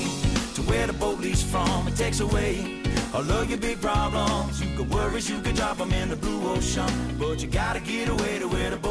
to 0.56 0.62
where 0.64 0.88
the 0.88 0.94
boat 0.94 1.20
leaves 1.20 1.44
from. 1.44 1.88
It 1.88 1.96
takes 1.96 2.20
away 2.20 2.84
all 3.14 3.30
of 3.30 3.50
your 3.50 3.60
big 3.60 3.82
problems. 3.82 4.62
You 4.62 4.78
got 4.78 4.88
worries, 4.90 5.30
you 5.30 5.42
could 5.42 5.56
drop 5.56 5.78
them 5.78 5.92
in 5.92 6.10
the 6.10 6.16
blue 6.16 6.50
ocean. 6.50 6.90
But 7.18 7.42
you 7.42 7.48
gotta 7.48 7.80
get 7.80 8.10
away 8.10 8.40
to 8.40 8.48
where 8.48 8.70
the 8.70 8.78
boat 8.78 8.90